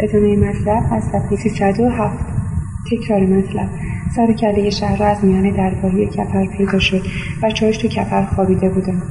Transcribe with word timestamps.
ادامه 0.00 0.36
مطلب 0.36 0.82
از 0.90 1.04
صفحه 1.04 1.36
307 1.36 2.18
تکرار 2.90 3.26
مطلب. 3.26 3.68
سر 4.16 4.32
کله 4.32 4.70
شهر 4.70 5.02
از 5.02 5.24
میان 5.24 5.56
درگاهی 5.56 6.06
کپر 6.06 6.46
پیدا 6.46 6.78
شد 6.78 7.02
و 7.42 7.50
چاش 7.50 7.76
تو 7.76 7.88
کپر 7.88 8.24
خوابیده 8.24 8.68
بودند 8.68 9.02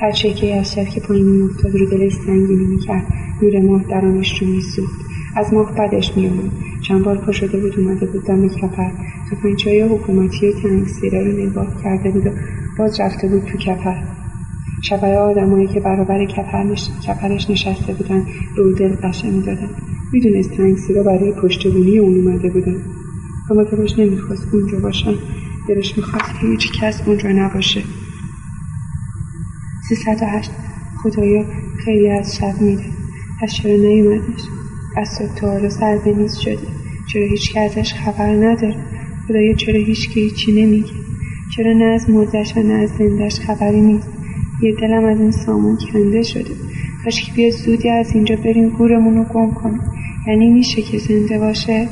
هر 0.00 0.10
چکه 0.10 0.56
از 0.56 0.74
که 0.74 1.00
پایین 1.00 1.28
میافتاد 1.28 1.74
رو 1.74 1.90
دلش 1.90 2.12
سنگینی 2.12 2.64
می‌کرد 2.64 3.06
نور 3.42 3.60
ماه 3.60 3.82
در 3.90 4.04
آنش 4.04 4.42
رو 4.42 4.48
میسوخت. 4.48 5.00
از 5.36 5.54
ماه 5.54 5.74
بدش 5.74 6.16
میآمد. 6.16 6.50
چند 6.88 7.04
بار 7.04 7.16
پا 7.16 7.32
بود 7.52 7.78
اومده 7.78 8.06
بود 8.06 8.24
دم 8.24 8.48
کپر 8.48 8.90
تفنگچهای 9.30 9.82
حکومتی 9.82 10.48
و 10.48 10.52
تنگسیره 10.52 11.24
رو 11.24 11.32
نگاه 11.32 11.82
کرده 11.82 12.10
بود 12.10 12.26
و 12.26 12.30
باز 12.78 13.00
رفته 13.00 13.28
بود 13.28 13.44
تو 13.44 13.58
کپر 13.58 13.94
شبهای 14.82 15.16
آدمایی 15.16 15.66
که 15.66 15.80
برابر 15.80 16.24
کپرش 17.06 17.50
نشسته 17.50 17.92
بودن 17.92 18.26
به 18.56 18.62
او 18.62 18.72
دل 18.72 18.96
قشه 19.02 19.30
می‌دادن. 19.30 19.70
می‌دونست 20.12 20.50
تنگسیرا 20.50 21.02
برای 21.02 21.32
پشتبونی 21.32 21.98
اون 21.98 22.14
اومده 22.14 22.50
بودن. 22.50 22.76
اما 23.50 23.62
دلش 23.62 23.98
نمی‌خواست 23.98 24.46
اونجا 24.52 24.78
باشن. 24.78 25.14
دلش 25.68 25.96
می‌خواست 25.96 26.30
هیچ 26.40 26.72
کس 26.80 27.02
اونجا 27.06 27.28
نباشه. 27.28 27.82
هشت. 30.22 30.50
خدایا 31.02 31.44
خیلی 31.84 32.10
از 32.10 32.36
شب 32.36 32.60
میره. 32.60 32.84
پس 33.42 33.52
چرا 33.52 33.76
نیومدش 33.76 34.40
از 34.96 35.08
صبح 35.08 35.34
تا 35.34 35.50
حالا 35.50 35.68
سر 35.68 35.98
به 36.04 36.12
نیز 36.12 36.36
شده. 36.36 36.58
چرا 37.12 37.22
هیچ 37.22 37.56
ازش 37.56 37.94
خبر 37.94 38.36
نداره؟ 38.36 38.76
خدایا 39.28 39.54
چرا 39.54 39.78
هیچ 39.78 40.10
که 40.10 40.20
هیچی 40.20 40.52
نمیگه؟ 40.52 40.92
چرا 41.56 41.72
نه 41.72 41.84
از 41.84 42.10
مردش 42.10 42.56
و 42.56 42.62
نه 42.62 42.72
از 42.72 42.90
زندش 42.98 43.40
خبری 43.40 43.80
نیست؟ 43.80 44.19
یه 44.62 44.74
دلم 44.80 45.04
از 45.04 45.20
این 45.20 45.30
سامون 45.30 45.78
کنده 45.92 46.22
شده. 46.22 46.54
کاش 47.04 47.32
بیا 47.32 47.50
زودی 47.50 47.88
از 47.88 48.14
اینجا 48.14 48.36
بریم 48.36 48.68
گورمون 48.68 49.16
رو 49.16 49.24
گم 49.24 49.50
کنیم. 49.50 49.80
یعنی 50.26 50.50
میشه 50.50 50.82
که 50.82 50.98
زنده 50.98 51.38
باشه؟ 51.38 51.88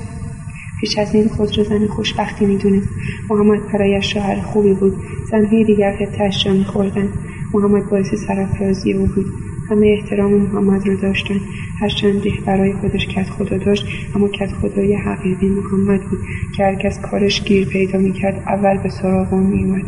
پیش 0.80 0.98
از 0.98 1.14
این 1.14 1.28
خود 1.28 1.58
رو 1.58 1.64
زن 1.64 1.86
خوشبختی 1.86 2.46
می‌دونست 2.46 2.88
محمد 3.30 3.72
برایش 3.72 4.12
شوهر 4.12 4.40
خوبی 4.40 4.74
بود. 4.74 4.96
زنهای 5.30 5.64
دیگر 5.64 5.96
خطهاش 5.96 6.46
را 6.46 6.52
میخوردند 6.52 7.08
محمد 7.54 7.90
باعث 7.90 8.14
سرافرازی 8.26 8.92
او 8.92 9.06
بود. 9.06 9.26
همه 9.70 9.98
احترام 9.98 10.32
محمد 10.32 10.88
رو 10.88 10.96
داشتن. 10.96 11.40
هرچند 11.80 12.22
دیخ 12.22 12.34
برای 12.46 12.72
خودش 12.72 13.06
کت 13.06 13.30
خدا 13.30 13.58
داشت 13.58 13.86
اما 14.14 14.28
کت 14.28 14.52
خدای 14.52 14.94
حقیقی 14.94 15.48
محمد 15.48 16.00
بود 16.00 16.18
که 16.56 16.64
هرکس 16.64 17.00
کارش 17.00 17.44
گیر 17.44 17.68
پیدا 17.68 17.98
می‌کرد 17.98 18.42
اول 18.46 18.82
به 18.82 18.88
سراغ 18.88 19.32
او 19.32 19.40
میومد 19.40 19.84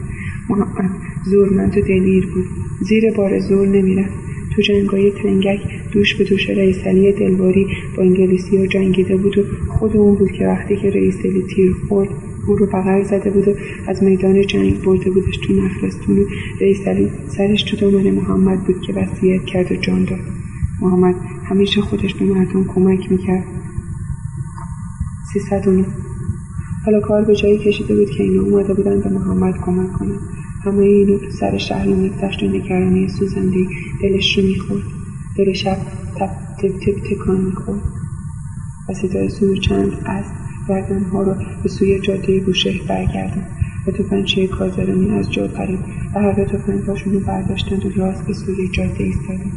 محمد 0.50 0.90
زورمند 1.24 1.78
و 1.78 1.80
دلیر 1.80 2.26
بود. 2.26 2.44
زیر 2.80 3.12
بار 3.16 3.38
زور 3.38 3.68
نمی‌رفت. 3.68 4.14
تو 4.56 4.62
جنگای 4.62 5.10
تنگک 5.10 5.60
دوش 5.92 6.14
به 6.14 6.24
دوش 6.24 6.50
رئیسلی 6.50 7.12
دلواری 7.12 7.66
با 7.96 8.02
انگلیسی 8.02 8.56
ها 8.56 8.66
جنگیده 8.66 9.16
بود 9.16 9.38
و 9.38 9.42
خود 9.68 9.96
اون 9.96 10.14
بود 10.14 10.32
که 10.32 10.46
وقتی 10.46 10.76
که 10.76 10.90
رئیسلی 10.90 11.42
تیر 11.54 11.72
خورد 11.88 12.08
او 12.46 12.56
رو 12.56 12.66
بغل 12.66 13.02
زده 13.02 13.30
بود 13.30 13.48
و 13.48 13.54
از 13.86 14.02
میدان 14.02 14.46
جنگ 14.46 14.82
برده 14.82 15.10
بودش 15.10 15.36
تو 15.36 15.52
نخلستون 15.52 16.18
و 16.18 16.24
رئیس 16.60 16.88
علی 16.88 17.10
سرش 17.28 17.62
تو 17.62 17.76
دامن 17.76 18.10
محمد 18.10 18.64
بود 18.64 18.80
که 18.80 18.92
وصیت 18.92 19.44
کرد 19.44 19.72
و 19.72 19.76
جان 19.76 20.04
داد. 20.04 20.20
محمد 20.80 21.14
همیشه 21.44 21.80
خودش 21.80 22.14
به 22.14 22.24
مردم 22.24 22.64
کمک 22.64 23.12
می‌کرد. 23.12 23.44
سیصد 25.32 25.84
حالا 26.84 27.00
کار 27.00 27.24
به 27.24 27.34
جایی 27.34 27.58
کشیده 27.58 27.96
بود 27.96 28.10
که 28.10 28.22
اینا 28.22 28.42
اومده 28.42 28.74
بودن 28.74 29.00
به 29.00 29.10
محمد 29.10 29.54
کمک 29.66 29.92
کنن. 29.92 30.18
همه 30.64 30.84
اینو 30.84 31.18
تو 31.18 31.30
سر 31.30 31.58
شهر 31.58 31.86
میگذشت 31.86 32.42
و 32.42 32.46
نگرانی 32.46 33.08
سوزنده 33.08 33.66
دلش 34.02 34.38
رو 34.38 34.44
می‌خورد. 34.44 34.82
دل 35.38 35.52
شب 35.52 35.76
تپ 36.16 36.30
تپ 36.58 36.78
تپ 36.80 36.96
تکان 37.10 37.40
می‌خورد. 37.40 37.82
و 38.88 38.94
صدای 38.94 39.28
زور 39.28 39.56
چند 39.56 39.92
از 40.06 40.24
ها 41.12 41.22
رو 41.22 41.34
به 41.62 41.68
سوی 41.68 41.98
جاده 41.98 42.40
بوشهر 42.40 42.82
برگردن 42.88 43.46
و 43.86 43.90
توفنچه 43.90 44.46
کازرانی 44.46 45.10
از 45.10 45.32
جا 45.32 45.48
پرید 45.48 45.78
و 46.14 46.20
هر 46.20 46.32
دو 46.32 46.44
تفنگهاشون 46.44 47.12
رو 47.12 47.20
برداشتند 47.20 47.86
و 47.86 47.90
راست 48.00 48.26
به 48.26 48.32
سوی 48.32 48.68
جاده 48.68 49.04
ایستادند. 49.04 49.52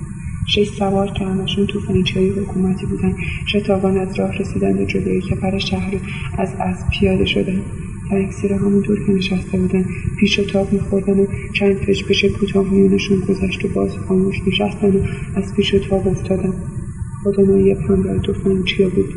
شش 0.47 0.69
سوار 0.69 1.07
که 1.07 1.25
همشون 1.25 1.67
توفنچه 1.67 2.19
های 2.19 2.29
حکومتی 2.29 2.85
بودن 2.85 3.13
شتابان 3.47 3.97
از 3.97 4.19
راه 4.19 4.37
رسیدند 4.37 4.79
و 4.79 4.85
جلوی 4.85 5.21
کپر 5.21 5.57
شهر 5.57 5.99
از 6.37 6.53
از 6.59 6.77
پیاده 6.91 7.25
شدند. 7.25 7.63
تاکسی 8.13 8.47
همون 8.47 8.79
دور 8.79 9.05
که 9.05 9.11
نشسته 9.11 9.57
بودن 9.57 9.85
پیش 10.19 10.39
و 10.39 10.43
تاب 10.43 10.73
میخوردن 10.73 11.19
و 11.19 11.25
چند 11.53 11.75
پش 11.75 12.25
کوتاه 12.39 12.73
میونشون 12.73 13.19
گذشت 13.19 13.65
و 13.65 13.67
باز 13.67 13.97
خاموش 13.97 14.35
نشستن 14.47 14.95
و 14.95 14.99
از 15.35 15.53
پیش 15.55 15.73
و 15.73 15.79
تاب 15.79 16.07
افتادن. 16.07 16.53
خدا 17.23 17.43
نایب 17.43 17.77
هم 17.77 18.03
بر 18.03 18.17
توفنچیا 18.17 18.89
بود؟ 18.89 19.13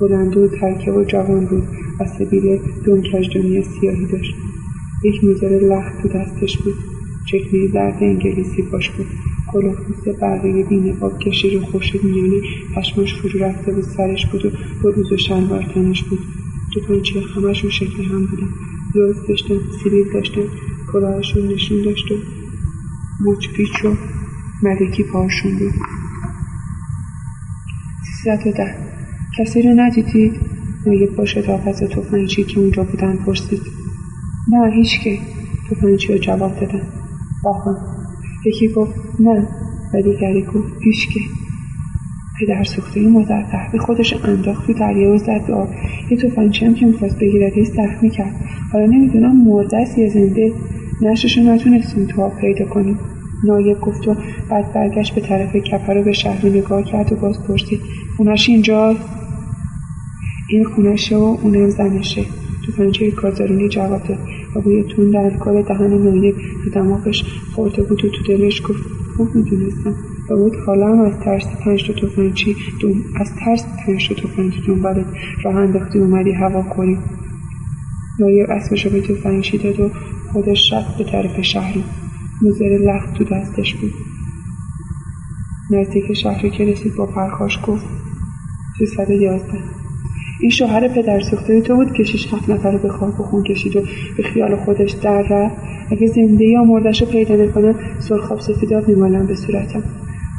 بلند 0.00 0.36
و 0.36 0.48
ترکه 0.48 0.92
و 0.92 1.04
جوان 1.04 1.46
بود 1.46 1.62
و 2.00 2.06
سبیل 2.18 2.58
دون 2.84 3.02
کجدانی 3.12 3.62
سیاهی 3.62 4.06
داشت. 4.06 4.34
یک 5.04 5.24
میزر 5.24 5.48
لخت 5.48 6.02
تو 6.02 6.08
دستش 6.08 6.58
بود. 6.58 6.74
چکنه 7.26 7.68
درد 7.68 7.98
انگلیسی 8.00 8.62
باش 8.62 8.90
بود. 8.90 9.06
کلاهپوست 9.52 10.08
برقی 10.08 10.62
بینقاب 10.62 11.18
که 11.18 11.30
شیر 11.30 11.60
خورشید 11.60 12.04
میانه 12.04 12.40
پشماش 12.76 13.14
فرو 13.14 13.40
رفته 13.40 13.72
بود 13.72 13.84
سرش 13.84 14.26
بود 14.26 14.46
و 14.46 14.50
بروز 14.82 15.12
و 15.12 15.16
شلوار 15.16 15.62
تنش 15.74 16.02
بود. 16.02 16.18
توپنچه 16.76 17.20
همشون 17.20 17.70
شکل 17.70 18.04
هم 18.04 18.26
بودن. 18.26 18.48
لوز 18.94 19.16
داشتن 19.28 19.58
سیبیل 19.82 20.12
داشتن 20.12 20.42
کلاهشون 20.92 21.48
نشون 21.48 21.82
داشت 21.82 22.10
و 22.10 22.14
مچ 23.24 23.48
پیچ 23.48 23.84
و 23.84 23.94
ملکی 24.62 25.02
پاشون 25.02 25.58
بود. 25.58 25.72
سیصد 28.04 28.46
و 28.46 28.52
ده. 28.52 28.74
کسی 29.38 29.62
رو 29.62 29.70
ندیدی؟ 29.76 30.32
نایب 30.86 31.16
با 31.16 31.24
شتافت 31.24 31.84
توفنچی 31.84 32.44
که 32.44 32.60
اونجا 32.60 32.82
بودن 32.84 33.16
پرسید. 33.16 33.62
نه 34.48 34.72
هیچ 34.72 35.00
که 35.00 35.18
توفنچی 35.68 36.12
رو 36.12 36.18
جواب 36.18 36.60
دادن. 36.60 36.82
باخون 37.44 37.76
یکی 38.46 38.68
گفت 38.68 38.94
نه 39.20 39.48
و 39.94 40.02
دیگری 40.02 40.42
گفت 40.42 40.72
هیچ 40.82 41.08
که 41.08 41.20
پدر 42.40 42.64
سوخته 42.64 43.00
مزرزه 43.00 43.56
به 43.72 43.78
خودش 43.78 44.14
انداخت 44.24 44.66
تو 44.66 44.72
دریا 44.72 45.14
و 45.14 45.18
زد 45.18 45.46
به 45.46 45.54
آب. 45.54 45.68
یه 46.10 46.16
توفنچی 46.16 46.66
هم 46.66 46.74
که 46.74 46.86
می‌خواست 46.86 47.18
بگیردش 47.18 47.66
زخمی 47.66 48.10
کرد. 48.10 48.34
حالا 48.72 48.86
نمی‌دونم 48.86 49.44
مرده 49.44 49.76
است 49.76 49.98
یا 49.98 50.08
زنده 50.08 50.52
نشش 51.02 51.38
نتونستیم 51.38 52.06
تو 52.06 52.22
آب 52.22 52.32
پیدا 52.40 52.64
کنیم. 52.64 52.98
نایب 53.44 53.80
گفت 53.80 54.08
و 54.08 54.16
بعد 54.50 54.72
برگشت 54.72 55.14
به 55.14 55.20
طرف 55.20 55.56
کپر 55.56 55.94
رو 55.94 56.02
به 56.02 56.12
شهر 56.12 56.46
نگاه 56.46 56.82
کرد 56.82 57.12
و 57.12 57.16
باز 57.16 57.46
پرسید 57.48 57.80
خونش 58.16 58.48
اینجا 58.48 58.96
این 60.50 60.64
خونشه 60.64 61.16
و 61.16 61.36
اونم 61.42 61.70
زنشه. 61.70 62.24
توفنچه 62.66 63.10
کازارونی 63.10 63.68
جواب 63.68 64.02
داد 64.08 64.18
و 64.56 64.60
بوی 64.60 64.82
تون 64.82 65.10
در 65.10 65.18
الکل 65.18 65.62
دهن 65.62 66.02
نایب 66.02 66.34
تو 66.64 66.70
دماغش 66.70 67.24
خورده 67.54 67.82
بود 67.82 68.04
و 68.04 68.08
تو 68.08 68.22
دلش 68.28 68.62
گفت 68.62 68.82
خوب 69.16 69.34
می‌دونستم. 69.34 69.94
و 70.30 70.36
بود. 70.36 70.56
حالا 70.66 70.86
هم 70.86 71.00
از 71.00 71.18
ترس 71.24 71.46
پنج 71.64 71.86
تا 71.86 71.92
دوم 71.92 72.32
از 73.20 73.30
ترس 73.44 73.64
پنج 73.86 74.08
تا 74.08 74.14
توفنچی 74.14 74.60
دنبالت 74.68 75.06
راه 75.44 75.56
انداختی 75.56 75.98
اومدی 75.98 76.32
هوا 76.32 76.62
خوری. 76.62 76.98
نایب 78.20 78.50
اسبش 78.50 78.86
رو 78.86 78.92
به 78.92 79.00
توفنچی 79.00 79.58
داد 79.58 79.80
و 79.80 79.90
خودش 80.32 80.72
رفت 80.72 80.98
به 80.98 81.04
طرف 81.04 81.40
شهری. 81.40 81.84
موزر 82.42 82.64
لخت 82.64 83.14
تو 83.14 83.24
دستش 83.24 83.74
بود. 83.74 83.92
نزدیک 85.70 86.12
شهری 86.12 86.50
که 86.50 86.64
رسید 86.64 86.96
با 86.96 87.06
پرخاش 87.06 87.58
گفت 87.66 87.84
سیصد 88.78 89.10
یازده. 89.10 89.58
این 90.40 90.50
شوهر 90.50 90.88
پدر 90.88 91.20
سوخته 91.20 91.60
تو 91.60 91.76
بود 91.76 91.92
که 91.92 92.04
شش 92.04 92.34
هفت 92.34 92.50
نفر 92.50 92.70
رو 92.70 92.78
به 92.78 92.88
خواب 92.88 93.20
و 93.20 93.22
خون 93.22 93.42
کشید 93.42 93.76
و 93.76 93.82
به 94.16 94.22
خیال 94.22 94.56
خودش 94.56 94.90
در 94.90 95.22
رفت. 95.30 95.56
اگه 95.90 96.06
زنده 96.06 96.44
یا 96.44 96.64
مردش 96.64 97.02
رو 97.02 97.08
پیدا 97.08 97.36
نکنم 97.36 97.74
سرخاب 97.98 98.40
سفیداب 98.40 98.88
میمالم 98.88 99.26
به 99.26 99.34
صورتم. 99.34 99.82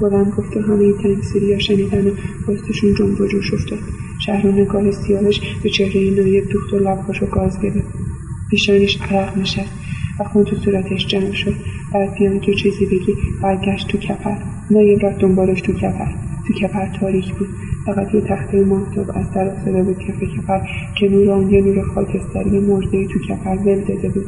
بلند 0.01 0.33
گفت 0.37 0.57
و 0.57 0.59
همه 0.59 0.83
این 0.83 0.97
تنگ 1.03 1.51
ها 1.53 1.59
شنیدن 1.59 2.07
و 2.07 2.11
باستشون 2.47 2.93
جنب 2.93 3.21
و 3.21 3.27
جوش 3.27 3.53
افتاد. 3.53 3.79
شهر 4.25 4.47
و 4.47 4.51
نگاه 4.51 4.91
سیاهش 4.91 5.41
به 5.63 5.69
چهره 5.69 6.09
نایب 6.09 6.49
دوخت 6.49 6.73
و 6.73 6.77
لبهاش 6.77 7.17
رو 7.21 7.27
گاز 7.27 7.61
گرفت. 7.61 7.93
پیشانش 8.49 8.97
عرق 9.01 9.37
نشست 9.37 9.73
و 10.19 10.23
خون 10.23 10.43
تو 10.43 10.55
صورتش 10.55 11.07
جمع 11.07 11.31
شد. 11.31 11.55
بعد 11.93 12.13
بیان 12.19 12.39
تو 12.39 12.53
چیزی 12.53 12.85
بگی. 12.85 13.15
برگشت 13.41 13.87
تو 13.87 13.97
کپر 13.97 14.37
نایب 14.71 15.05
رفت 15.05 15.19
دنبالش 15.19 15.61
تو 15.61 15.73
کپر 15.73 16.11
تو 16.47 16.53
کپر 16.53 16.85
تاریک 16.99 17.33
بود. 17.33 17.49
فقط 17.85 18.13
یه 18.13 18.21
تخته 18.21 18.63
ماهتاب 18.63 19.11
از 19.17 19.31
در 19.31 19.47
افتاده 19.47 19.83
بود 19.83 19.97
کف 19.99 20.23
کپر 20.23 20.59
که 20.99 21.09
نور 21.09 21.31
آن 21.31 21.49
یه 21.49 21.61
نور 21.61 21.81
خاکستری 21.81 22.59
مرده 22.59 23.07
تو 23.07 23.19
کپر 23.19 23.55
ول 23.55 23.79
داده 23.79 24.09
بود. 24.09 24.25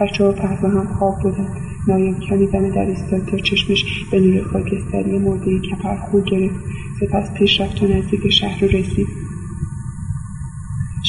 بچه 0.00 0.24
ها 0.24 0.32
پهلو 0.32 0.68
هم 0.68 0.86
خواب 0.86 1.18
بودن. 1.22 1.48
نایب 1.88 2.20
کمی 2.20 2.46
دم 2.46 2.70
در 2.70 2.86
ایستاد 2.86 3.24
تا 3.26 3.38
چشمش 3.38 3.84
به 4.10 4.20
نور 4.20 4.44
خاکستری 4.44 5.18
مرده 5.18 5.58
کپر 5.58 5.96
خو 5.96 6.20
گرفت. 6.20 6.56
سپس 7.00 7.34
پیش 7.34 7.60
رفت 7.60 7.82
و 7.82 7.86
نزدیک 7.86 8.28
شهر 8.30 8.60
رو 8.60 8.68
رسید. 8.68 9.06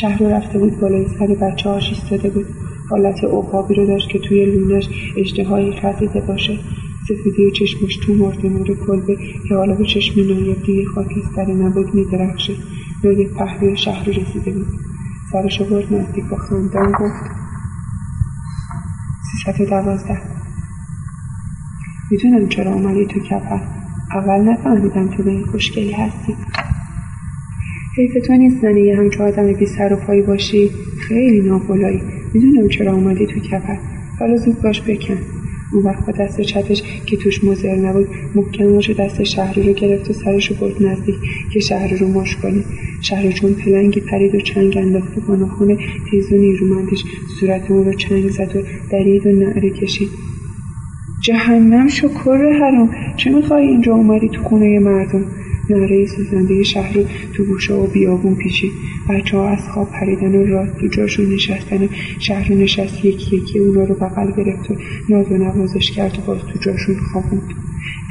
شهر 0.01 0.17
رو 0.19 0.29
رفته 0.29 0.59
بود 0.59 0.79
بالای 0.79 1.07
سر 1.19 1.27
بچه 1.27 1.69
هاش 1.69 1.89
ایستاده 1.89 2.29
بود. 2.29 2.45
حالت 2.89 3.23
عقابی 3.23 3.75
رو 3.75 3.85
داشت 3.85 4.09
که 4.09 4.19
توی 4.19 4.45
لونش 4.45 4.89
اجدهایی 5.17 5.71
خزیده 5.71 6.21
باشه. 6.21 6.59
سفیدی 7.07 7.51
چشمش 7.51 7.97
تو 7.97 8.13
مرده 8.13 8.49
نور 8.49 8.77
کلبه 8.87 9.17
که 9.49 9.55
حالا 9.55 9.75
به 9.75 9.85
چشم 9.85 10.21
نایب 10.21 10.63
دیگه 10.63 10.85
خاکستری 10.85 11.53
نبود 11.53 11.95
میدرخشید. 11.95 12.57
نایب 13.03 13.33
پهلوی 13.33 13.77
شهر 13.77 14.09
رسیده 14.09 14.51
بود. 14.51 14.67
سرشو 15.31 15.65
برد 15.65 15.93
نزدیک 15.93 16.25
با 16.29 16.37
خندان 16.37 16.91
گفت 16.91 17.46
سیصد 19.47 19.69
دوازده. 19.69 20.17
می‌دونم 22.11 22.49
چرا 22.49 22.73
اومدی 22.73 23.05
تو 23.05 23.19
کپر 23.19 23.59
اول 24.13 24.41
نفهمیدم 24.41 25.07
تو 25.07 25.23
به 25.23 25.31
این 25.31 25.45
خوشگلی 25.45 25.91
هستی. 25.91 26.35
حیف 27.97 28.27
تو 28.27 28.33
نیست 28.33 28.61
زنی 28.61 28.81
یه 28.81 28.97
همچه 28.97 29.23
آدم 29.23 29.53
بی 29.53 29.65
سر 29.65 29.93
و 29.93 29.95
پایی 29.95 30.21
باشی. 30.21 30.71
خیلی 31.07 31.49
ناپولایی 31.49 32.01
می‌دونم 32.33 32.69
چرا 32.69 32.93
اومدی 32.93 33.27
تو 33.27 33.39
کپر 33.39 33.77
حالا 34.19 34.37
زود 34.37 34.61
باش 34.61 34.81
بکن. 34.81 35.17
اون 35.73 35.83
وقت 35.83 36.05
با 36.05 36.11
دست 36.11 36.41
چپش 36.41 36.83
که 37.05 37.17
توش 37.17 37.43
مزر 37.43 37.75
نبود 37.75 38.07
محکماش 38.35 38.89
دست 38.89 39.23
شهری 39.23 39.63
رو 39.63 39.73
گرفت 39.73 40.09
و 40.09 40.13
سرش 40.13 40.51
رو 40.51 40.55
برد 40.55 40.83
نزدیک 40.83 41.15
که 41.53 41.59
شهری 41.59 41.97
رو 41.97 42.07
مش 42.07 42.35
کنه. 42.35 42.63
شهری 43.01 43.33
چون 43.33 43.53
پلنگی 43.53 43.99
پرید 43.99 44.35
و 44.35 44.39
چنگ 44.39 44.77
انداخت 44.77 45.17
و 45.17 45.21
با 45.21 45.35
ناخون 45.35 45.77
تیز 46.11 46.33
و 46.33 46.35
نیرومندش 46.35 47.03
صورت 47.39 47.71
اون 47.71 47.85
رو 47.85 47.93
چنگ 47.93 48.29
زد 48.29 48.55
و 48.55 48.61
درید 48.91 49.27
و 49.27 49.31
نعره 49.31 49.69
کشید. 49.69 50.09
جهنم 51.21 51.87
شکر 51.87 52.53
حرام. 52.61 52.89
چه 53.17 53.29
می‌خوای 53.29 53.67
اینجا 53.67 53.93
اومدی 53.93 54.29
تو 54.29 54.43
خونه 54.43 54.79
مردم؟ 54.79 55.25
نعره 55.69 56.05
سوزنده 56.05 56.63
شهر 56.63 56.93
رو 56.93 57.03
تو 57.33 57.43
گوشه 57.43 57.73
و 57.73 57.87
بیابون 57.87 58.35
پیچید. 58.35 58.71
بچه 59.09 59.37
ها 59.37 59.49
از 59.49 59.69
خواب 59.73 59.89
پریدن 59.91 60.35
و 60.35 60.45
راست 60.45 60.77
تو 60.77 60.87
جاشون 60.87 61.33
نشستن 61.33 61.89
شهر 62.19 62.53
نشست 62.53 63.05
یکی 63.05 63.37
یکی 63.37 63.59
اونا 63.59 63.83
رو 63.83 63.95
بغل 63.95 64.31
گرفت 64.37 64.71
و 64.71 64.75
ناز 65.09 65.31
و 65.31 65.37
نوازش 65.37 65.91
کرد 65.91 66.19
و 66.19 66.21
باز 66.27 66.39
تو 66.39 66.59
جاشون 66.59 66.95
خوابوند 67.11 67.53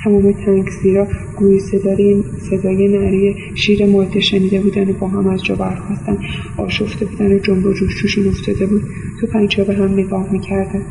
تمام 0.05 0.33
تنگسیرا 0.33 1.09
گوی 1.37 1.61
صدای 1.61 2.23
صدای 2.51 2.89
نعره 2.89 3.35
شیر 3.55 3.87
مرده 3.87 4.21
شنیده 4.21 4.61
بودن 4.61 4.91
و 4.91 4.93
با 4.93 5.09
هم 5.09 5.27
از 5.29 5.45
جا 5.45 5.55
برخواستن 5.55 6.19
آشفته 6.57 7.05
بودن 7.05 7.33
و 7.33 7.39
جنب 7.39 7.67
و 7.67 7.75
افتاده 8.29 8.67
بود. 8.67 8.83
تو 9.21 9.27
پنجه 9.27 9.65
به 9.65 9.75
هم 9.75 9.93
نگاه 9.93 10.33
می‌کردن. 10.33 10.83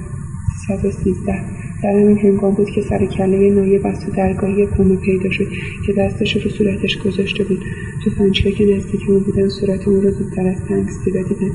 سیصد 0.68 0.86
و 0.86 0.92
سیزده. 0.92 1.44
در 1.84 1.90
همین 1.90 2.18
هنگام 2.18 2.54
بود 2.54 2.70
که 2.70 2.82
سر 2.82 3.06
کله 3.06 3.52
نایب 3.52 3.88
از 3.88 4.06
تو 4.06 4.12
درگاهی 4.12 4.68
کنو 4.68 4.96
پیدا 4.96 5.32
شد 5.32 5.48
که 5.86 5.94
دستش 5.94 6.36
رو 6.36 6.52
صورتش 6.52 6.98
گذاشته 6.98 7.44
بود. 7.44 7.60
تو 8.04 8.10
فنچه 8.10 8.52
که 8.52 8.66
نزدیک 8.66 9.02
اون 9.10 9.20
بودن 9.20 9.50
صورت 9.50 9.88
اون 9.88 10.02
رو 10.02 10.12
زودتر 10.12 10.48
از 10.48 10.62
تنگ 10.70 10.90
سیره 10.90 11.24
دیدن. 11.24 11.52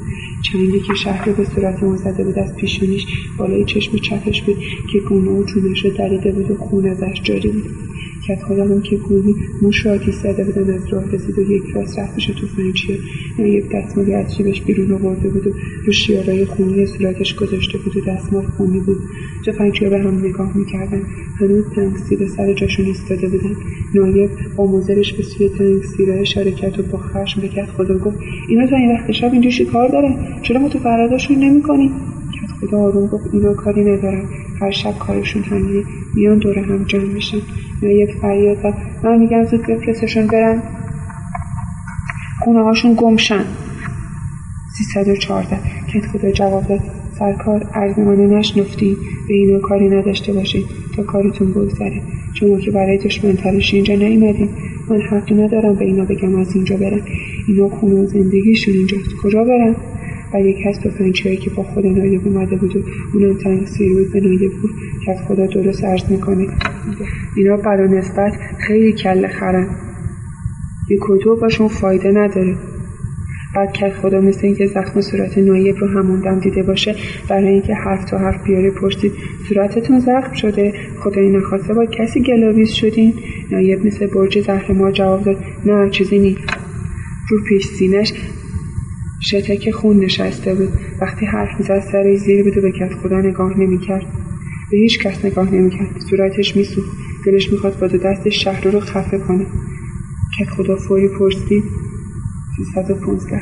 چنگی 0.53 0.81
که 0.81 0.95
شهر 0.95 1.33
به 1.33 1.45
صورت 1.45 1.83
اون 1.83 1.97
زده 1.97 2.25
بود 2.25 2.39
از 2.39 2.57
پیشونیش 2.57 3.07
بالای 3.39 3.65
چشم 3.65 3.97
چپش 3.97 4.43
بود 4.43 4.57
که 4.93 4.99
گونه 5.09 5.31
و 5.31 5.45
چونش 5.45 5.85
رو 5.85 5.91
دریده 5.91 6.33
بود 6.33 6.51
و 6.51 6.55
خون 6.55 6.87
ازش 6.87 7.21
جاری 7.23 7.49
بود. 7.49 7.71
کت 8.29 8.43
خودم 8.43 8.81
که 8.81 8.97
گویی 8.97 9.35
موش 9.63 9.87
آتیش 9.87 10.15
زده 10.15 10.45
بودن 10.45 10.75
از 10.75 10.93
راه 10.93 11.05
رسید 11.13 11.39
و 11.39 11.53
یک 11.53 11.63
راست 11.75 11.99
رفت 11.99 12.15
پیش 12.15 12.27
توفنچیه 12.27 12.99
یک 13.39 13.65
دستمالی 13.75 14.15
از 14.15 14.37
جیبش 14.37 14.63
بیرون 14.63 14.93
آورده 14.93 15.29
بود 15.29 15.47
و 15.47 15.51
رو 15.87 15.93
شیارای 15.93 16.45
خونی 16.45 16.87
صورتش 16.87 17.35
گذاشته 17.35 17.79
بود 17.79 17.97
و 17.97 18.01
دستمال 18.01 18.43
خونی 18.43 18.81
بود. 18.81 18.99
توفنچیه 19.45 19.89
به 19.89 19.99
هم 19.99 20.19
نگاه 20.19 20.57
می‌کردن. 20.57 21.03
هنوز 21.41 21.65
تنگسیر 21.75 22.29
سر 22.29 22.55
جاشون 22.55 22.87
ایستاده 22.87 23.29
بودن. 23.29 23.55
نایب 23.95 24.31
با 24.57 24.67
مزرش 24.67 25.13
به 25.13 25.23
سوی 25.23 25.49
تنگسیره 25.49 26.21
اشاره 26.21 26.51
کرد 26.51 26.81
و 26.81 26.83
با 26.83 26.99
خشم 26.99 27.41
به 27.41 27.49
کت 27.49 27.67
خدا 27.67 27.99
گفت 27.99 28.19
اینا 28.49 28.67
تا 28.67 28.77
این 28.77 28.93
وقت 28.93 29.13
شب 29.13 29.33
اینجا 29.33 29.65
کار 29.73 29.89
دارن؟ 29.89 30.15
چرا 30.43 30.61
متفرداشون 30.61 31.37
نمی‌کنی؟ 31.37 31.91
کت 32.43 32.51
خدا 32.61 32.79
آروم 32.79 33.07
گفت 33.07 33.35
اینا 33.35 33.55
کاری 33.55 33.85
ندارن. 33.85 34.25
هر 34.61 34.71
شب 34.71 34.99
کارشون 34.99 35.43
همینه 35.43 35.85
میان 36.15 36.39
دور 36.39 36.59
هم 36.59 36.85
جمع 36.85 37.05
میشن. 37.05 37.39
نایب 37.83 38.11
فریاد 38.23 38.59
زد. 38.63 38.75
من 39.05 39.19
میگم 39.19 39.45
زود 39.45 39.67
بفرستشون 39.67 40.27
برن. 40.27 40.63
خونه 42.45 42.63
هاشون 42.63 42.95
گمشن. 42.95 43.45
سیصد 44.79 45.09
و 45.09 45.17
چارده 45.17 45.59
کت 45.95 46.07
خدا 46.07 46.31
جواب 46.31 46.67
داد. 46.67 46.81
سرکار 47.19 47.67
ارزمانه 47.75 48.27
نشنفتیم 48.27 48.97
به 49.29 49.35
اینا 49.35 49.59
کاری 49.59 49.89
نداشته 49.89 50.33
باشید. 50.33 50.67
تا 50.97 51.03
کارتون 51.03 51.51
بگذره. 51.51 52.03
شما 52.35 52.59
که 52.59 52.71
برای 52.71 52.99
دشمن 52.99 53.33
ترش 53.33 53.75
اینجا 53.75 53.95
نیومدیم 53.95 54.49
من 54.91 55.01
حقی 55.01 55.35
ندارم 55.35 55.75
به 55.75 55.85
اینا 55.85 56.05
بگم 56.05 56.35
از 56.35 56.55
اینجا 56.55 56.77
برن. 56.77 57.01
اینا 57.49 57.69
خونه 57.69 57.95
و 57.95 58.07
زندگیشون 58.07 58.75
اینجاست. 58.75 59.11
کجا 59.23 59.45
برن؟ 59.45 59.77
و 60.35 60.41
یکی 60.41 60.69
از 60.69 60.81
تفنگچیهایی 60.81 61.37
که 61.37 61.51
با 61.51 61.63
خود 61.63 61.87
نایب 61.87 62.27
اومده 62.27 62.57
بود 62.57 62.77
و 62.77 62.81
اونم 63.15 63.39
تنگ 63.39 63.67
بود 63.95 64.13
به 64.13 64.21
نایب 64.21 64.53
بود. 64.63 64.71
که 65.05 65.13
از 65.13 65.19
خدا 65.29 65.47
درست 65.47 65.85
عرض 65.85 66.11
می‌کنه 66.11 66.47
اینا 67.37 67.57
برا 67.57 67.87
نسبت 67.87 68.33
خیلی 68.67 68.93
کل 68.93 69.29
خرن. 69.29 69.69
یک 70.91 71.01
کتو 71.09 71.37
باشون 71.37 71.69
فایده 71.69 72.11
نداره. 72.11 72.57
بعد 73.55 73.73
که 73.73 73.91
خدا 73.91 74.21
مثل 74.21 74.41
اینکه 74.43 74.67
زخم 74.67 75.01
صورت 75.01 75.39
نایب 75.39 75.77
رو 75.77 75.89
همون 75.89 76.21
دم 76.21 76.41
دیده 76.41 76.63
باشه 76.63 76.95
برای 77.29 77.49
اینکه 77.49 77.75
حرف 77.75 78.05
تا 78.05 78.19
حرف 78.19 78.45
بیاره 78.45 78.71
پرسید 78.71 79.13
صورتتون 79.49 79.99
زخم 79.99 80.33
شده. 80.33 80.73
خدای 81.01 81.31
نخواسته 81.31 81.75
با 81.75 81.87
کسی 81.87 82.23
گلاویز 82.23 82.71
شدین. 82.71 83.15
نایب 83.53 83.87
مثل 83.87 84.07
برج 84.07 84.41
زهر 84.41 84.73
ما 84.73 84.91
جواب 84.91 85.25
داد 85.25 85.37
نه 85.67 85.91
چیزی 85.91 86.19
نیست. 86.19 86.41
رو 87.29 87.45
پیش 87.49 87.67
سینش 87.67 88.13
شتک 89.21 89.71
خون 89.71 89.97
نشسته 89.97 90.55
بود. 90.55 90.69
وقتی 91.01 91.27
حرف 91.27 91.49
می‌زد 91.59 91.83
سر 91.93 92.17
زیر 92.17 92.45
بود 92.45 92.59
و 92.59 92.61
به 92.61 92.73
کت 92.73 92.95
خدا 93.03 93.21
نگاه 93.21 93.61
نمی‌کرد. 93.61 94.07
به 94.71 94.77
هیچ 94.79 94.99
کس 94.99 95.25
نگاه 95.25 95.55
نمی‌کرد. 95.55 96.01
صورتش 96.11 96.57
میسوخت. 96.57 96.89
دلش 97.27 97.53
می‌خواد 97.53 97.79
با 97.81 97.87
دو 97.87 97.99
دست 97.99 98.29
شهر 98.29 98.69
رو 98.71 98.81
خفه 98.81 99.19
کنه. 99.19 99.47
کت 100.39 100.51
خدا 100.51 100.77
فوری 100.77 101.09
پرسید 101.09 101.63
315 102.75 103.41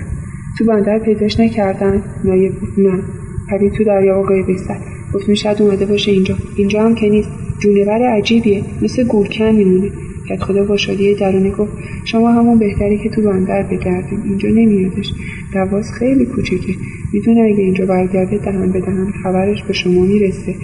تو 0.58 0.64
بندر 0.64 0.98
پیداش 0.98 1.40
نکردن. 1.40 2.02
نایب 2.25 2.52
نه. 2.78 3.02
پرید 3.50 3.72
تو 3.72 3.84
دریا 3.84 4.20
و 4.20 4.26
قیبی 4.26 4.58
زد 4.58 4.80
گفت 5.14 5.34
شاید 5.34 5.62
اومده 5.62 5.86
باشه 5.86 6.10
اینجا. 6.12 6.36
اینجا 6.56 6.82
هم 6.82 6.94
که 6.94 7.08
نیست. 7.08 7.28
جونور 7.58 8.02
عجیبیه. 8.16 8.64
مثل 8.82 9.04
گورکن 9.04 9.50
میمونه. 9.50 9.90
کت 10.28 10.42
خدا 10.42 10.64
با 10.64 10.76
شادی 10.76 11.14
درونی 11.14 11.50
گفت 11.50 11.72
شما 12.04 12.32
همون 12.32 12.58
بهتری 12.58 12.98
که 12.98 13.08
تو 13.08 13.22
بندر 13.22 13.62
بگردیم 13.62 14.22
اینجا 14.22 14.48
نمیادش. 14.48 15.12
دواز 15.52 15.92
خیلی 15.92 16.26
کوچیکه. 16.26 16.75
می‌دونه 17.12 17.40
اگه 17.40 17.62
اینجا 17.62 17.86
برگرده 17.86 18.38
دهن 18.38 18.72
به 18.72 18.80
دهن 18.80 19.12
خبرش 19.22 19.62
به 19.62 19.72
شما 19.72 20.04
می‌رسه. 20.04 20.54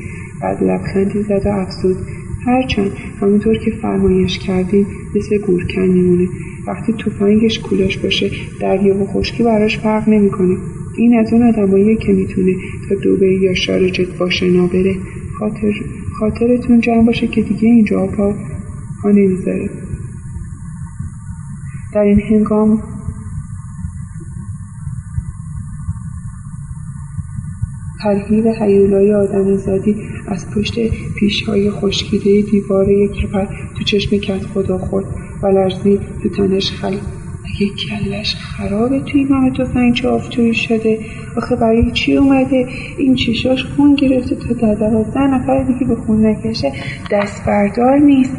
بعد 0.45 0.63
لبخندی 0.63 1.23
زد 1.23 1.47
و 1.47 1.49
افزود 1.49 1.97
هرچند 2.47 2.91
همونطور 3.21 3.59
که 3.59 3.71
فرمایش 3.83 4.39
کردیم 4.39 4.87
مثل 5.17 5.39
گورکن 5.47 5.83
میمونه. 5.83 6.29
وقتی 6.67 6.93
توفنگش 6.93 7.59
کولاش 7.59 7.99
باشه 7.99 8.31
دریا 8.61 9.03
و 9.03 9.07
خشکی 9.07 9.43
براش 9.43 9.79
فرق 9.79 10.09
نمی‌کنه. 10.09 10.57
این 10.99 11.19
از 11.19 11.33
اون 11.33 11.43
آدمایی 11.49 11.97
که 11.97 12.13
می‌تونه 12.13 12.55
تا 12.89 12.95
دوبه 12.95 13.35
یا 13.35 13.55
شارجت 13.55 14.19
باشه 14.19 14.51
نابره 14.51 14.95
خاطر 15.39 15.73
خاطرتون 16.19 16.81
جمع 16.81 17.07
باشه 17.07 17.27
که 17.27 17.43
دیگه 17.43 17.69
اینجا 17.69 18.07
پا 18.07 18.35
پا 19.03 19.11
نمی‌ذاره. 19.11 19.71
در 21.95 22.01
این 22.01 22.21
هنگام 22.21 22.83
ترهیب 28.03 28.47
حیولای 28.47 29.15
آدم 29.15 29.57
زادی 29.57 29.97
از 30.35 30.51
پشت 30.51 30.75
پیشهای 31.19 31.71
خشکیده 31.71 32.43
دیوار 32.51 32.87
کپر 33.07 33.47
تو 33.79 33.85
چشم 33.85 34.17
کت 34.17 34.43
خدا 34.47 34.79
خورد 34.79 35.07
و 35.43 35.47
لرزی 35.47 36.01
تو 36.23 36.29
تنش 36.29 36.73
خل 36.73 36.97
اگه 37.45 37.71
کلش 37.89 38.35
خرابه 38.35 39.01
توی 39.01 39.25
من 39.25 39.53
تو 39.93 40.09
آفتوی 40.09 40.55
شده؟ 40.55 40.99
آخه 41.37 41.57
برای 41.57 41.91
چی 41.93 42.17
اومده؟ 42.17 42.69
این 42.99 43.15
چشاش 43.15 43.65
خون 43.65 43.95
گرفته 43.95 44.37
تا 44.37 44.75
در 44.75 45.27
نفر 45.27 45.63
دیگه 45.63 45.87
به 45.87 45.97
خون 45.97 46.27
نکشه. 46.27 46.73
دست 47.11 47.45
بردار 47.47 47.99
نیست. 47.99 48.37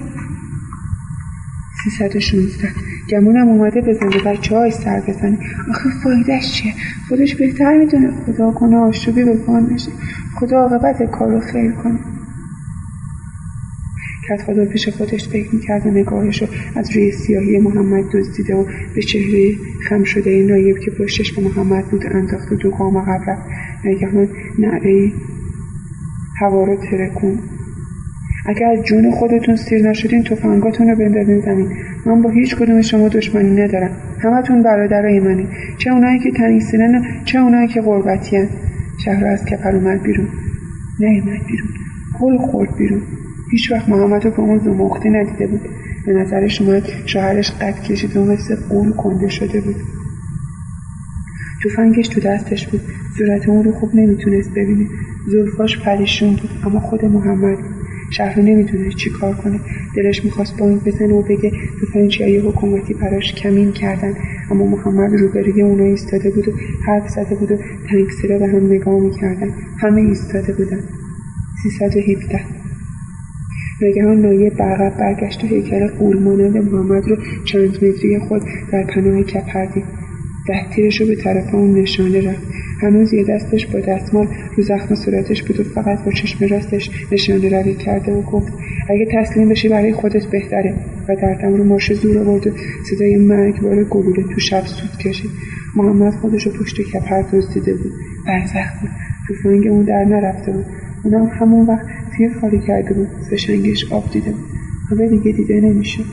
سیصد 1.83 2.15
و 2.15 2.19
شونزده 2.19 2.69
گمونم 3.09 3.47
اومده 3.47 3.81
بزنه 3.81 4.23
بچه 4.25 4.55
های 4.55 4.71
سر 4.71 4.99
بزنه. 5.07 5.37
آخه 5.69 5.89
فایدهش 6.03 6.51
چیه؟ 6.51 6.73
خودش 7.09 7.35
بهتر 7.35 7.77
می‌دونه. 7.77 8.11
خدا 8.25 8.51
کنه 8.51 8.77
آشوبی 8.77 9.23
به 9.23 9.37
پان 9.37 9.73
نشه. 9.73 9.91
خدا 10.39 10.57
عاقبت 10.57 11.03
کار 11.11 11.31
رو 11.31 11.39
خیر 11.39 11.71
کنه. 11.71 11.99
کت 14.29 14.41
خدا 14.41 14.65
پیش 14.65 14.89
خودش 14.89 15.29
فکر 15.29 15.55
می‌کرد 15.55 15.87
و 15.87 15.89
نگاهش 15.89 16.41
رو 16.41 16.47
از 16.75 16.91
روی 16.95 17.11
سیاهی 17.11 17.57
محمد 17.57 18.03
دزدیده 18.13 18.55
و 18.55 18.65
به 18.95 19.01
چهره 19.01 19.55
خم 19.89 20.03
شده 20.03 20.29
این 20.29 20.47
نایب 20.47 20.79
که 20.79 20.91
پشتش 20.91 21.33
به 21.33 21.41
محمد 21.41 21.85
بود 21.85 22.05
انداخت 22.11 22.51
و 22.51 22.55
دو 22.55 22.71
گام 22.71 22.97
عقب 22.97 23.29
رفت. 23.29 23.41
ناگهان 23.85 24.27
نعره 24.59 25.11
هوا 26.39 26.63
رو 26.63 26.75
ترکون 26.91 27.39
اگر 28.47 28.65
از 28.65 28.85
جون 28.85 29.11
خودتون 29.11 29.55
سیر 29.55 29.89
نشدین 29.89 30.23
تفنگاتون 30.23 30.87
رو 30.87 30.95
بندازین 30.95 31.41
زمین. 31.41 31.69
من 32.05 32.21
با 32.21 32.29
هیچ 32.29 32.55
کدوم 32.55 32.81
شما 32.81 33.07
دشمنی 33.07 33.63
ندارم. 33.63 33.91
همتون 34.23 34.63
برادرای 34.63 35.19
منی 35.19 35.47
چه 35.77 35.91
اونایی 35.91 36.19
که 36.19 36.59
سینن 36.59 37.03
چه 37.25 37.39
اونایی 37.39 37.67
که 37.67 37.81
غربتی 37.81 38.47
شهر 39.05 39.25
از 39.25 39.45
کپر 39.45 39.75
اومد 39.75 40.03
بیرون. 40.03 40.27
نیومد 40.99 41.45
بیرون. 41.47 41.69
گل 42.19 42.37
خورد 42.37 42.75
بیرون. 42.77 43.01
هیچ 43.51 43.71
وقت 43.71 43.89
محمد 43.89 44.25
رو 44.25 44.31
به 44.31 44.39
اون 44.39 44.59
زمختی 44.59 45.09
ندیده 45.09 45.47
بود. 45.47 45.61
به 46.05 46.13
نظرش 46.13 46.61
اومد 46.61 46.83
شوهرش 47.05 47.51
قد 47.51 47.81
کشید 47.81 48.17
و 48.17 48.25
مثل 48.25 48.55
قول 48.69 48.91
کنده 48.91 49.29
شده 49.29 49.61
بود. 49.61 49.75
توفنگش 51.63 52.07
تو 52.07 52.21
دستش 52.21 52.67
بود. 52.67 52.81
صورت 53.17 53.49
اون 53.49 53.63
رو 53.63 53.71
خوب 53.71 53.89
نمی‌تونست 53.95 54.49
ببینه. 54.49 54.85
زلفاش 55.27 55.79
پریشون 55.79 56.29
بود. 56.29 56.49
اما 56.65 56.79
خود 56.79 57.05
محمد 57.05 57.57
شهر 58.09 58.41
نمی‌تونست 58.41 58.97
چی 58.97 59.09
کار 59.09 59.33
کنه. 59.33 59.59
دلش 59.95 60.25
می‌خواست 60.25 60.57
بانک 60.57 60.83
بزنه 60.83 61.13
و 61.13 61.21
بگه 61.21 61.51
های 62.21 62.37
حکومتی 62.37 62.93
براش 62.93 63.33
کمین 63.33 63.71
کردن. 63.71 64.13
اما 64.51 64.65
محمد 64.65 65.19
روبروی 65.19 65.61
اونا 65.61 65.83
ایستاده 65.83 66.29
بود 66.31 66.47
و 66.47 66.51
حرف 66.87 67.09
زده 67.09 67.35
بود 67.35 67.51
و 67.51 67.57
به 68.39 68.47
هم 68.47 68.65
نگاه 68.65 68.99
می‌کردن. 68.99 69.49
همه 69.77 70.01
ایستاده 70.01 70.53
بودن. 70.53 70.79
317 71.63 72.39
ناگهان 73.81 74.21
نایه 74.21 74.49
برقب 74.49 74.97
برگشت 74.99 75.43
و 75.43 75.47
هیکل 75.47 75.87
قول 75.87 76.19
مانند 76.19 76.57
محمد 76.57 77.07
رو 77.07 77.17
چند 77.45 77.83
متری 77.83 78.19
خود 78.19 78.41
در 78.71 78.83
پناه 78.83 79.23
کپر 79.23 79.65
دید. 79.65 79.83
ده 80.47 80.89
رو 80.99 81.07
به 81.07 81.15
طرف 81.15 81.53
اون 81.53 81.73
نشانه 81.73 82.31
رفت. 82.31 82.41
هنوز 82.81 83.13
یه 83.13 83.23
دستش 83.23 83.67
با 83.67 83.79
دستمال 83.79 84.27
رو 84.57 84.63
زخم 84.63 84.95
صورتش 84.95 85.43
بود 85.43 85.59
و 85.59 85.63
فقط 85.63 86.05
با 86.05 86.11
چشم 86.11 86.45
راستش 86.45 86.89
نشانه 87.11 87.61
روی 87.61 87.75
کرده 87.75 88.11
و 88.11 88.21
گفت 88.21 88.53
اگه 88.89 89.07
تسلیم 89.13 89.49
بشی 89.49 89.69
برای 89.69 89.93
خودت 89.93 90.25
بهتره. 90.25 90.75
و 91.09 91.15
دردم 91.15 91.53
رو 91.53 91.63
ماشه 91.63 91.93
زور 91.93 92.17
آورد 92.17 92.47
و 92.47 92.51
صدای 92.89 93.15
مرگبار 93.15 93.83
گلوله 93.83 94.23
تو 94.23 94.39
شب 94.39 94.65
سود 94.65 94.97
کشید. 94.99 95.31
محمد 95.75 96.13
خودش 96.13 96.47
رو 96.47 96.51
پشت 96.51 96.81
کپر 96.81 97.21
دزدیده 97.21 97.73
بود. 97.73 97.91
برزخ 98.27 98.81
بود. 98.81 98.89
توفنگ 99.27 99.67
اون 99.67 99.85
در 99.85 100.05
نرفته 100.05 100.51
بود. 100.51 100.65
اونم 101.03 101.25
همون 101.25 101.65
وقت 101.65 101.85
تیر 102.17 102.31
خالی 102.41 102.59
کرده 102.67 102.93
بود. 102.93 103.07
فشنگش 103.31 103.91
آب 103.91 104.11
دیده 104.11 104.31
بود. 104.31 104.45
همه 104.91 105.07
دیگه 105.07 105.31
دیده 105.31 105.61
نمیشه 105.61 106.03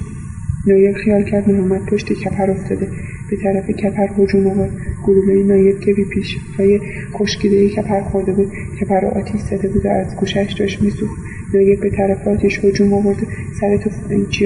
نایب 0.67 0.95
خیال 0.97 1.23
کرد 1.23 1.51
محمد 1.51 1.87
پشت 1.87 2.13
کپر 2.13 2.51
افتاده. 2.51 2.89
به 3.31 3.37
طرف 3.43 3.71
کپر 3.71 4.09
هجوم 4.19 4.47
آورد. 4.47 4.73
گلوله 5.07 5.45
نایب 5.45 5.81
که 5.81 5.93
بی 5.93 6.05
پیش 6.05 6.37
های 6.59 6.81
خشکیده 7.13 7.69
کپر 7.69 8.01
خورده 8.01 8.33
بود 8.33 8.53
کپر 8.81 9.01
را 9.01 9.09
آتیش 9.09 9.41
زده 9.41 9.69
بود 9.69 9.87
و 9.87 9.89
از 9.89 10.17
گوشش 10.17 10.55
داشت 10.59 10.83
میسوخت. 10.83 11.17
نایب 11.55 11.81
به 11.81 11.91
طرف 11.91 12.29
آتیش 12.29 12.65
هجوم 12.65 12.93
آورد 12.93 13.27
سر 13.61 13.79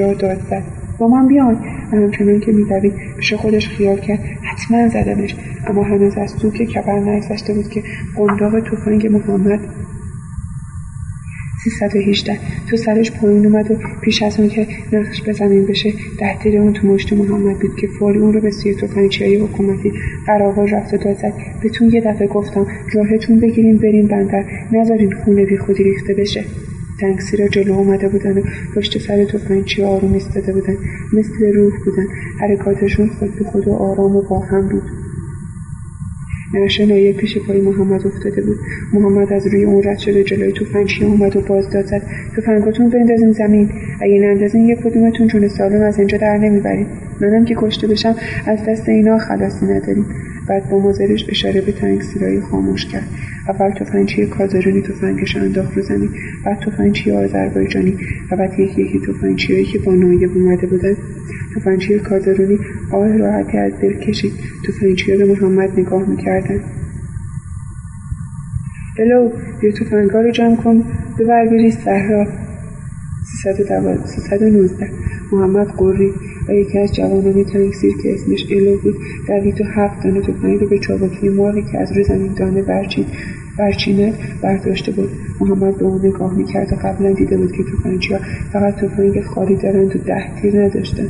ها 0.00 0.14
داد 0.14 0.40
زد. 0.50 0.62
با 0.98 1.08
من 1.08 1.28
بیان 1.28 1.54
و 1.92 1.96
همچنان 1.96 2.40
که 2.40 2.52
میدوید 2.52 2.92
پیش 3.16 3.34
خودش 3.34 3.68
خیال 3.68 3.98
کرد. 3.98 4.20
حتما 4.42 4.88
زدمش. 4.88 5.36
اما 5.66 5.82
هنوز 5.82 6.16
از 6.16 6.30
سوک 6.30 6.62
کپر 6.62 6.98
نگذشته 7.00 7.54
بود 7.54 7.68
که 7.68 7.82
قنداق 8.16 8.60
تفنگ 8.60 9.06
محمد 9.06 9.60
318 11.70 12.38
تو 12.70 12.76
سرش 12.76 13.12
پایین 13.12 13.46
اومد 13.46 13.70
و 13.70 13.74
پیش 14.04 14.22
از 14.22 14.40
اون 14.40 14.48
که 14.48 14.66
نقش 14.92 15.22
به 15.22 15.32
زمین 15.32 15.66
بشه 15.66 15.92
تیر 16.42 16.60
اون 16.60 16.72
تو 16.72 16.86
مشت 16.86 17.12
محمد 17.12 17.58
بود 17.58 17.76
که 17.80 17.86
فوری 17.98 18.18
اون 18.18 18.32
رو 18.32 18.40
به 18.40 18.50
سوی 18.50 18.74
های 19.20 19.36
حکومتی 19.36 19.92
قراول 20.26 20.70
رفت 20.70 20.94
و 20.94 20.96
داد 20.96 21.16
بهتون 21.62 21.88
یه 21.88 22.00
دفعه 22.00 22.26
گفتم 22.26 22.66
راهتون 22.92 23.40
بگیرین 23.40 23.76
برین 23.76 24.08
بندر. 24.08 24.44
نذارین 24.72 25.12
خونه 25.24 25.44
بی 25.46 25.58
خودی 25.58 25.84
ریخته 25.84 26.14
بشه. 26.14 26.44
تنگسی 27.00 27.36
را 27.36 27.48
جلو 27.48 27.72
اومده 27.72 28.08
بودن 28.08 28.38
و 28.38 28.42
پشت 28.76 28.98
سر 28.98 29.24
توفنچی 29.24 29.82
آروم 29.82 30.12
ایستاده 30.12 30.52
بودن. 30.52 30.76
مثل 31.12 31.52
روح 31.54 31.72
بودن. 31.84 32.06
حرکاتشون 32.40 33.06
خود 33.08 33.34
به 33.38 33.44
خود 33.44 33.68
و 33.68 33.72
آرام 33.72 34.16
و 34.16 34.22
با 34.22 34.38
هم 34.38 34.68
بود. 34.68 35.05
نشه 36.56 37.12
پیش 37.12 37.38
پای 37.38 37.60
محمد 37.60 38.06
افتاده 38.06 38.42
بود. 38.42 38.56
محمد 38.92 39.32
از 39.32 39.46
روی 39.46 39.64
اون 39.64 39.82
رد 39.84 39.98
شده 39.98 40.24
جلوی 40.24 40.52
توفنچی 40.52 41.04
اومد 41.04 41.36
و 41.36 41.40
باز 41.40 41.70
داد 41.70 41.86
زد. 41.86 42.02
توفنگاتون 42.34 42.90
بندازین 42.90 43.32
زمین. 43.32 43.70
اگه 44.00 44.18
نندازین 44.20 44.68
یک 44.68 44.78
کدومتون 44.78 45.26
جون 45.26 45.48
سالم 45.48 45.82
از 45.82 45.98
اینجا 45.98 46.18
در 46.18 46.36
نمی‌برید 46.36 46.86
منم 47.20 47.44
که 47.44 47.54
کشته 47.58 47.86
بشم 47.86 48.14
از 48.46 48.58
دست 48.68 48.88
اینا 48.88 49.18
خلاصی 49.18 49.66
نداریم. 49.66 50.06
بعد 50.48 50.70
با 50.70 50.78
مازرش 50.78 51.24
اشاره 51.28 51.60
به 51.60 51.72
تنگ 51.72 52.02
سیرایی 52.02 52.40
خاموش 52.40 52.86
کرد. 52.86 53.08
اول 53.48 53.70
تفنگچی 53.70 54.26
کازارونی 54.26 54.82
تفنگش 54.82 55.36
انداخت 55.36 55.76
رو 55.76 55.82
زمین 55.82 56.10
بعد 56.44 56.60
تفنگچی 56.60 57.12
آذربایجانی 57.12 57.96
و 58.30 58.36
بعد 58.36 58.58
یکی 58.58 58.82
یکی 58.82 59.00
تفنگچیهایی 59.06 59.64
که 59.64 59.78
با 59.78 59.94
نایب 59.94 60.30
اومده 60.34 60.66
بودن. 60.66 60.96
تفنگچی 61.56 61.98
کازارونی 61.98 62.58
آه 62.92 63.16
راحتی 63.16 63.58
از 63.58 63.72
دل 63.82 63.98
کشید 63.98 64.32
تفنگچیها 64.68 65.18
به 65.18 65.24
محمد 65.24 65.70
نگاه 65.80 66.08
می‌کردن. 66.08 66.60
الو 68.98 69.30
بیا 69.60 69.72
تفنگها 69.72 70.20
رو 70.20 70.30
جمع 70.30 70.56
کن. 70.56 70.84
ببر 71.18 71.46
بری 71.46 71.70
صحرا. 71.70 72.26
319 73.42 75.05
محمد 75.32 75.68
قوری 75.68 76.12
و 76.48 76.52
یکی 76.52 76.78
از 76.78 76.94
جوانان 76.94 77.44
تنگسیر 77.44 77.92
که 78.02 78.14
اسمش 78.14 78.46
الو 78.50 78.78
بود 78.78 78.94
دوید 79.28 79.60
و 79.60 79.64
هفت 79.64 80.04
دانه 80.04 80.20
تفنگ 80.20 80.60
رو 80.60 80.68
به 80.68 80.78
چابکی 80.78 81.28
ماری 81.28 81.62
که 81.62 81.78
از 81.78 81.92
روی 81.92 82.04
زمین 82.04 82.34
دانه 82.34 82.62
برچید 82.62 83.06
برچینه 83.58 84.14
برداشته 84.42 84.92
بود. 84.92 85.08
محمد 85.40 85.78
به 85.78 85.84
اون 85.84 86.06
نگاه 86.06 86.36
می‌کرد 86.36 86.72
و 86.72 86.76
قبلا 86.76 87.12
دیده 87.12 87.36
بود 87.36 87.52
که 87.52 87.62
ها 87.84 88.18
فقط 88.52 88.74
تفنگ 88.74 89.20
خالی 89.20 89.56
دارند 89.56 89.96
و 89.96 89.98
ده 89.98 90.40
تیر 90.42 90.64
نداشتن 90.64 91.08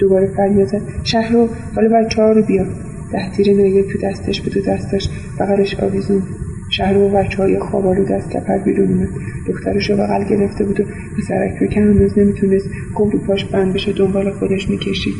دوباره 0.00 0.26
فریاد 0.26 0.68
زد. 0.68 0.82
شهرو 1.04 1.48
حالا 1.74 1.88
بچه 1.88 2.22
ها 2.22 2.32
رو 2.32 2.42
بیا 2.42 2.66
ده 3.12 3.30
تیر 3.30 3.56
نایب 3.56 3.86
تو 3.86 3.98
دستش 3.98 4.40
بود 4.40 4.56
و 4.56 4.60
دستش 4.60 5.08
بغلش 5.40 5.80
آویزون 5.80 6.22
شهر 6.70 6.96
و 6.96 7.08
بچه 7.08 7.36
های 7.36 7.58
خوابالو 7.58 8.04
دست 8.04 8.30
کپر 8.30 8.58
بیرون 8.58 8.88
اومد. 8.88 9.08
دخترش 9.48 9.90
رو 9.90 9.96
بغل 9.96 10.24
گرفته 10.24 10.64
بود 10.64 10.80
و 10.80 10.84
پسرک 11.18 11.56
رو 11.60 11.66
که 11.66 11.80
هنوز 11.80 12.18
نمی‌تونست 12.18 12.70
گم 12.94 13.10
پاش 13.10 13.44
بند 13.44 13.72
بشه 13.72 13.92
دنبال 13.92 14.30
خودش 14.30 14.70
می‌کشید. 14.70 15.14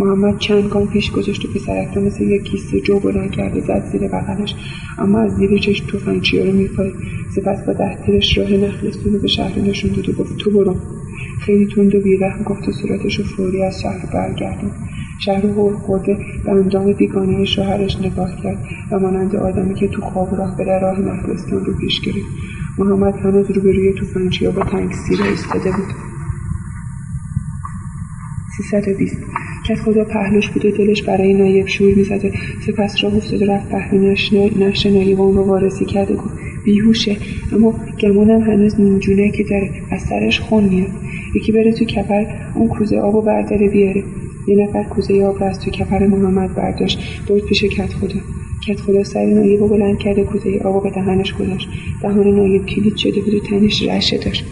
محمد 0.00 0.38
چند 0.38 0.68
گام 0.68 0.88
پیش 0.88 1.10
گذاشت 1.10 1.44
و 1.44 1.48
پسرک 1.48 1.88
رو 1.94 2.04
مثل 2.04 2.24
یک 2.24 2.42
کیسه 2.42 2.80
جو 2.80 3.00
بلند 3.00 3.30
کرده 3.30 3.60
زد 3.60 3.84
زیر 3.92 4.08
بغلش. 4.08 4.54
اما 4.98 5.18
از 5.18 5.36
زیر 5.36 5.58
چشم 5.58 5.86
توفنگچیا 5.86 6.44
رو 6.44 6.52
میپای 6.52 6.92
سپس 7.34 7.66
با 7.66 7.72
ده 7.72 7.96
تیرش 8.06 8.38
راه 8.38 8.50
نخلستون 8.52 9.12
رو 9.12 9.18
به 9.18 9.28
شهر 9.28 9.58
نشون 9.58 9.90
داد 9.92 10.08
و 10.08 10.12
گفت 10.12 10.36
تو 10.36 10.50
برو. 10.50 10.76
خیلی 11.40 11.66
تند 11.74 11.94
و 11.94 12.00
بیرحم 12.00 12.42
گفت 12.42 12.68
و 12.68 12.72
صورتش 12.72 13.18
رو 13.18 13.24
فوری 13.24 13.62
از 13.62 13.80
شهر 13.80 14.06
برگردون. 14.12 14.70
شهر 15.18 15.46
هول 15.46 15.74
خورده 15.74 16.18
به 16.44 16.50
اندام 16.50 16.92
بیگانه 16.92 17.44
شوهرش 17.44 17.96
نگاه 17.96 18.42
کرد 18.42 18.58
و 18.92 18.98
مانند 18.98 19.36
آدمی 19.36 19.74
که 19.74 19.88
تو 19.88 20.02
خواب 20.02 20.34
راه 20.34 20.56
به 20.56 20.64
راه 20.64 21.00
نخلستان 21.00 21.64
رو 21.64 21.72
پیش 21.74 22.00
گرفت. 22.00 22.28
محمد 22.78 23.14
هنوز 23.14 23.50
روبروی 23.50 23.92
توفنچیا 23.92 24.50
با 24.50 24.64
تنگ 24.64 24.92
سیر 24.92 25.22
ایستاده 25.22 25.70
بود. 25.70 25.86
320 28.70 29.16
کس 29.68 29.80
خدا 29.80 30.04
پهلوش 30.04 30.50
بود 30.50 30.64
و 30.64 30.70
دلش 30.70 31.02
برای 31.02 31.34
نایب 31.34 31.66
شور 31.66 31.94
می‌زد 31.94 32.24
و 32.24 32.28
سپس 32.66 33.04
راه 33.04 33.16
افتاد 33.16 33.42
و 33.42 33.44
رفت 33.44 33.68
پهلو 33.68 34.10
نقش 34.58 34.86
نایب 34.86 35.20
اون 35.20 35.36
رو 35.36 35.42
وارسی 35.44 35.84
کرد 35.84 36.10
و 36.10 36.14
گفت 36.16 36.34
بیهوشه. 36.64 37.16
اما 37.52 37.74
گمانم 38.00 38.40
هنوز 38.40 38.80
نیمجونه 38.80 39.30
که 39.30 39.44
داره 39.44 39.70
از 39.90 40.00
سرش 40.00 40.40
خون 40.40 40.64
میاد. 40.64 40.90
یکی 41.34 41.52
بره 41.52 41.72
تو 41.72 41.84
کپر 41.84 42.24
اون 42.54 42.68
کوزه 42.68 42.98
آب 42.98 43.14
و 43.14 43.22
برداره 43.22 43.68
بیاره. 43.68 44.04
یه 44.48 44.68
نفر 44.68 44.82
کوزه 44.82 45.24
آب 45.24 45.40
را 45.40 45.48
از 45.48 45.60
تو 45.60 45.70
کپر 45.70 46.06
محمد 46.06 46.54
برداشت. 46.54 46.98
برد 47.28 47.42
پیش 47.42 47.64
کت 47.64 47.92
خدا. 47.92 48.20
کت 48.66 48.80
خدا 48.80 49.04
سر 49.04 49.24
نایب 49.26 49.62
و 49.62 49.68
بلند 49.68 49.98
کرده 49.98 50.24
کوزه 50.24 50.60
آب 50.64 50.82
به 50.82 50.90
دهنش 50.90 51.34
گذاشت. 51.34 51.68
دهان 52.02 52.28
نایب 52.28 52.66
کلید 52.66 52.96
شده 52.96 53.20
بود 53.20 53.34
و 53.34 53.40
تنش 53.40 53.82
رشه 53.82 54.18
داشت. 54.18 54.44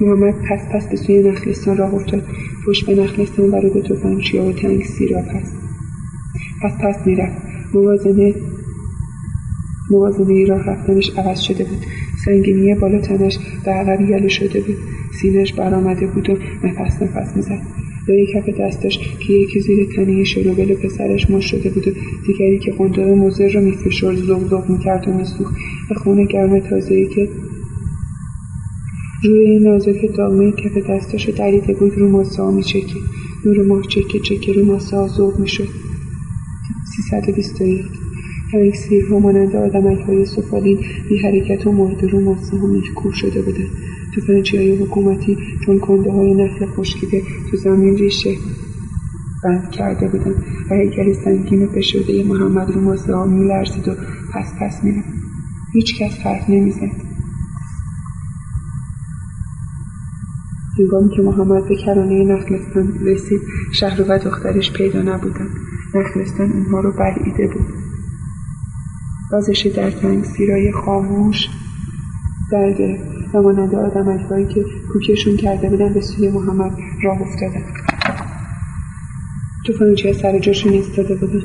محمد 0.00 0.34
پس 0.50 0.60
پس 0.72 0.88
به 0.88 0.96
سوی 0.96 1.22
نخلستان 1.22 1.76
راه 1.76 1.94
افتاد. 1.94 2.22
پشت 2.66 2.86
به 2.86 3.02
نخلستان 3.02 3.52
رو 3.52 3.70
به 3.74 3.82
توفنچیا 3.82 4.44
و 4.44 4.52
تنگ 4.52 4.84
سیرا 4.84 5.22
پس 5.22 5.52
پس 6.62 6.72
پس 6.82 7.06
می‌رفت. 7.06 7.42
موازنه 7.74 8.34
موازنه 9.90 10.46
راه 10.46 10.64
رفتنش 10.64 11.10
عوض 11.16 11.40
شده 11.40 11.64
بود. 11.64 11.78
سنگینی 12.24 12.74
بالا 12.74 13.00
تنش 13.00 13.38
به 13.64 13.70
عقب 13.70 14.00
یله 14.00 14.28
شده 14.28 14.60
بود. 14.60 14.76
سینش 15.20 15.52
برآمده 15.52 16.06
بود 16.06 16.30
و 16.30 16.32
نفس 16.66 17.02
نفس 17.02 17.36
می‌زد. 17.36 17.85
لای 18.08 18.26
کف 18.26 18.60
دستش 18.60 18.98
که 18.98 19.32
یکی 19.32 19.60
زیر 19.60 19.88
تنه 19.96 20.24
شروبل 20.24 20.74
پسرش 20.74 21.30
مش 21.30 21.50
شده 21.50 21.70
بود 21.70 21.88
و 21.88 21.90
دیگری 22.26 22.58
که 22.58 22.72
قنداق 22.72 23.08
مزر 23.08 23.48
را 23.48 23.60
میفشرد 23.60 24.16
زغ 24.16 24.70
می‌کرد 24.70 25.08
و 25.08 25.12
میسوخت. 25.12 25.54
به 25.88 25.94
خونه 25.94 26.24
گرم 26.24 26.60
تازهای 26.60 27.06
که 27.06 27.28
روی 29.24 29.58
نازک 29.58 30.16
داغمه 30.16 30.52
کف 30.52 30.90
دستش 30.90 31.28
رو 31.28 31.34
دریده 31.34 31.72
بود 31.72 31.98
رو 31.98 32.08
ماسه 32.08 32.42
ها 32.42 32.50
میچکید. 32.50 33.02
نور 33.44 33.66
ماه 33.66 33.82
چکه 33.82 34.18
چکه 34.18 34.52
رو 34.52 34.64
ماسه 34.64 34.96
ها 34.96 35.08
زوب 35.08 35.38
می‌شد. 35.38 35.68
321 37.10 37.84
ها 39.10 39.18
مانند 39.18 39.56
آدمک 39.56 39.98
های 39.98 40.24
سفالین 40.24 40.78
بی 41.08 41.18
حرکت 41.18 41.66
و 41.66 41.72
مرده 41.72 42.06
رو 42.06 42.20
ماسه 42.20 42.56
ها 42.56 43.12
شده 43.12 43.42
بودند. 43.42 43.70
توفنچی 44.16 44.56
های 44.56 44.76
حکومتی 44.76 45.38
چون 45.66 45.78
کنده 45.78 46.12
های 46.12 46.34
نخل 46.34 46.66
خشکیده 46.66 47.22
تو 47.50 47.56
زمین 47.56 47.96
ریشه 47.96 48.36
بند 49.44 49.70
کرده 49.70 50.08
بودن. 50.08 50.34
و 50.70 50.74
هیکلی 50.74 51.14
سنگین 51.14 51.66
بشده 51.66 52.24
محمد 52.24 52.70
رو 52.70 52.80
ماسه 52.80 53.24
میلرزید 53.24 53.88
و 53.88 53.94
پس 54.32 54.52
پس 54.60 54.84
می‌رفت. 54.84 55.08
هیچ 55.72 55.98
کس 55.98 56.18
حرف 56.18 56.50
نمی‌زد. 56.50 57.06
هنگامی 60.78 61.16
که 61.16 61.22
محمد 61.22 61.68
به 61.68 61.76
کرانه 61.76 62.24
نخلستان 62.24 62.98
رسید 63.06 63.40
شهر 63.72 64.02
و 64.08 64.18
دخترش 64.18 64.72
پیدا 64.72 65.02
نبودند 65.02 65.50
نخلستان 65.94 66.52
اونها 66.52 66.80
رو 66.80 66.92
بلعیده 66.92 67.54
بود. 67.54 67.66
وزش 69.32 69.66
در 69.76 69.90
تنگ 69.90 70.24
سیرای 70.24 70.72
خاموش 70.72 71.48
در 72.50 72.72
گرفت 72.72 73.34
و 73.34 73.42
مانند 73.42 73.74
آدمکهایی 73.74 74.46
که 74.46 74.64
کوکشون 74.92 75.36
کرده 75.36 75.70
بودن 75.70 75.92
به 75.92 76.00
سوی 76.00 76.28
محمد 76.28 76.72
راه 77.02 77.22
افتادن. 77.22 77.62
توفانچی 79.66 80.12
سر 80.12 80.38
جاشون 80.38 80.72
ایستاده 80.72 81.14
بودن. 81.14 81.42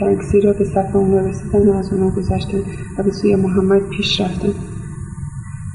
تنگسی 0.00 0.40
را 0.40 0.52
به 0.52 0.64
صف 0.64 0.96
اونا 0.96 1.20
رسیدن 1.20 1.68
و 1.68 1.72
از 1.72 1.92
اونا 1.92 2.10
گذشتن 2.10 2.62
و 2.98 3.02
به 3.02 3.10
سوی 3.10 3.34
محمد 3.34 3.88
پیش 3.88 4.20
رفتن. 4.20 4.54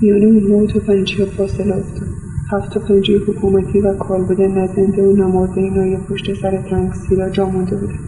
میان 0.02 0.22
اونها 0.22 0.58
و 0.58 0.68
توفنچی 0.68 1.26
فاصله 1.26 1.76
افتاد. 1.76 2.08
هفت 2.52 2.78
تفنگچی 2.78 3.16
حکومتی 3.16 3.80
و 3.80 3.94
کالبد 3.94 4.42
نزنده 4.42 5.04
و 5.04 5.16
نمرده 5.16 5.62
نای 5.62 5.98
پشت 5.98 6.34
سر 6.42 6.62
تنگسی 6.62 7.16
را 7.16 7.30
جا 7.30 7.46
مونده 7.46 7.76
بودن 7.76 8.00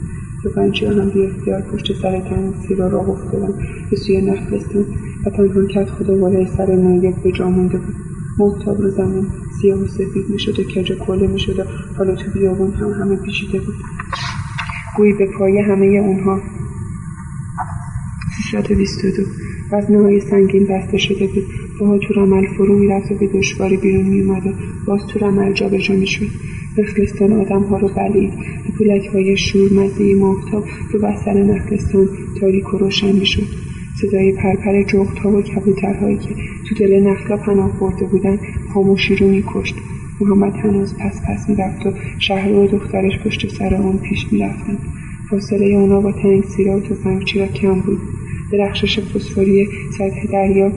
توفنچی 0.43 0.85
هم 0.85 1.09
بی 1.09 1.25
اختیار 1.25 1.61
پشت 1.61 2.01
سر 2.01 2.19
تنگسی 2.19 2.75
را 2.75 2.87
راه 2.87 3.09
افتادن. 3.09 3.53
به 3.89 3.95
سوی 3.97 4.21
نخلستان 4.21 4.85
و 5.25 5.29
تنها 5.29 5.67
کت 5.67 5.89
خدا 5.89 6.17
بالای 6.17 6.47
سر 6.57 6.75
نایب 6.75 7.15
به 7.23 7.31
جا 7.31 7.49
بود. 7.49 7.81
محتاب 8.39 8.81
رو 8.81 8.89
زمین 8.89 9.27
سیاه 9.61 9.79
و 9.79 9.87
سفید 9.87 10.29
می‌شد 10.29 10.59
و 10.59 10.63
کج 10.63 10.91
کله 10.93 11.27
می‌شد 11.27 11.59
و 11.59 11.63
حالا 11.97 12.15
تو 12.15 12.31
بیابون 12.31 12.71
هم 12.71 12.91
همه 12.91 13.15
پیچیده 13.15 13.59
بود. 13.59 13.75
گویی 14.97 15.13
به 15.13 15.27
پای 15.37 15.59
همه 15.59 15.85
اونها. 15.85 16.41
322 18.51 19.23
وزنه 19.71 20.01
های 20.01 20.19
سنگین 20.19 20.67
بسته 20.67 20.97
شده 20.97 21.27
بود. 21.27 21.43
پاها 21.79 21.97
تو 21.97 22.13
رمل 22.13 22.45
فرو 22.57 22.79
می‌رفت 22.79 23.11
و 23.11 23.15
به 23.15 23.27
دشواری 23.27 23.77
بیرون 23.77 24.05
میومد 24.05 24.47
و 24.47 24.53
باز 24.87 25.01
تو 25.07 25.19
رمل 25.19 25.53
جابجا 25.53 25.95
می‌شد. 25.95 26.27
نخلستان 26.77 27.33
آدم 27.33 27.63
ها 27.63 27.77
رو 27.77 27.87
بلید. 27.87 28.33
به 28.33 28.73
پولک 28.77 29.05
های 29.05 29.37
شور 29.37 29.73
مزه 29.73 30.15
ماهتاب 30.15 30.63
رو 30.93 30.99
بستر 30.99 31.33
نخلستان 31.43 32.09
تاریک 32.41 32.73
و 32.73 32.77
روشن 32.77 33.11
می‌شد. 33.11 33.68
صدای 34.01 34.31
پرپر 34.31 34.83
جغت 34.83 35.19
ها 35.19 35.31
و 35.31 35.41
کبوترهایی 35.41 36.17
که 36.17 36.29
تو 36.69 36.75
دل 36.75 36.99
نخلا 36.99 37.37
پناه 37.37 37.79
برده 37.79 38.05
بودن 38.05 38.39
خاموشی 38.73 39.15
رو 39.15 39.27
میکشت. 39.27 39.75
محمد 40.21 40.53
هنوز 40.55 40.95
پس 40.97 41.21
پس 41.27 41.49
می‌رفت 41.49 41.85
و 41.85 41.93
شهر 42.19 42.51
و 42.51 42.67
دخترش 42.67 43.19
پشت 43.25 43.47
سر 43.47 43.75
اون 43.75 43.97
پیش 43.97 44.27
می‌رفتند. 44.31 44.79
فاصله 45.29 45.65
اونا 45.65 46.01
با 46.01 46.11
تنگ 46.11 46.43
سیرا 46.43 46.77
و 46.77 46.79
تفنگچی 46.79 47.39
را 47.39 47.47
کم 47.47 47.79
بود. 47.79 47.99
درخشش 48.51 48.99
فسفوری 48.99 49.67
سطح 49.97 50.31
دریا 50.31 50.71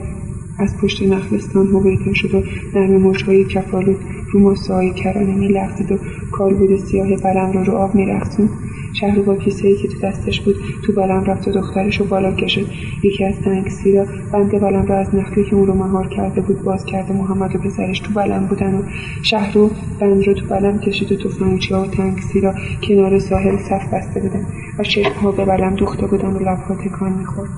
از 0.59 0.77
پشت 0.77 1.03
نخلستان 1.03 1.67
هویدا 1.67 2.13
شد 2.13 2.35
و 2.35 2.43
نرم 2.75 3.01
موجهای 3.01 3.45
کفالود 3.45 3.97
رو 4.33 4.39
ماسه 4.39 4.73
های 4.73 4.93
کرانه 4.93 5.35
میلغزید 5.35 5.91
و 5.91 5.97
کالبد 6.31 6.75
سیاه 6.75 7.07
بلم 7.07 7.51
را 7.51 7.63
رو 7.63 7.73
آب 7.73 7.95
میرفتون 7.95 8.49
شهر 8.93 9.21
با 9.21 9.35
کیسه 9.35 9.75
که 9.75 9.87
تو 9.87 9.99
دستش 9.99 10.41
بود 10.41 10.55
تو 10.85 10.93
بلم 10.93 11.23
رفت 11.23 11.47
و 11.47 11.51
دخترش 11.51 11.99
رو 11.99 12.05
بالا 12.05 12.31
کشید 12.31 12.67
یکی 13.03 13.25
از 13.25 13.39
تنگ 13.39 13.69
سیرا 13.69 14.05
بند 14.33 14.51
بلم 14.51 14.85
را 14.85 14.99
از 14.99 15.15
نخلی 15.15 15.43
که 15.43 15.55
اون 15.55 15.67
رو 15.67 15.73
مهار 15.73 16.07
کرده 16.07 16.41
بود 16.41 16.63
باز 16.63 16.85
کرده 16.85 17.13
محمد 17.13 17.55
و 17.55 17.59
پسرش 17.59 17.99
تو 17.99 18.13
بلم 18.13 18.47
بودن 18.47 18.75
و 18.75 18.81
شهرو 19.23 19.69
بند 19.99 20.27
رو 20.27 20.33
تو 20.33 20.45
بلم 20.45 20.79
کشید 20.79 21.11
و 21.11 21.15
تفنگچی 21.15 21.73
ها 21.73 21.83
و 21.83 21.87
تنگ 21.87 22.19
سیرا 22.19 22.53
کنار 22.87 23.19
ساحل 23.19 23.57
صف 23.57 23.93
بسته 23.93 24.19
بودن 24.19 24.45
و 24.79 24.83
چشمها 24.83 25.31
به 25.31 25.45
بلم 25.45 25.75
دوخته 25.75 26.07
بودن 26.07 26.33
و 26.33 26.39
لبها 26.39 26.75
تکان 26.75 27.13
می‌خورد. 27.13 27.49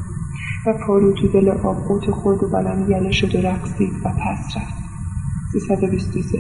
و 0.66 0.74
پارو 0.74 1.14
تو 1.14 1.28
دل 1.28 1.50
آب 1.50 1.88
قوت 1.88 2.12
خورد 2.12 2.44
و 2.44 2.48
بلم 2.48 2.86
یله 2.90 3.12
شد 3.12 3.36
و 3.36 3.42
رقصید 3.42 3.94
و 4.06 4.10
پس 4.10 4.58
رفت. 4.58 4.85
323 5.60 6.40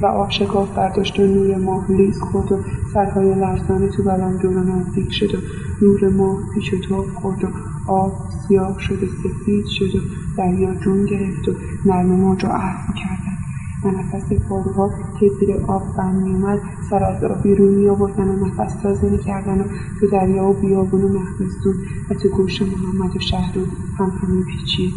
و 0.00 0.06
آب 0.06 0.74
برداشت 0.76 1.20
و 1.20 1.26
نور 1.26 1.56
ماه 1.56 1.92
لیز 1.92 2.20
خورد 2.20 2.52
و 2.52 2.58
سرهای 2.94 3.34
لرزانه 3.34 3.88
تو 3.88 4.02
بلم 4.02 4.36
دور 4.36 4.64
نزدیک 4.64 5.12
شد 5.12 5.34
و 5.34 5.38
نور 5.82 6.08
ماه 6.08 6.38
پیش 6.54 6.74
و 6.74 6.78
تاب 6.88 7.06
خورد 7.06 7.44
و 7.44 7.48
آب 7.86 8.12
سیاه 8.48 8.80
شد 8.80 9.02
و 9.02 9.06
سفید 9.06 9.66
شد 9.66 9.94
و 9.94 9.98
دریا 10.36 10.74
جون 10.74 11.06
گرفت 11.06 11.48
و 11.48 11.52
نرم 11.84 12.06
موج 12.06 12.44
و 12.44 12.48
عرف 12.48 12.94
کردن 12.94 13.36
و 13.84 13.90
نفس 13.90 14.32
پاروها 14.48 14.90
که 15.20 15.30
زیر 15.40 15.56
آب 15.66 15.96
بند 15.98 16.22
میومد 16.22 16.60
سر 16.90 17.04
از 17.04 17.24
آب 17.24 17.42
بیرون 17.42 17.74
میآوردن 17.74 18.28
و 18.28 18.46
نفس 18.46 18.74
تازه 18.82 19.10
می‌کردن 19.10 19.60
و 19.60 19.64
تو 20.00 20.06
دریا 20.06 20.44
و 20.44 20.52
بیابون 20.52 21.02
و 21.02 21.08
مهمستون 21.08 21.74
و 22.10 22.14
تو 22.14 22.28
گوش 22.28 22.62
محمد 22.62 23.16
و 23.16 23.20
شهر 23.20 23.58
هم 23.98 24.10
همه 24.22 24.44
پیچید. 24.44 24.94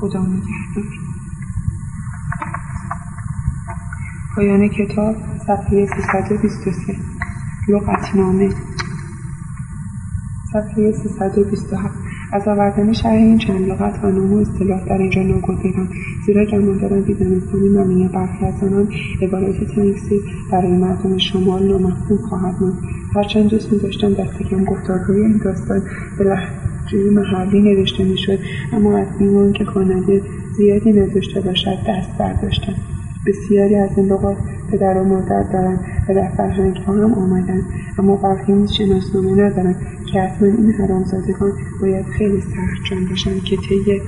خدا 0.00 0.20
نگهدار. 0.20 1.09
پایان 4.36 4.68
کتاب 4.68 5.16
صفحه 5.46 5.86
323 5.86 6.94
لغتنامه. 7.68 8.48
صفحه 10.52 10.92
327 10.92 11.94
از 12.32 12.48
آوردن 12.48 12.92
شرح 12.92 13.12
این 13.12 13.38
چند 13.38 13.68
لغت 13.68 14.04
و 14.04 14.10
نام 14.10 14.32
و 14.32 14.36
اصطلاح 14.36 14.84
در 14.84 14.98
اینجا 14.98 15.22
ناگزیرم. 15.22 15.88
زیرا 16.26 16.44
گماندارم 16.44 17.02
بیدانستن 17.02 17.58
معنی 17.58 18.08
برخی 18.08 18.46
از 18.46 18.62
آنان 18.62 18.88
عبارات 19.22 19.64
تنگسی 19.74 20.20
برای 20.52 20.76
مردم 20.76 21.18
شمال 21.18 21.68
نامفهوم 21.68 22.18
خواهد 22.28 22.54
ماند 22.60 22.78
هرچند 23.14 23.50
دوست 23.50 23.72
میداشتم 23.72 24.14
دست 24.14 24.42
کم 24.42 24.64
گفتارهای 24.64 25.20
این 25.20 25.40
داستان 25.44 25.82
به 26.18 26.24
لهجه 26.24 27.10
محلی 27.10 27.60
نوشته 27.60 28.04
می‌شد 28.04 28.38
اما 28.72 28.98
از 28.98 29.18
بیمان 29.18 29.52
که 29.52 29.64
خواننده 29.64 30.22
زیادی 30.56 30.92
نداشته 30.92 31.40
باشد 31.40 31.78
دست 31.88 32.18
برداشتم. 32.18 32.74
بسیاری 33.26 33.74
از 33.74 33.90
این 33.98 34.06
لغات 34.06 34.36
پدر 34.70 34.98
و 34.98 35.04
مادر 35.04 35.42
دارند 35.42 35.80
و 36.08 36.14
در 36.14 36.28
فرهنگ 36.36 36.76
ها 36.76 36.92
هم 36.92 37.14
آمدن. 37.14 37.62
اما 37.98 38.16
برخی 38.16 38.52
نیز 38.52 38.72
شناسنامه 38.72 39.42
ندارند 39.42 39.76
که 40.12 40.20
حتما 40.20 40.48
این 40.48 40.72
حرامزادگان 40.72 41.52
باید 41.80 42.06
خیلی 42.06 42.40
سخت 42.40 43.08
باشند 43.10 43.42
که 43.42 43.56
طی 43.56 44.00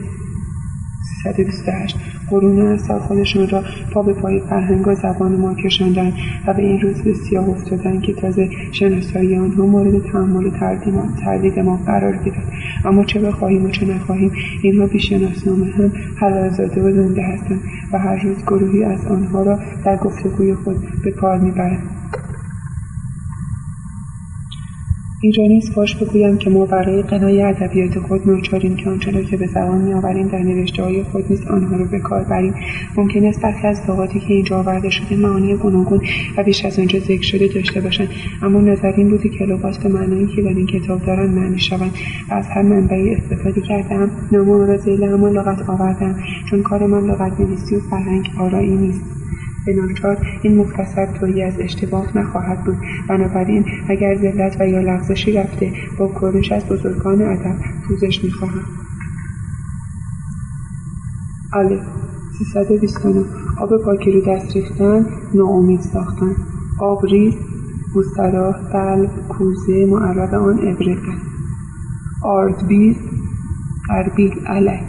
328 1.22 1.96
قرون 2.30 2.66
اثر 2.66 2.98
خودشان 2.98 3.48
را 3.48 3.62
پا 3.92 4.02
به 4.02 4.12
پای 4.12 4.40
فرهنگ 4.40 4.88
و 4.88 4.94
زبان 4.94 5.36
ما 5.36 5.54
کشاندند 5.54 6.12
و 6.46 6.54
به 6.54 6.62
این 6.62 6.80
روز 6.80 7.02
به 7.02 7.14
سیاه 7.14 7.48
افتادند 7.48 8.02
که 8.02 8.12
تازه 8.12 8.48
شناسایی 8.72 9.36
آنها 9.36 9.66
مورد 9.66 10.02
تحمل 10.02 10.50
تردید 11.24 11.58
ما 11.58 11.76
قرار 11.86 12.16
گیرد 12.16 12.52
اما 12.84 13.04
چه 13.04 13.20
بخواهیم 13.20 13.64
و 13.64 13.70
چه 13.70 13.86
نخواهیم 13.86 14.32
اینها 14.62 14.86
بیشناسنامه 14.86 15.66
هم 15.66 15.92
حلالزاده 16.16 16.82
و 16.82 16.92
زنده 16.92 17.22
هستند 17.22 17.60
و 17.92 17.98
هر 17.98 18.22
روز 18.22 18.42
گروهی 18.42 18.84
از 18.84 19.06
آنها 19.06 19.42
را 19.42 19.58
در 19.84 19.96
گفتگوی 19.96 20.54
خود 20.54 20.76
به 21.04 21.10
کار 21.10 21.38
می‌برند. 21.38 21.82
اینجا 25.24 25.42
نیز 25.42 25.70
فاش 25.70 25.96
بگویم 25.96 26.38
که 26.38 26.50
ما 26.50 26.66
برای 26.66 27.02
قنای 27.02 27.42
ادبیات 27.42 27.98
خود 27.98 28.28
ناچاریم 28.28 28.76
که 28.76 28.90
آنچه 28.90 29.10
را 29.10 29.22
که 29.22 29.36
به 29.36 29.46
زبان 29.46 29.78
میآوریم 29.78 30.28
در 30.28 30.38
نوشته 30.38 30.82
های 30.82 31.02
خود 31.02 31.24
نیز 31.30 31.46
آنها 31.46 31.76
را 31.76 31.84
به 31.84 31.98
کار 31.98 32.24
بریم. 32.24 32.54
ممکن 32.96 33.24
است 33.24 33.40
برخی 33.40 33.66
از 33.66 33.90
لغاتی 33.90 34.20
که 34.20 34.34
اینجا 34.34 34.58
آورده 34.58 34.90
شده 34.90 35.16
معانی 35.16 35.56
گوناگون 35.56 36.00
و 36.36 36.42
بیش 36.42 36.64
از 36.64 36.78
آنجا 36.78 36.98
ذکر 36.98 37.22
شده 37.22 37.48
داشته 37.48 37.80
باشند. 37.80 38.08
اما 38.42 38.60
نظر 38.60 38.92
این 38.96 39.10
بوده 39.10 39.28
که 39.28 39.44
لغات 39.44 39.82
به 39.82 39.88
معنایی 39.88 40.26
که 40.26 40.42
در 40.42 40.48
این 40.48 40.66
کتاب 40.66 41.06
دارند 41.06 41.38
معنی 41.38 41.58
شوند. 41.58 41.92
و 42.30 42.34
از 42.34 42.46
هر 42.48 42.62
منبعی 42.62 43.14
استفاده 43.14 43.60
کردهام 43.60 44.10
نام 44.32 44.50
آن 44.50 44.68
را 44.68 44.76
زیل 44.76 45.04
همان 45.04 45.32
لغت 45.32 45.68
آوردم. 45.68 46.16
چون 46.50 46.62
کار 46.62 46.86
من 46.86 47.10
لغت 47.10 47.40
نویسی 47.40 47.76
و 47.76 47.80
فرهنگ 47.80 48.30
آرایی 48.38 48.76
نیست. 48.76 49.22
به 49.66 49.74
ناچار 49.74 50.26
این 50.42 50.56
مختصر 50.56 51.06
تویی 51.20 51.42
از 51.42 51.54
اشتباه 51.60 52.18
نخواهد 52.18 52.64
بود. 52.64 52.76
بنابراین 53.08 53.64
اگر 53.88 54.16
ذلت 54.16 54.60
و 54.60 54.68
یا 54.68 54.80
لغزشی 54.80 55.32
رفته 55.32 55.72
با 55.98 56.08
کرنش 56.20 56.52
از 56.52 56.66
بزرگان 56.66 57.22
ادب 57.22 57.56
پوزش 57.88 58.24
می‌خواهم. 58.24 58.64
الف 61.52 61.80
329 62.52 63.24
آب 63.58 63.76
پاکی 63.76 64.12
رو 64.12 64.20
دست 64.20 64.56
ریختن 64.56 65.06
ناامید 65.34 65.80
ساختن. 65.80 66.36
آب 66.80 67.06
ریز 67.06 67.34
مستراح 67.96 68.54
قلب 68.72 69.10
کوزه 69.28 69.86
معرب 69.86 70.34
آن 70.34 70.58
ابرقه. 70.58 71.12
آردبیز 72.22 72.96
قربیل 73.88 74.32
علک. 74.46 74.84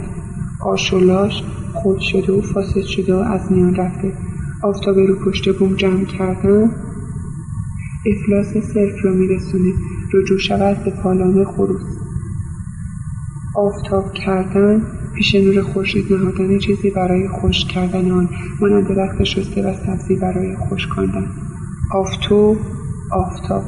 آشولاش 0.60 1.42
خود 1.74 1.98
شده 1.98 2.32
و 2.32 2.40
فاسد 2.40 2.80
شده 2.80 3.14
و 3.14 3.18
از 3.18 3.52
میان 3.52 3.74
رفته. 3.74 4.12
آفتاب 4.64 4.98
رو 4.98 5.14
پشت 5.24 5.58
بوم 5.58 5.74
جمع 5.74 6.04
کردن 6.04 6.70
افلاس 8.06 8.52
صرف 8.74 9.04
را 9.04 9.12
میرسونه. 9.12 9.72
رجوع 10.14 10.38
شود 10.38 10.84
به 10.84 10.90
پالان 10.90 11.44
خروس. 11.44 11.82
آفتاب 13.54 14.12
کردن 14.12 14.82
پیش 15.16 15.34
نور 15.34 15.62
خورشید 15.62 16.12
نهادن 16.12 16.58
چیزی 16.58 16.90
برای 16.90 17.28
خوش 17.28 17.64
کردن 17.64 18.10
آن. 18.10 18.28
مانند 18.60 18.88
درخت 18.88 19.24
شسته 19.24 19.62
و 19.62 19.74
سبزی 19.74 20.16
برای 20.16 20.56
خوش 20.56 20.86
کندن 20.86 21.26
آفتو 21.92 22.56
آفتاب. 23.12 23.64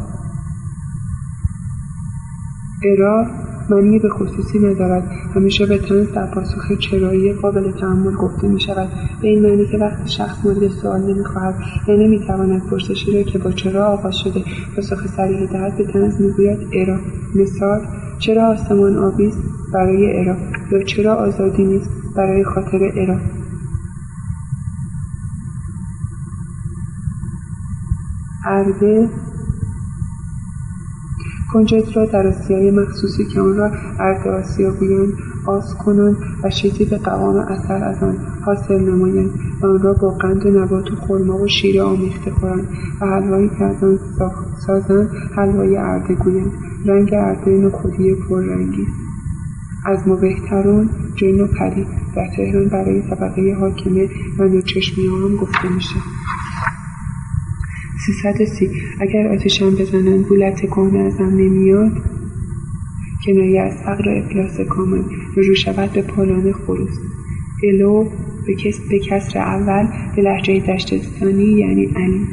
ارا 2.84 3.26
معنی 3.70 3.98
به 3.98 4.08
خصوصی 4.08 4.58
ندارد 4.58 5.10
همیشه 5.34 5.66
به 5.66 5.78
تنز 5.78 6.12
در 6.12 6.26
پاسخ 6.26 6.72
چرایی 6.72 7.32
قابل 7.32 7.72
تحمل 7.72 8.14
گفته 8.14 8.48
می 8.48 8.60
شود 8.60 8.88
به 9.22 9.28
این 9.28 9.42
معنی 9.42 9.66
که 9.66 9.78
وقتی 9.78 10.08
شخص 10.08 10.44
مورد 10.44 10.68
سوال 10.68 11.00
نمی‌خواهد 11.02 11.54
یا 11.88 11.96
نمی‌تواند 11.96 12.62
پرسشی 12.70 13.16
را 13.16 13.22
که 13.22 13.38
با 13.38 13.50
چرا 13.52 13.86
آغاز 13.86 14.16
شده 14.16 14.44
پاسخ 14.76 15.06
صریحی 15.06 15.46
دهد 15.46 15.76
به 15.76 15.84
تنز 15.84 16.20
می‌گوید 16.20 16.58
ارا. 16.72 16.98
مثال 17.34 17.80
چرا 18.18 18.46
آسمان 18.48 18.96
آبی 18.96 19.26
است؟ 19.26 19.38
برای 19.74 20.20
ارا. 20.20 20.36
یا 20.72 20.82
چرا 20.82 21.14
آزادی 21.14 21.64
نیست؟ 21.64 21.90
برای 22.16 22.44
خاطر 22.44 22.92
ارا. 22.96 23.18
ارده 28.46 29.08
کنجد 31.52 31.96
را 31.96 32.06
در 32.06 32.26
آسیای 32.26 32.70
مخصوصی 32.70 33.24
که 33.24 33.40
آن 33.40 33.56
را 33.56 33.70
ارد 34.00 34.28
آسیا 34.28 34.72
گویند 34.72 35.12
آس 35.46 35.74
کنند 35.74 36.16
و 36.42 36.50
به 36.90 36.98
قوام 36.98 37.36
اثر 37.36 37.84
از 37.84 38.02
آن 38.02 38.16
حاصل 38.44 38.80
نمایند 38.80 39.30
و 39.62 39.66
آن 39.66 39.82
را 39.82 39.92
با 39.92 40.10
قند 40.10 40.46
و 40.46 40.50
نبات 40.50 40.92
و 40.92 40.96
خرما 40.96 41.36
و 41.36 41.48
شیره 41.48 41.82
آمیخته 41.82 42.30
خورند 42.30 42.68
و 43.00 43.06
حلوایی 43.06 43.48
که 43.58 43.64
از 43.64 43.84
آن 43.84 43.98
سازند 44.66 45.10
حلوای 45.36 45.76
ارده 45.76 46.14
گویند. 46.14 46.52
رنگ 46.86 47.14
ارده 47.14 47.50
نخودی 47.50 48.14
پررنگی. 48.14 48.86
از 49.86 50.08
ما 50.08 50.16
بهترون 50.16 50.90
جن 51.14 51.40
و 51.40 51.46
پری. 51.46 51.86
در 52.16 52.26
تهران 52.36 52.68
برای 52.68 53.02
طبقه 53.02 53.56
حاکمه 53.60 54.08
و 54.38 54.44
نوچشمی 54.44 55.06
هم 55.06 55.36
گفته 55.36 55.74
میشه. 55.74 55.96
330 58.06 58.70
اگر 59.00 59.28
آتیشم 59.28 59.70
بزنن 59.74 60.22
بولت 60.22 60.60
کهنه 60.60 60.98
ازم 60.98 61.24
نمیاد 61.24 61.92
کنایه 63.26 63.60
از 63.60 63.72
فقر 63.84 64.10
افلاس 64.10 64.60
کامل 64.68 65.02
رجوع 65.36 65.54
شود 65.54 65.92
به 65.92 66.02
پالان 66.02 66.52
خروس. 66.52 66.98
الو 67.64 68.10
به, 68.46 68.54
کس 68.54 68.80
به 68.90 68.98
کسر 68.98 69.38
اول 69.38 69.88
به 70.16 70.22
لحجه 70.22 70.60
دشتستانی 70.60 71.44
یعنی 71.44 71.84
علی. 71.84 72.26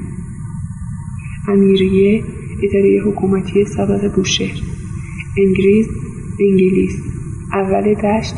امیریه 1.47 2.23
اداره 2.63 3.01
حکومتی 3.05 3.65
سابق 3.65 4.15
بوشهر. 4.15 4.61
انگریز 5.37 5.87
انگلیس. 6.39 6.95
اول 7.53 7.93
دشت 7.93 8.35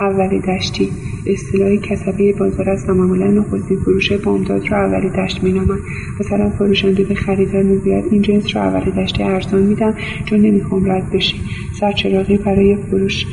اول 0.00 0.40
دشتی. 0.40 0.90
اصطلاح 1.26 1.76
کسبه 1.76 2.32
بازار 2.32 2.70
است 2.70 2.88
و 2.88 2.94
معمولا 2.94 3.26
نخستین 3.26 3.78
فروش 3.78 4.12
بامداد 4.12 4.72
را 4.72 4.78
اولی 4.78 5.10
دشت 5.10 5.44
مینامند. 5.44 5.80
مثلا 6.20 6.50
فروشنده 6.50 7.04
به 7.04 7.14
خریدار 7.14 7.62
می‌گوید 7.62 8.04
این 8.10 8.22
جنس 8.22 8.56
را 8.56 8.62
اولی 8.62 8.90
دشتی 8.90 9.22
ارزان 9.22 9.62
میدم 9.62 9.94
چون 10.24 10.40
نمی‌خوام 10.40 10.90
رد 10.90 11.10
بشی. 11.12 11.36
سرچراغی 11.80 12.36
برای 12.36 12.76
فروش 12.76 13.26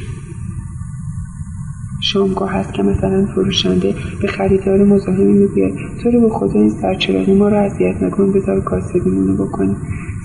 شامگاه 2.02 2.52
هست 2.52 2.74
که 2.74 2.84
مثلا 2.84 3.26
فروشنده 3.36 3.96
به 4.22 4.28
خریدار 4.28 4.84
مزاحمی 4.84 5.34
می‌گوید 5.34 5.74
تو 6.04 6.12
رو 6.12 6.22
به 6.22 6.30
خدا 6.30 6.60
این 6.60 6.70
سرچراغی 6.70 7.34
ما 7.34 7.48
رو 7.48 7.58
اذیت 7.58 8.04
نکن 8.04 8.34
بذار 8.34 8.62
کاسبیمونو 8.62 9.46
بکنیم. 9.46 9.78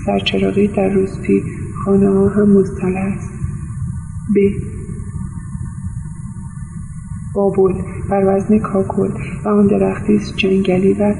سرچراغی 0.05 0.67
در 0.67 0.89
روزپی 0.89 1.43
خانه 1.85 2.09
ها 2.09 2.27
هم 2.27 2.49
مصطلح 2.49 3.13
است. 3.15 3.31
ب. 4.35 4.39
بابل 7.35 7.73
بر 8.09 8.23
وزن 8.27 8.59
کاکل 8.59 9.09
و 9.45 9.49
آن 9.49 9.67
درختی 9.67 10.19
جنگلی 10.35 10.93
و 10.93 11.15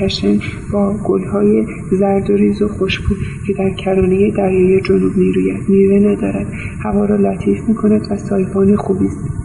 کشن 0.00 0.38
با 0.72 0.94
گلهای 1.04 1.66
زرد 1.92 2.30
و 2.30 2.34
ریز 2.34 2.62
و 2.62 2.68
خوشبو 2.68 3.14
که 3.46 3.52
در 3.52 3.70
کرانه 3.70 4.30
دریای 4.30 4.80
جنوب 4.80 5.16
می‌روید. 5.16 5.68
میوه 5.68 5.98
ندارد. 5.98 6.46
هوا 6.84 7.04
را 7.04 7.16
لطیف 7.16 7.68
می‌کند 7.68 8.06
و 8.10 8.16
سایبان 8.16 8.76
خوبی 8.76 9.06
است. 9.06 9.36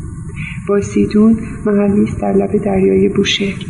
سیدون 0.81 1.37
محلی 1.65 2.03
است 2.03 2.21
در 2.21 2.33
لب 2.33 2.57
دریای 2.57 3.09
بوشهر. 3.09 3.65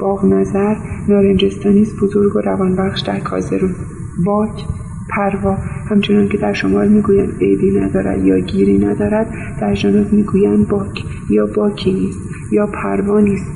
باغ 0.00 0.24
نظر 0.24 0.76
نارنجستانی 1.08 1.82
است 1.82 1.96
بزرگ 2.00 2.36
و 2.36 2.40
روانبخش 2.40 3.00
در 3.00 3.20
کازرون. 3.20 3.74
باک 4.26 4.64
پروا. 5.16 5.56
همچنان 5.90 6.28
که 6.28 6.38
در 6.38 6.52
شمال 6.52 6.88
می‌گویند 6.88 7.32
عیبی 7.40 7.80
ندارد 7.80 8.24
یا 8.24 8.38
گیری 8.38 8.78
ندارد 8.78 9.26
در 9.60 9.74
جنوب 9.74 10.12
می‌گویند 10.12 10.68
باک 10.68 11.04
یا 11.30 11.46
باکی 11.56 11.92
نیست 11.92 12.18
یا 12.52 12.66
پروا 12.66 13.20
نیست. 13.20 13.46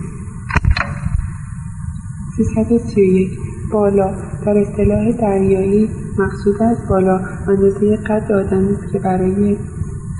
331 2.36 3.30
بالا. 3.72 4.14
در 4.46 4.58
اصطلاح 4.58 5.12
دریایی 5.12 5.90
مقصود 6.18 6.62
از 6.62 6.76
بالا. 6.90 7.20
اندازه 7.48 7.96
قد 7.96 8.32
آدمی 8.32 8.72
است 8.72 8.92
که 8.92 8.98
برای 8.98 9.56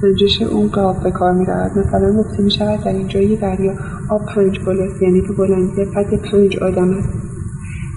سنجش 0.00 0.42
اون 0.42 0.68
قاب 0.68 1.02
به 1.02 1.10
کار 1.10 1.32
می‌رود. 1.32 1.78
مثلا 1.78 2.12
گفته 2.12 2.42
می 2.42 2.50
شود 2.50 2.84
در 2.84 2.92
اینجای 2.92 3.36
دریا. 3.36 3.72
آب 4.08 4.26
پنج 4.34 4.60
بالاست 4.66 5.02
یعنی 5.02 5.20
به 5.20 5.32
بلندی 5.32 5.84
قد 5.84 6.14
پنج 6.32 6.56
آدم 6.56 6.90
است. 6.90 7.08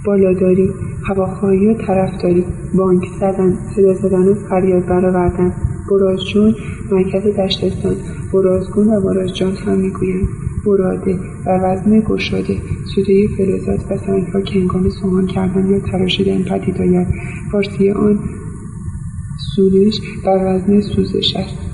بالاداری. 0.05 0.73
هواخواهی 1.07 1.67
و 1.67 1.73
طرفداری. 1.73 2.45
بانک 2.73 3.03
زدن 3.19 3.57
صدا 3.75 3.93
زدن 3.93 4.27
و 4.27 4.33
فریاد 4.49 4.85
برآوردن. 4.85 5.53
برازجون 5.91 6.55
مرکز 6.91 7.23
دشتستان. 7.23 7.95
برازگون 8.33 8.87
و 8.87 9.01
برازجان 9.01 9.55
هم 9.55 9.79
می‌گویند. 9.79 10.27
براده 10.65 11.19
و 11.45 11.49
وزن 11.49 11.99
گشاده. 11.99 12.57
سوده 12.95 13.27
فلزات 13.37 13.91
و 13.91 13.97
سنگها 13.97 14.41
که 14.41 14.59
هنگام 14.59 14.89
سوهان 14.89 15.27
کردن 15.27 15.69
یا 15.69 15.79
تراشیدن 15.79 16.43
پدید 16.43 16.81
آید. 16.81 17.07
فارسی 17.51 17.91
آن 17.91 18.19
سودش 19.55 20.01
بر 20.25 20.55
وزن 20.55 20.81
سوزش 20.81 21.35
است. 21.35 21.70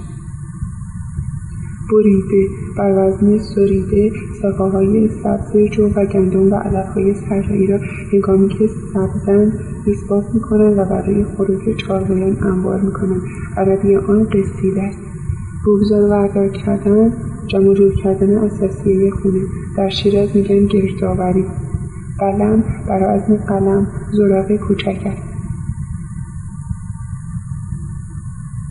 بریده 1.91 2.50
بر 2.78 2.91
وزن 2.97 3.38
سریده 3.38 4.12
ساقههای 4.41 5.10
سبز 5.23 5.58
جو 5.58 5.88
و 5.95 6.06
گندم 6.06 6.52
و 6.52 6.56
علفهای 6.56 7.13
صحرایی 7.13 7.67
را 7.67 7.80
هنگامی 8.13 8.50
که 8.50 8.69
سبزند 8.93 9.60
اثبات 9.88 10.26
می‌کنند 10.34 10.78
و 10.78 10.86
برای 10.86 11.23
خروج 11.23 11.76
چارگویان 11.78 12.43
انبار 12.43 12.82
می‌کنند. 12.82 13.21
عربی 13.58 13.95
آن 13.95 14.23
قصیده 14.23 14.82
است 14.84 15.00
بگذار 15.67 16.10
وردار 16.10 16.50
کردن 16.50 17.13
جمع 17.47 17.73
جور 17.73 17.93
کردن 17.95 18.38
اساسیه 18.38 19.12
خونه. 19.12 19.41
در 19.78 19.89
شیراز 19.89 20.36
میگن 20.36 20.65
گردآوری. 20.65 21.45
قلم 22.19 22.63
بر 22.88 23.15
وزن 23.15 23.38
قلم 23.38 23.88
زراق 24.12 24.56
کوچک 24.56 25.02
است. 25.06 25.23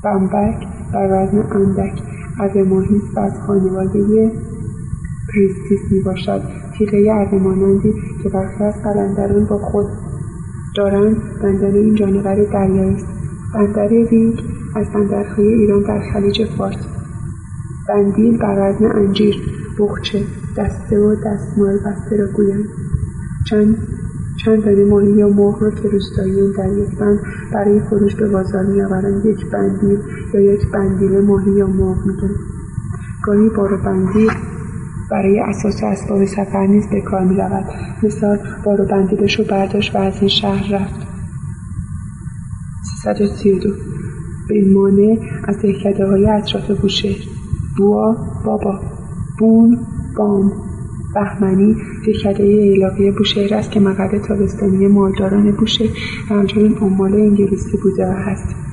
بمبک 0.04 0.66
بر 0.92 1.08
وزن 1.12 1.38
اندک. 1.52 2.02
است 2.40 3.16
و 3.16 3.20
از 3.20 3.40
خانواده 3.46 4.32
Pristis 5.32 5.92
می 5.92 6.00
باشد 6.00 6.42
تیغه 6.78 7.12
اره 7.12 7.38
مانندی 7.38 7.94
که 8.22 8.28
برخی 8.28 8.64
از 8.64 8.74
قلندران 8.82 9.44
با 9.44 9.58
خود 9.58 9.86
دارند 10.76 11.16
بندر 11.42 11.66
این 11.66 11.94
جانور 11.94 12.44
دریایی 12.44 12.94
است. 12.94 13.06
بندر 13.54 13.88
ریگ 13.88 14.40
از 14.74 14.92
بندرهای 14.92 15.48
ایران 15.48 15.82
در 15.82 16.00
خلیج 16.12 16.44
فارس. 16.44 16.86
بندیل 17.88 18.38
بر 18.38 18.70
وزن 18.70 18.86
انجیر 18.86 19.36
بخچه 19.78 20.24
دسته 20.56 20.98
و 20.98 21.14
دستمال 21.14 21.78
بسته 21.78 22.16
را 22.16 22.26
گویند. 22.26 22.64
چند 23.50 23.76
چند 24.44 24.64
دانه 24.64 24.84
ماهی 24.84 25.12
یا 25.12 25.28
مرغ 25.28 25.62
را 25.62 25.70
که 25.70 25.88
روستاییان 25.88 26.52
در 26.52 26.78
یک 26.78 26.98
بند 26.98 27.18
برای 27.52 27.80
فروش 27.80 28.14
به 28.14 28.28
بازار 28.28 28.66
میآورند 28.66 29.26
یک 29.26 29.50
بندیل 29.50 29.98
یک 30.40 30.60
بندیل 30.72 31.20
ماهی 31.20 31.52
یا 31.52 31.66
مرغ 31.66 32.06
میگن 32.06 32.34
گاهی 33.22 33.48
بار 33.48 33.76
بندیل 33.76 34.30
برای 35.10 35.40
اساس 35.40 35.82
اسباب 35.82 36.24
سفر 36.24 36.66
نیز 36.66 36.86
به 36.86 37.00
کار 37.00 37.24
می‌رود. 37.24 37.64
مثال 38.02 38.38
بار 38.64 38.84
بندیلش 38.84 39.38
رو 39.38 39.44
برداشت 39.44 39.94
و 39.94 39.98
از 39.98 40.14
این 40.20 40.28
شهر 40.28 40.74
رفت. 40.74 41.06
332 43.02 43.70
به 44.48 44.64
مانع 44.74 45.18
از 45.44 45.58
دهکده 45.58 46.06
های 46.06 46.26
اطراف 46.26 46.70
بوشهر 46.70 47.16
بوا 47.78 48.16
بابا 48.44 48.80
بون 49.38 49.78
بام 50.16 50.52
بهمنی 51.14 51.76
دهکده 52.06 52.42
ایلاقی 52.42 53.10
بوشهر 53.10 53.54
است 53.54 53.70
که 53.70 53.80
مقر 53.80 54.18
تابستانی 54.18 54.86
مالداران 54.86 55.50
بوشهر 55.50 55.88
و 56.30 56.34
همچنین 56.34 56.74
عمال 56.74 57.14
انگلیسی 57.14 57.76
بوده 57.82 58.06
و 58.06 58.12
هست 58.12 58.65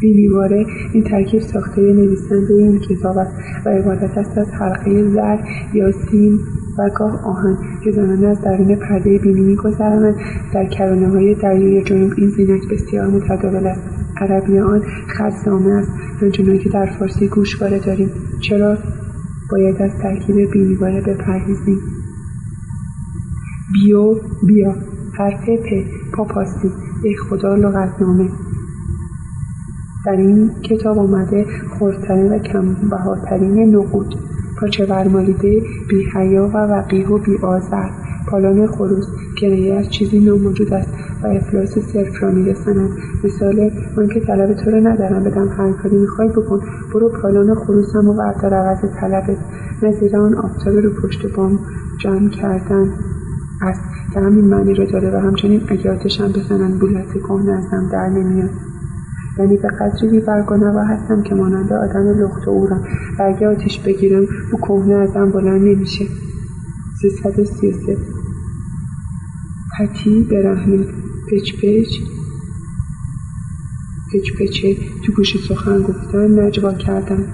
بینیواره 0.00 0.66
این 0.92 1.04
ترکیب 1.04 1.40
ساخته 1.40 1.80
نویسنده 1.80 2.54
این 2.54 2.80
کتاب 2.80 3.18
است 3.18 3.32
و 3.66 3.68
عبارت 3.68 4.18
است 4.18 4.38
از 4.38 4.48
حلقه 4.60 5.10
زر 5.10 5.38
یا 5.74 5.92
سیم 5.92 6.40
و 6.78 6.90
گاه 6.96 7.24
آهن 7.24 7.56
که 7.84 7.90
زنان 7.90 8.24
از 8.24 8.40
درون 8.40 8.76
پرده 8.76 9.18
بینی 9.18 9.40
میگذرانند. 9.40 10.16
در 10.54 10.66
کرانه 10.66 11.08
های 11.08 11.34
دریای 11.34 11.84
جنوب 11.84 12.12
این 12.16 12.30
زینک 12.30 12.62
بسیار 12.70 13.06
متداول 13.06 13.66
است. 13.66 13.82
عربی 14.20 14.58
آن 14.58 14.82
خزامه 15.08 15.72
است 15.72 15.90
همچنان 16.20 16.58
که 16.58 16.68
در 16.68 16.86
فارسی 16.98 17.28
گوشواره 17.28 17.78
داریم. 17.78 18.10
چرا؟ 18.40 18.78
باید 19.50 19.82
از 19.82 19.90
ترکیب 20.02 20.50
بینیواره 20.52 21.00
بپرهیزیم. 21.00 21.78
بیو 23.72 24.14
بیا. 24.46 24.74
حرف 25.18 25.48
پ 25.48 25.84
پاپاسی. 26.16 26.68
به 27.02 27.14
خدا 27.28 27.54
لغتنامه. 27.54 28.28
در 30.06 30.16
این 30.16 30.50
کتاب 30.62 30.98
آمده 30.98 31.46
خردترین 31.78 32.32
و 32.32 32.38
کمبهاترین 32.38 33.76
نقود. 33.76 34.14
پاچه 34.60 34.86
برمالیده 34.86 35.62
بیحیا 35.88 36.48
و 36.48 36.56
وقیح 36.56 37.08
و 37.08 37.18
بیآزر 37.18 37.88
پالان 38.28 38.66
خروس 38.66 39.06
کنایه 39.40 39.74
از 39.74 39.90
چیزی 39.90 40.20
ناموجود 40.20 40.74
است 40.74 40.88
و 41.22 41.26
افلاس 41.26 41.78
صرف 41.78 42.22
را 42.22 42.30
میرساند. 42.30 42.90
مثال 43.24 43.70
من 43.96 44.08
که 44.08 44.20
طلب 44.20 44.52
تو 44.52 44.70
رو 44.70 44.88
ندارم 44.88 45.24
بدم 45.24 45.48
هر 45.48 45.72
کاری 45.72 45.96
می‌خوای 45.96 46.28
بکن. 46.28 46.60
برو 46.94 47.08
پالان 47.22 47.54
خروسم 47.54 48.08
و 48.08 48.14
بردار 48.14 48.54
عوض 48.54 48.78
طلبت. 49.00 49.36
نظیر 49.82 50.16
آن 50.16 50.34
آفتاب 50.34 50.76
رو 50.76 50.90
پشت 51.02 51.34
بام 51.36 51.58
جمع 52.00 52.30
کردن 52.30 52.90
است 53.62 53.80
که 54.14 54.20
همین 54.20 54.44
معنی 54.44 54.74
را 54.74 54.84
داره 54.84 55.10
و 55.10 55.20
همچنین 55.20 55.60
اگه 55.68 55.92
آتشم 55.92 56.28
بزنن 56.28 56.78
بولت 56.78 57.12
کهنه 57.12 57.52
ازم 57.52 57.88
در 57.92 58.08
نمیاد. 58.08 58.50
یعنی 59.38 59.56
به 59.56 59.68
قدری 59.68 60.08
بیبرگنوا 60.10 60.84
هستم 60.84 61.22
که 61.22 61.34
مانند 61.34 61.72
آدم 61.72 62.22
لخت 62.22 62.48
و 62.48 62.50
اورم. 62.50 62.84
و 63.18 63.22
اگه 63.22 63.48
آتیش 63.48 63.80
بگیرم 63.80 64.26
او 64.52 64.58
کهنه 64.58 64.94
ازم 64.94 65.30
بلند 65.30 65.62
نمیشه. 65.62 66.04
سیصد 67.00 67.38
و 67.38 67.44
سی 67.44 67.68
و 67.68 67.72
سه. 67.72 67.96
پتی 69.78 70.24
برهنه. 70.30 70.86
پچ 71.30 71.52
پچ. 71.62 71.88
پچ 74.12 74.32
پچه 74.38 74.76
تو 75.06 75.12
گوشی 75.12 75.38
سخن 75.38 75.82
گفتن 75.82 76.40
نجوا 76.40 76.72
کردن 76.72 77.24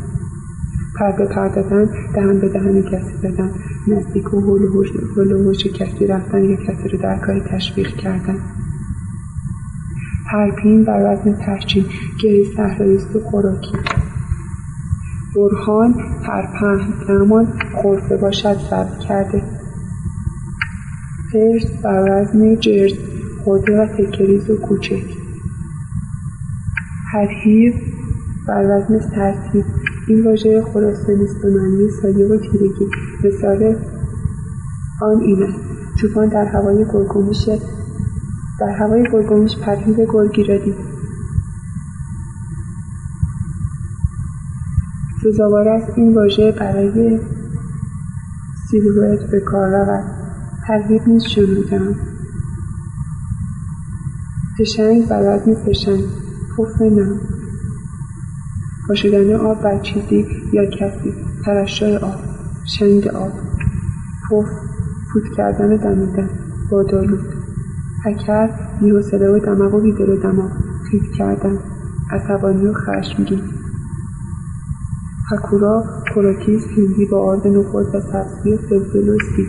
پر 0.98 1.12
به 1.12 1.26
پر 1.34 1.48
دادن 1.48 1.84
دهن 2.14 2.40
به 2.40 2.48
دهن 2.48 2.82
کسی 2.82 3.16
زدن 3.22 3.50
نزدیک 3.88 4.34
و 4.34 4.40
هول 4.40 4.62
و 4.62 5.52
کسی 5.52 6.06
رفتن 6.06 6.44
یا 6.44 6.56
کسی 6.56 6.88
رو 6.88 6.98
در 6.98 7.18
کاری 7.18 7.40
تشویق 7.40 7.88
کردن 7.88 8.38
ترپین 10.32 10.84
بر 10.84 11.12
وزن 11.12 11.36
ترچین 11.46 11.84
گری 12.22 12.44
صحراییست 12.56 13.16
و 13.16 13.20
خوراکی. 13.20 13.76
برهان 15.36 15.94
ترپهن 16.26 16.92
اما 17.08 17.46
خورفه 17.82 18.16
باشد 18.16 18.56
ضبط 18.70 18.98
کرده. 18.98 19.42
پرس 21.32 21.82
بر 21.84 22.06
وزن 22.10 22.56
جرز 22.56 22.92
خورده 23.44 23.82
و 23.82 23.86
تکریز 23.86 24.50
و 24.50 24.56
کوچک. 24.56 25.04
ترهیب 27.12 27.74
بر 28.48 28.64
وزن 28.64 29.10
ترتیب 29.14 29.64
این 30.08 30.26
واژه 30.26 30.62
خراسانی 30.62 31.24
است 31.24 31.42
به 31.42 31.50
معنی 31.50 31.90
سایه 32.02 32.26
و 32.26 32.36
تیرگی. 32.36 32.86
مثال 33.24 33.76
آن 35.02 35.20
این 35.20 35.42
است. 35.42 35.72
در 36.32 36.44
هوای 36.44 36.84
گرگومیش 36.92 37.48
در 38.62 38.70
هوای 38.70 39.04
گرگومیش 39.12 39.56
پرهیب 39.56 39.96
گرگی 40.12 40.44
را 40.44 40.56
دید 40.56 40.74
سزاوار 45.22 45.68
است 45.68 45.98
این 45.98 46.14
واژه 46.14 46.52
برای 46.52 47.20
سیلویت 48.70 49.30
به 49.30 49.40
کار 49.40 49.68
رود 49.68 50.04
ترهیب 50.66 51.02
نیز 51.06 51.24
شنودم 51.24 51.94
پشنگ 54.58 55.08
بر 55.08 55.22
وزن 55.22 55.54
پشنگ 55.54 56.04
پف 56.56 56.82
نم 56.82 57.20
پاشدن 58.88 59.34
آب 59.34 59.62
بر 59.62 59.78
چیزی 59.78 60.26
یا 60.52 60.64
کسی 60.64 61.12
ترشح 61.44 61.96
آب 61.96 62.20
شنگ 62.78 63.08
آب 63.08 63.32
پف 64.30 64.46
فوت 65.12 65.36
کردن 65.36 65.76
دمیدن 65.76 66.30
بادالود 66.70 67.31
پکر 68.04 68.48
بیحوصله 68.80 69.28
و 69.28 69.38
دماغ 69.38 69.74
و 69.74 69.80
بیدل 69.80 70.20
دماغ 70.20 70.50
خیت 70.90 71.02
کردن. 71.18 71.58
عصبانی 72.10 72.66
و 72.66 72.72
خشمگین 72.72 73.40
پکورا 75.30 75.84
خوراکیز 76.14 76.64
هندی 76.76 77.06
با 77.06 77.20
آرد 77.20 77.46
نخود 77.46 77.86
و 77.94 78.00
سبزی 78.00 78.56
فلفل 78.56 79.08
و 79.08 79.18
سیب. 79.36 79.46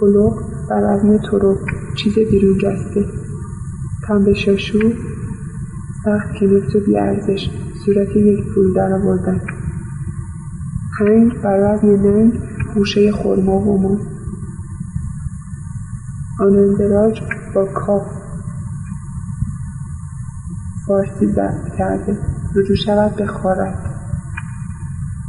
پلوغ 0.00 0.38
بر 0.70 0.82
وزن 0.82 1.18
ترک 1.18 1.58
چیز 1.96 2.14
بیرون 2.14 2.58
جسته. 2.58 3.04
پنبه 4.08 4.34
شاشو 4.34 4.78
سخت 6.04 6.28
کنفت 6.40 6.76
و 6.76 6.80
بیارزش. 6.86 7.50
صورت 7.84 8.16
یک 8.16 8.44
پول 8.54 8.72
درآوردن 8.72 9.40
هنگ 10.98 11.42
بر 11.42 11.74
وزن 11.74 11.88
ننگ 11.88 12.32
گوشه 12.74 13.12
خرما 13.12 13.58
و 13.58 13.98
مو 16.40 16.46
آنندراج 16.46 17.20
با 17.54 17.64
کاف 17.64 18.02
فارسی 20.86 21.26
ضبط 21.26 21.76
کرده. 21.78 22.18
رجوع 22.56 22.76
شود 22.76 23.16
به 23.16 23.26
خارت 23.26 23.78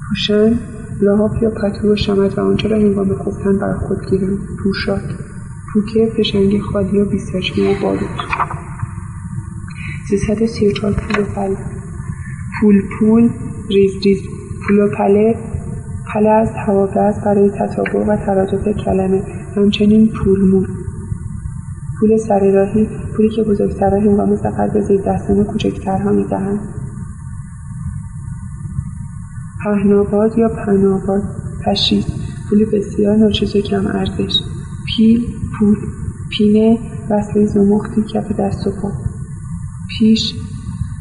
پوشن 0.09 0.59
لحاف 1.01 1.31
یا 1.41 1.49
پتو 1.49 1.93
و 1.93 1.95
شمد 1.95 2.37
و 2.37 2.41
آنچه 2.41 2.67
را 2.67 2.77
هنگام 2.77 3.15
خفتن 3.15 3.59
بر 3.59 3.77
خود 3.77 4.09
گیرند 4.09 4.39
پوشاد 4.63 5.01
پوکه 5.73 6.11
فشنگ 6.17 6.61
خالی 6.61 7.01
و 7.01 7.05
بیساچمه 7.05 7.77
و 7.77 7.81
باروت 7.81 8.09
سیصد 10.09 10.41
و 10.41 10.47
سی 10.47 10.67
و 10.67 10.71
چهار 10.71 10.93
پول 10.93 11.23
و 11.23 11.25
پله. 11.35 11.57
پول 12.61 12.81
پول 12.99 13.29
ریز 13.69 13.91
ریز. 14.03 14.19
پول 14.67 14.79
و 14.79 14.89
پله. 14.97 15.35
پله 16.13 16.29
از 16.29 16.49
هواگز 16.67 17.19
برای 17.25 17.49
تطابق 17.49 18.09
و 18.09 18.15
ترادف 18.15 18.67
کلمه. 18.85 19.23
همچنین 19.55 20.07
پولمون 20.07 20.67
پول 22.01 22.17
سر 22.17 22.51
راهی 22.51 22.87
پولی 23.17 23.29
که 23.29 23.43
بزرگترها 23.43 23.97
هنگام 23.97 24.35
سفر 24.35 24.67
به 24.67 24.81
زیر 24.81 25.01
دستان 25.01 25.43
کوچکترها 25.43 26.11
می‌دهند. 26.11 26.59
پهناباد 29.63 30.37
یا 30.37 30.47
پهناباد 30.47 31.21
پشیز 31.65 32.05
پول 32.49 32.65
بسیار 32.73 33.15
ناچیز 33.15 33.55
و 33.55 33.61
کم 33.61 33.87
ارزش. 33.87 34.33
پیل 34.87 35.21
پول 35.59 35.75
پینه 36.29 36.77
وصله 37.09 37.45
زمختی 37.45 38.01
کف 38.13 38.31
دست 38.39 38.67
و 38.67 38.71
پا. 38.81 38.91
پیش 39.89 40.33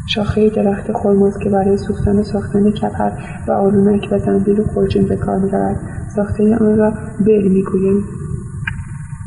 شاخه 0.06 0.50
درخت 0.50 0.92
خرماست 0.92 1.40
که 1.40 1.50
برای 1.50 1.76
سوختن 1.76 2.18
و 2.18 2.22
ساختن 2.22 2.70
کپر 2.70 3.10
و 3.48 3.52
آلونک 3.52 4.08
و 4.12 4.18
زنبیل 4.18 4.60
و 4.60 4.64
خرجین 4.74 5.06
به 5.08 5.16
کار 5.16 5.38
می‌رود. 5.38 5.76
ساخته 6.16 6.56
آن 6.60 6.76
را 6.76 6.90
بل 7.26 7.48
می‌گویند. 7.48 8.02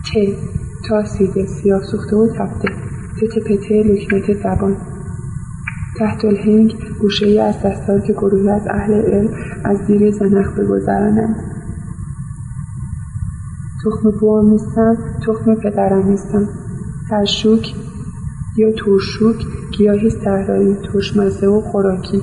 ت. 0.06 0.63
تاسیده 0.90 1.46
سیاه 1.46 1.84
سوخته 1.84 2.16
و 2.16 2.28
تفته. 2.28 2.70
تته 3.22 3.42
پته 3.42 3.84
لکنت 3.84 4.34
زبان. 4.44 4.78
تحت 6.00 6.26
الهنگ 6.26 6.76
گوشه 7.02 7.26
ای 7.26 7.40
از 7.40 7.56
دستار 7.64 8.00
که 8.00 8.14
گروهی 8.14 8.50
از 8.50 8.68
اهل 8.70 8.94
علم 8.94 9.30
از 9.64 9.78
زیر 9.88 10.12
زنخ 10.12 10.60
بگذرانند 10.60 11.36
تخم 13.86 14.12
بوام 14.20 14.50
نیستم 14.50 14.98
تخم 15.28 15.56
پدرم 15.56 16.10
نیستم. 16.10 16.50
ترشوک 17.10 17.76
یا 18.58 18.72
تورشوک 18.72 19.36
گیاهی 19.78 20.10
صحرایی 20.10 20.76
ترشمزه 20.76 21.48
و 21.48 21.62
خوراکی. 21.62 22.22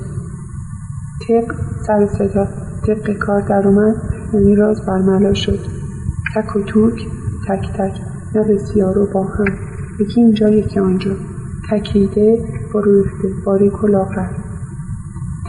تق 1.29 1.55
سر 1.87 2.07
صدا 2.07 2.49
طبق 2.87 3.19
کار 3.19 3.41
در 3.41 3.69
اومد 3.69 3.95
یعنی 4.33 4.57
راز 4.57 4.87
برملا 4.87 5.35
شد. 5.35 5.59
تک 6.35 6.57
و 6.57 6.61
توک 6.61 7.07
تک 7.49 7.73
تک. 7.73 8.10
نه 8.35 8.43
بسیار 8.43 8.99
و 8.99 9.07
با 9.15 9.25
هم. 9.25 9.45
یکی 10.01 10.21
اینجا 10.21 10.49
یکی 10.49 10.81
آنجا. 10.81 11.11
تکیده 11.71 12.45
فروخته 12.73 13.29
باریک 13.47 13.85
و 13.85 13.87
لاغر 13.87 14.31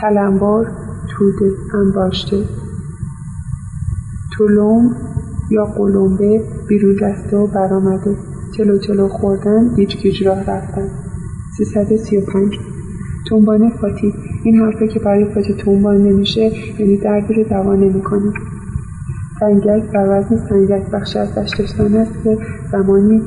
تلمبار 0.02 0.72
توده 1.10 1.52
انباشته. 1.74 2.44
تلوم 4.38 4.96
یا 5.52 5.66
قلمبه 5.66 6.44
بیرون 6.68 6.96
دسته 7.02 7.38
و 7.38 7.48
برآمده. 7.48 8.18
تلو 8.58 8.78
تلو 8.78 9.08
خوردن 9.08 9.76
گیج 9.76 9.96
گیج 9.98 10.28
راه 10.28 10.40
رفتن. 10.40 10.88
سیصد 11.58 11.96
سی 11.96 12.18
و 12.18 12.22
پنج. 12.22 12.60
تنبانه 13.30 13.70
فاتی. 13.82 14.14
این 14.44 14.62
حرفه 14.62 14.88
که 14.88 15.00
برای 15.00 15.34
فاتی 15.34 15.54
تنبان 15.54 15.98
نمیشه 15.98 16.52
یعنی 16.80 16.98
دردی 16.98 17.34
رو 17.34 17.44
دوا 17.44 17.76
نمی‌کنه 17.76 18.34
سنگک 19.42 19.92
بر 19.92 20.08
وزن 20.10 20.38
سنگک 20.50 20.92
بخش 20.92 21.16
از 21.16 21.36
دشتستان 21.36 21.96
است 21.96 22.24
که 22.24 22.38
زمانی 22.72 23.22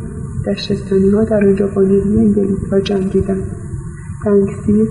دشتستانی 0.47 1.11
ها 1.11 1.25
در 1.25 1.45
آنجا 1.45 1.67
با 1.67 1.83
نیروی 1.83 2.19
انگلیسی 2.19 2.67
ها 2.71 2.81
جنگیدند 2.81 3.43
تنگسیر 4.25 4.89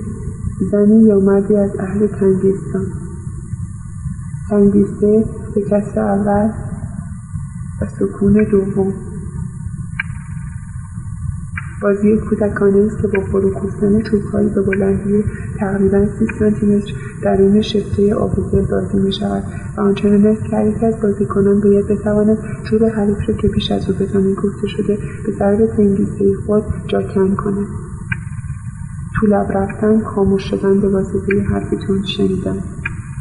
زنی 0.72 1.04
یا 1.04 1.20
مردی 1.20 1.56
از 1.56 1.72
اهل 1.80 2.08
تنگیستان 2.08 2.86
تنگیسته 4.50 5.26
به 5.56 5.62
کسر 5.62 6.00
اول 6.00 6.50
و 7.82 7.86
سکون 8.00 8.34
دوم. 8.52 8.94
بازی 11.82 12.18
کودکانه 12.18 12.84
است 12.84 13.02
که 13.02 13.08
با 13.08 13.24
فرو 13.32 13.54
کوفتن 13.54 14.02
چوبهایی 14.02 14.50
به 14.50 14.62
بلندی 14.62 15.24
تقریبا 15.60 16.06
سی 16.06 16.26
سانتیمتر 16.40 16.94
درون 17.24 17.62
شفته 17.62 18.16
آبگل 18.16 18.66
بازی 18.66 19.00
می 19.00 19.14
شود 19.14 19.44
و 19.78 19.82
آنچنان 19.82 20.28
است 20.28 20.44
که 20.44 20.56
هر 20.56 20.86
از 20.86 21.02
بازیکنان 21.02 21.62
باید 21.62 21.88
بتواند 21.88 22.38
چوب 22.64 22.84
حریف 22.84 23.18
را 23.28 23.36
که 23.36 23.48
پیش 23.48 23.72
از 23.72 23.90
او 23.90 23.96
به 23.96 24.06
زمین 24.06 24.36
کوفته 24.36 24.68
شده 24.68 24.98
به 25.26 25.32
ضرب 25.40 25.66
تنگیزهای 25.66 26.34
خود 26.46 26.64
جاکن 26.88 27.36
کند. 27.36 27.68
تو 29.20 29.28
لب 29.28 29.52
رفتن 29.52 30.04
خاموش 30.04 30.44
شدن 30.44 30.80
به 30.80 30.90
واسطه 30.90 31.42
حرفی 31.50 31.78
تون 31.88 32.06
شنیدن 32.06 32.58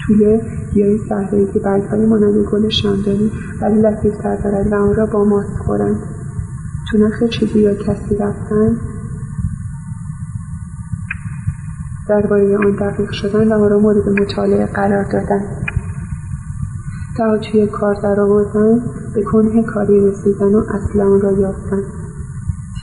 طوله 0.06 0.40
گیاهی 0.74 0.98
صحرایی 1.08 1.46
که 1.52 1.58
برگهای 1.58 2.06
مانند 2.06 2.44
گل 2.44 2.68
شاندانی 2.68 3.30
ولی 3.60 3.80
لطیفتر 3.80 4.36
دارد 4.36 4.72
و 4.72 4.74
آن 4.74 4.94
را 4.94 5.06
با 5.06 5.24
ماست 5.24 5.58
خورند. 5.66 5.96
تو 6.90 6.98
نخ 6.98 7.24
چیزی 7.24 7.58
یا 7.58 7.74
کسی 7.74 8.16
رفتن 8.16 8.76
درباره 12.12 12.56
آن 12.56 12.72
دقیق 12.72 13.10
شدن 13.10 13.48
و 13.48 13.54
آن 13.54 13.70
را 13.70 13.78
مورد 13.78 14.08
مطالعه 14.08 14.66
قرار 14.66 15.04
دادن. 15.12 15.40
تا 17.16 17.38
توی 17.38 17.66
کار 17.66 17.94
درآوردن 18.02 18.80
به 19.14 19.22
کنه 19.22 19.62
کاری 19.62 20.00
رسیدن 20.00 20.54
و 20.54 20.62
اصل 20.74 21.00
آن 21.00 21.20
را 21.20 21.32
یافتن. 21.32 21.82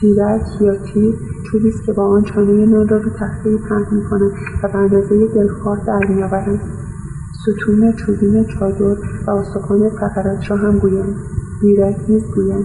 تیرک 0.00 0.42
یا 0.60 0.76
تیر 0.76 1.14
چوبی 1.46 1.72
که 1.86 1.92
با 1.92 2.08
آن 2.08 2.22
چانه 2.22 2.66
نان 2.66 2.88
را 2.88 2.98
به 2.98 3.10
تخته 3.10 3.56
پهن 3.56 3.86
می‌کنند 3.92 4.32
و 4.62 4.68
به 4.68 4.76
اندازه 4.76 5.26
دلخواه 5.26 5.84
در 5.86 6.06
میآورند. 6.08 6.60
ستون 7.42 7.92
چوبین 7.92 8.44
چادر 8.44 8.96
و 9.26 9.30
استخوان 9.30 9.88
فقرات 9.88 10.50
را 10.50 10.56
هم 10.56 10.78
گویند. 10.78 11.14
میرک 11.62 11.96
نیز 12.08 12.22
گویند. 12.34 12.64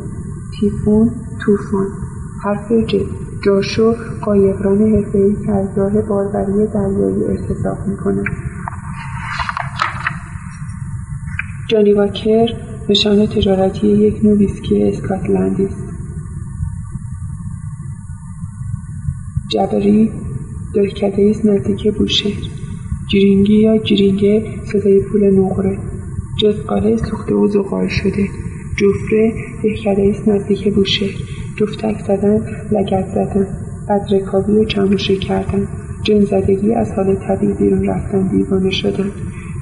تیفون 0.60 1.12
توفان 1.46 1.88
حرف 2.44 2.72
ج 2.88 2.96
جاشو 3.46 3.96
قایقران 4.22 4.82
حرفهای 4.82 5.36
که 5.46 5.52
از 5.52 5.78
راه 5.78 6.02
باربری 6.02 6.68
دریایی 6.74 7.24
ارتزاق 7.24 7.78
می‌کند. 7.88 8.26
جانی 11.70 11.94
واکر 11.94 12.48
نشان 12.90 13.26
تجارتی 13.26 13.88
یک 13.88 14.26
نوع 14.26 14.38
ویسکی 14.38 14.84
اسکاتلندی 14.84 15.66
است. 15.66 15.84
جبری 19.52 20.12
دهکده 20.76 21.28
است 21.30 21.46
نزدیک 21.46 21.94
بوشهر 21.98 22.42
جرینگی 23.12 23.62
یا 23.62 23.78
جرینگه 23.78 24.44
صدای 24.72 25.02
پول 25.02 25.40
نقره. 25.40 25.80
جزقاله 26.42 26.98
سوخته 26.98 27.36
و 27.36 27.48
زغال 27.48 27.88
شده. 27.88 28.28
جفره 28.78 29.34
دهکده 29.64 30.14
است 30.16 30.28
نزدیک 30.28 30.74
بوشهر 30.74 31.35
جفتک 31.60 32.00
زدن 32.00 32.42
لگت 32.72 33.08
زدن 33.08 33.48
بدرکابی 33.90 34.52
و 34.52 34.66
چموشی 34.66 35.18
کردن. 35.18 35.68
جنزدگی 36.04 36.74
از 36.74 36.92
حال 36.92 37.16
طبیعی 37.16 37.54
بیرون 37.54 37.90
رفتن 37.90 38.28
دیوانه 38.28 38.70
شدن. 38.70 39.12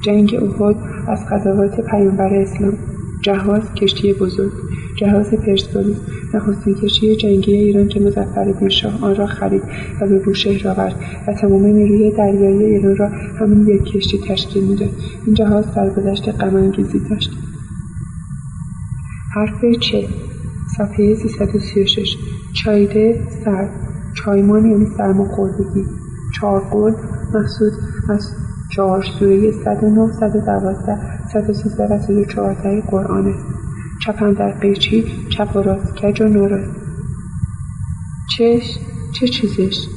جنگ 0.04 0.34
احد 0.34 0.76
از 1.08 1.26
غزوات 1.30 1.80
پیامبر 1.80 2.34
اسلام. 2.34 2.78
جهاز 3.22 3.74
کشتی 3.74 4.12
بزرگ 4.12 4.52
جهاز 4.98 5.30
پرسپولیس. 5.30 5.96
نخستین 6.34 6.74
کشتی 6.74 7.16
جنگی 7.16 7.54
ایران 7.54 7.88
که 7.88 8.00
مظفرالدین 8.00 8.68
شاه 8.68 9.04
آن 9.04 9.16
را 9.16 9.26
خرید 9.26 9.62
و 10.00 10.08
به 10.08 10.18
بوشهر 10.18 10.68
آورد 10.68 10.94
و 11.28 11.32
تمام 11.32 11.66
نیروی 11.66 12.10
دریایی 12.10 12.64
ایران 12.64 12.96
را 12.96 13.08
همین 13.40 13.66
یک 13.66 13.84
کشتی 13.84 14.18
تشکیل 14.28 14.64
می‌داد. 14.64 14.90
این 15.26 15.34
جهاز 15.34 15.64
سرگذشت 15.74 16.28
غمانگیزی 16.28 16.98
داشت. 17.10 17.30
حرف 19.34 19.64
چه؟ 19.80 20.08
صفحه 20.78 21.14
336 21.14 22.16
چایده 22.64 23.28
سر. 23.44 23.68
چایمان 24.14 24.64
یعنی 24.64 24.86
سرماخوردگی. 24.96 25.84
چارقل 26.40 26.92
محسود 27.34 27.72
از 28.08 28.30
چهار 28.76 29.02
سوره 29.18 29.52
109 29.52 30.12
112 30.12 31.28
113 31.32 31.84
و 31.84 31.98
114 31.98 32.80
قرآن. 32.80 33.26
است 33.26 33.44
چپ 34.04 34.38
در 34.38 34.58
قیچی 34.58 35.04
چپ 35.28 35.56
و 35.56 35.58
راست 35.58 35.94
کج 35.94 36.20
و 36.20 36.24
نوراست 36.24 36.76
چش 38.38 38.78
چه 39.12 39.28
چیزش؟ 39.28 39.88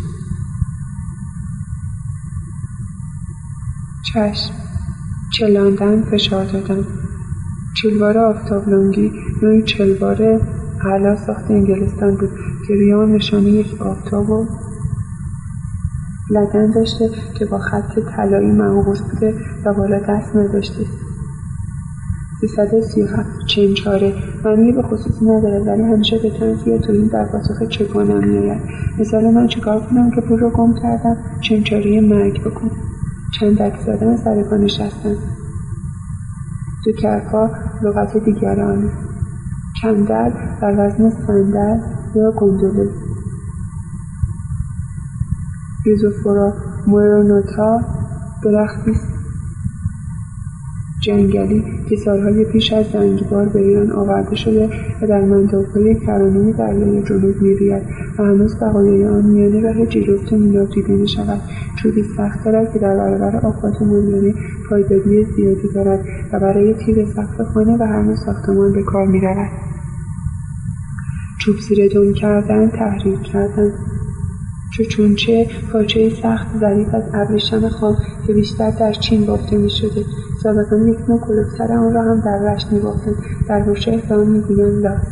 چشم 4.14 4.54
چلاندن 5.40 6.04
فشار 6.04 6.46
دادن. 6.46 6.86
چلوار 7.82 8.18
آفتاب 8.18 8.70
لنگی 8.70 9.12
نوعی 9.44 9.64
چلوار 9.64 10.42
اعلی 10.86 11.18
ساخت 11.28 11.52
انگلستان 11.52 12.16
بود 12.16 12.30
که 12.68 12.74
ریان 12.74 13.12
نشانه 13.12 13.50
یک 13.50 13.82
آفتاب 13.82 14.30
و 14.30 14.46
لگن 16.30 16.72
داشته 16.72 17.10
که 17.40 17.46
با 17.46 17.58
خط 17.58 18.00
طلایی 18.16 18.52
منقوش 18.52 19.02
بوده 19.02 19.34
و 19.66 19.74
بالا 19.74 20.00
دست 20.00 20.36
نوشته 20.36 20.86
337 22.42 23.30
چنچاره. 23.48 24.14
معنی 24.46 24.72
به 24.72 24.82
خصوصی 24.82 25.26
نداره 25.26 25.60
ولی 25.60 25.84
همیشه 25.84 26.20
به 26.20 26.30
طنز 26.30 26.68
یا 26.68 26.78
توهین 26.78 27.08
در 27.08 27.26
پاسخ 27.26 27.64
چگونه 27.70 28.26
میآید؟ 28.26 28.62
مثال 29.00 29.34
من 29.34 29.48
چیکار 29.48 29.80
کنم 29.80 30.12
که 30.12 30.22
پول 30.22 30.40
رو 30.40 30.50
گم 30.50 30.74
کردم 30.82 31.18
چنچاره 31.42 32.02
مرگ 32.02 32.42
بکن 32.44 32.72
چندک 33.40 33.80
زدن 33.86 34.18
سر 34.18 34.44
پا 34.44 34.56
نشستن. 34.56 35.16
کرپا 36.94 37.50
لغت 37.84 38.18
دیگران. 38.18 38.92
کندر 39.82 40.34
بر 40.62 40.72
وزن 40.72 41.10
صندل 41.10 41.80
یا 42.16 42.32
گندله 42.32 42.90
ریزوفورا 45.86 46.54
مورونوتا 46.88 47.82
درختی 48.44 48.92
جنگلی 51.02 51.64
که 51.90 51.96
سالهای 51.96 52.46
پیش 52.46 52.74
از 52.74 52.86
زنگبار 52.94 53.50
به 53.50 53.60
ایران 53.60 53.92
آورده 53.92 54.36
شده 54.36 54.70
و 55.02 55.08
در 55.08 55.22
منطقههای 55.22 55.96
کرانه 55.96 56.54
دریای 56.54 57.04
جنوب 57.04 57.42
می‌روید 57.42 57.84
و 58.20 58.24
هنوز 58.24 58.56
بقایای 58.56 59.08
آن 59.08 59.26
میان 59.26 59.64
راه 59.64 59.86
جیرفت 59.86 60.34
و 60.34 60.38
میلاد 60.38 60.70
دیده 60.70 60.96
می‌شود. 60.96 61.42
چوبی 61.76 62.04
سخت 62.18 62.46
دارد 62.46 62.74
که 62.74 62.80
در 62.80 62.98
برابر 62.98 63.36
آفات 63.38 63.82
موریانه 63.82 64.34
پایداری 64.70 65.26
زیادی 65.36 65.70
دارد 65.76 66.06
و 66.34 66.40
برای 66.40 66.74
تیر 66.74 67.06
سقف 67.06 67.42
خانه 67.42 67.78
و 67.78 67.84
همه 67.84 68.16
ساختمان 68.16 68.74
به 68.74 68.84
کار 68.84 69.08
می‌رود. 69.08 69.50
چوب 71.40 71.56
زیر 71.60 71.94
دم 71.94 72.14
کردن 72.14 72.70
تحریک 72.70 73.22
کردن. 73.22 73.72
چو 74.74 74.84
چونچه 74.84 75.48
پارچه 75.72 76.10
سخت 76.22 76.48
ظریف 76.60 76.94
از 76.94 77.04
ابریشم 77.14 77.70
خام 77.70 77.96
که 78.28 78.34
بیشتر 78.34 78.72
در 78.72 78.94
چین 78.94 79.26
بافته 79.26 79.58
می‌شده. 79.58 80.06
سابقا 80.44 80.78
یک 80.78 81.10
نوع 81.10 81.20
کلوفتر 81.20 81.74
آن 81.74 81.94
را 81.94 82.02
هم 82.02 82.20
در 82.20 82.54
رشت 82.54 82.72
میبافتند. 82.72 83.16
در 83.50 83.64
بوشهر 83.64 84.02
به 84.10 84.16
آن 84.16 84.28
می‌گویند 84.28 84.84
لاس 84.84 85.08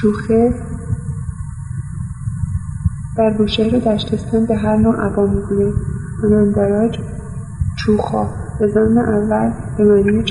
چوخه. 0.00 0.52
در 3.16 3.30
بوشهر 3.30 3.74
و 3.74 3.80
دشتستان 3.80 4.46
به 4.46 4.56
هر 4.56 4.76
نوع 4.76 5.06
عبا 5.06 5.26
می‌گویند 5.26 5.74
آن 6.58 6.90
چوخا. 7.78 8.49
به 8.60 9.00
اول 9.00 9.52
به 9.78 9.84
معنی 9.84 10.22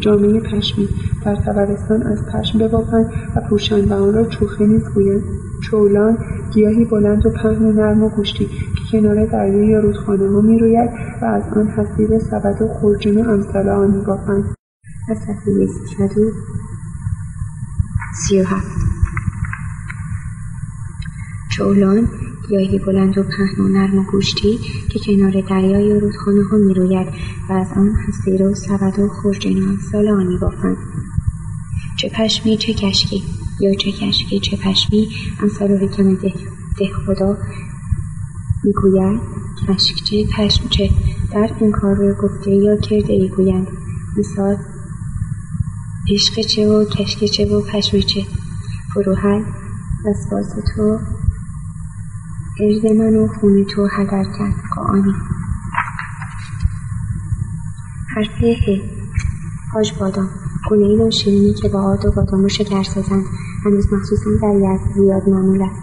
جامعه 0.00 0.40
پشمی 0.40 0.88
در 1.24 1.36
طبرستان 1.36 2.02
از 2.02 2.26
پشم 2.26 2.58
ببافند 2.58 3.12
و 3.36 3.40
پوشند 3.40 3.90
و 3.90 3.94
آن 3.94 4.14
را 4.14 4.24
چوخه 4.24 4.66
نیز 4.66 4.82
گویند 4.94 5.22
چولان 5.62 6.18
گیاهی 6.52 6.84
بلند 6.84 7.26
و 7.26 7.30
پهن 7.30 7.62
و 7.62 7.72
نرم 7.72 8.04
و 8.04 8.08
گوشتی 8.08 8.46
که 8.46 8.98
کنار 8.98 9.26
دریا 9.26 9.64
یا 9.64 9.80
رودخانهها 9.80 10.40
می‌روید 10.40 10.90
و 11.22 11.24
از 11.24 11.42
آن 11.56 11.66
حصیر 11.66 12.18
سبد 12.18 12.62
و 12.62 12.68
خرجین 12.68 13.26
و 13.26 13.30
امثال 13.30 13.68
آن 13.68 13.90
میبافند 13.90 14.44
از 15.10 15.18
صفحه 15.18 15.66
سی 18.14 18.40
و 18.40 18.44
هفت. 18.44 18.82
چولان 21.56 22.08
گیاهی 22.48 22.78
بلند 22.78 23.18
و 23.18 23.22
پهن 23.22 23.64
و 23.64 23.68
نرم 23.68 23.98
و 23.98 24.02
گوشتی 24.02 24.58
که 24.90 24.98
کنار 24.98 25.40
دریا 25.40 25.80
یا 25.80 25.98
رودخانه 25.98 26.44
ها 26.44 26.56
می 26.56 26.74
روید 26.74 27.06
و 27.48 27.52
از 27.52 27.66
آن 27.76 27.94
حصیر 28.06 28.42
و 28.42 28.54
سبد 28.54 28.98
و 28.98 29.08
خرجین 29.08 29.64
و 29.64 29.68
امثال 29.68 30.08
آن 30.08 30.26
می 30.26 30.38
بافند. 30.38 30.76
چه 31.96 32.08
پشمی 32.08 32.56
چه 32.56 32.72
کشکی. 32.72 33.22
یا 33.60 33.74
چه 33.74 33.92
کشکی 33.92 34.40
چه 34.40 34.56
پشمی 34.56 35.08
امثال 35.40 35.70
حکم 35.70 36.14
ده, 36.14 36.34
ده 36.78 36.88
خدا 37.06 37.36
می‌گوید. 38.64 39.20
کشکچه 39.68 40.24
پشمچه 40.36 40.90
در 41.32 41.50
این 41.60 41.72
کار 41.72 41.94
رو 41.94 42.14
گفته 42.14 42.50
یا 42.50 42.76
کرده 42.76 43.12
ای 43.12 43.28
گویند. 43.28 43.66
مثال 44.18 44.56
چه 46.48 46.68
و 46.68 46.84
کشکچه 46.84 47.46
و 47.46 47.60
پشمچه 47.60 48.22
فروحل 48.94 49.42
وسواس 50.04 50.54
تو 50.74 50.98
ارد 52.62 52.86
من 52.86 53.16
و 53.16 53.26
خون 53.26 53.64
تو 53.64 53.86
هدر 53.86 54.24
کرد 54.38 54.54
قاانی 54.74 55.14
حرف 58.16 58.42
ه 58.42 58.80
حاج 59.72 59.92
بادام 60.00 60.28
گونه 60.68 60.84
ای 60.84 61.12
شیرینی 61.12 61.54
که 61.54 61.68
با 61.68 61.82
آد 61.82 62.06
و 62.06 62.10
بادام 62.10 62.44
و 62.44 62.48
شکر 62.48 62.82
سازند 62.82 63.24
هنوز 63.64 63.92
مخصوصا 63.92 64.30
در 64.42 64.54
یزد 64.54 64.94
زیاد 64.94 65.28
معمول 65.28 65.62
است 65.62 65.82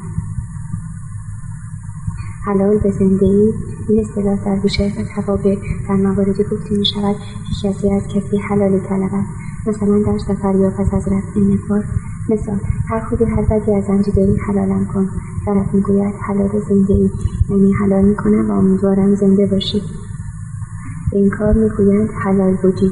حلال 2.45 2.77
به 2.77 2.91
زنده 2.91 3.25
ای 3.25 3.53
این 3.89 3.99
اصطلاح 3.99 4.45
در 4.45 4.55
بوشهر 4.61 5.01
و 5.01 5.05
توابع 5.15 5.55
در 5.89 5.95
مواردی 5.95 6.43
گفته 6.43 6.77
می 6.77 6.85
شود 6.85 7.15
که 7.15 7.69
کسی 7.69 7.91
از 7.91 8.07
کسی 8.07 8.37
حلالی 8.37 8.79
طلبد. 8.79 9.25
مثلا 9.67 10.03
در 10.05 10.17
سفر 10.17 10.55
یا 10.55 10.69
پس 10.69 10.93
از 10.93 11.07
رفع 11.07 11.39
نفار 11.39 11.83
مثال 12.29 12.59
هر 12.89 12.99
خوبی 12.99 13.25
هر 13.25 13.41
بدی 13.41 13.75
از 13.75 13.89
آنچه 13.89 14.11
داری 14.11 14.37
حلالم 14.47 14.85
کن. 14.85 15.09
طرف 15.45 15.73
می‌گوید 15.73 16.13
حلال 16.27 16.61
زنده 16.69 16.93
ای 16.93 17.09
یعنی 17.49 17.73
حلال 17.73 18.05
می‌کنم 18.05 18.51
و 18.51 18.53
امیدوارم 18.53 19.15
زنده 19.15 19.45
باشی. 19.45 19.81
این 21.13 21.29
کار 21.29 21.53
می‌گویند 21.53 22.09
حلال 22.23 22.55
بودی. 22.61 22.91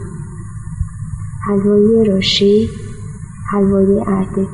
حلوای 1.47 2.05
راشی 2.05 2.69
حلوای 3.51 4.03
ارده 4.07 4.47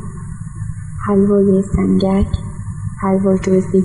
حلوای 1.07 1.63
سنگک 1.75 2.27
حلوا 3.01 3.37
جزی 3.37 3.83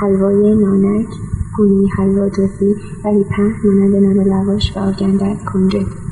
حلوای 0.00 0.54
نانک 0.54 1.06
گویی 1.56 1.88
حلوا 1.96 2.28
جزی 2.28 2.74
ولی 3.04 3.24
پهن 3.24 3.54
مانند 3.64 3.96
نان 3.96 4.26
لواش 4.26 4.76
و 4.76 4.80
آگنده 4.80 5.26
از 5.26 5.44
کنجد. 5.44 6.05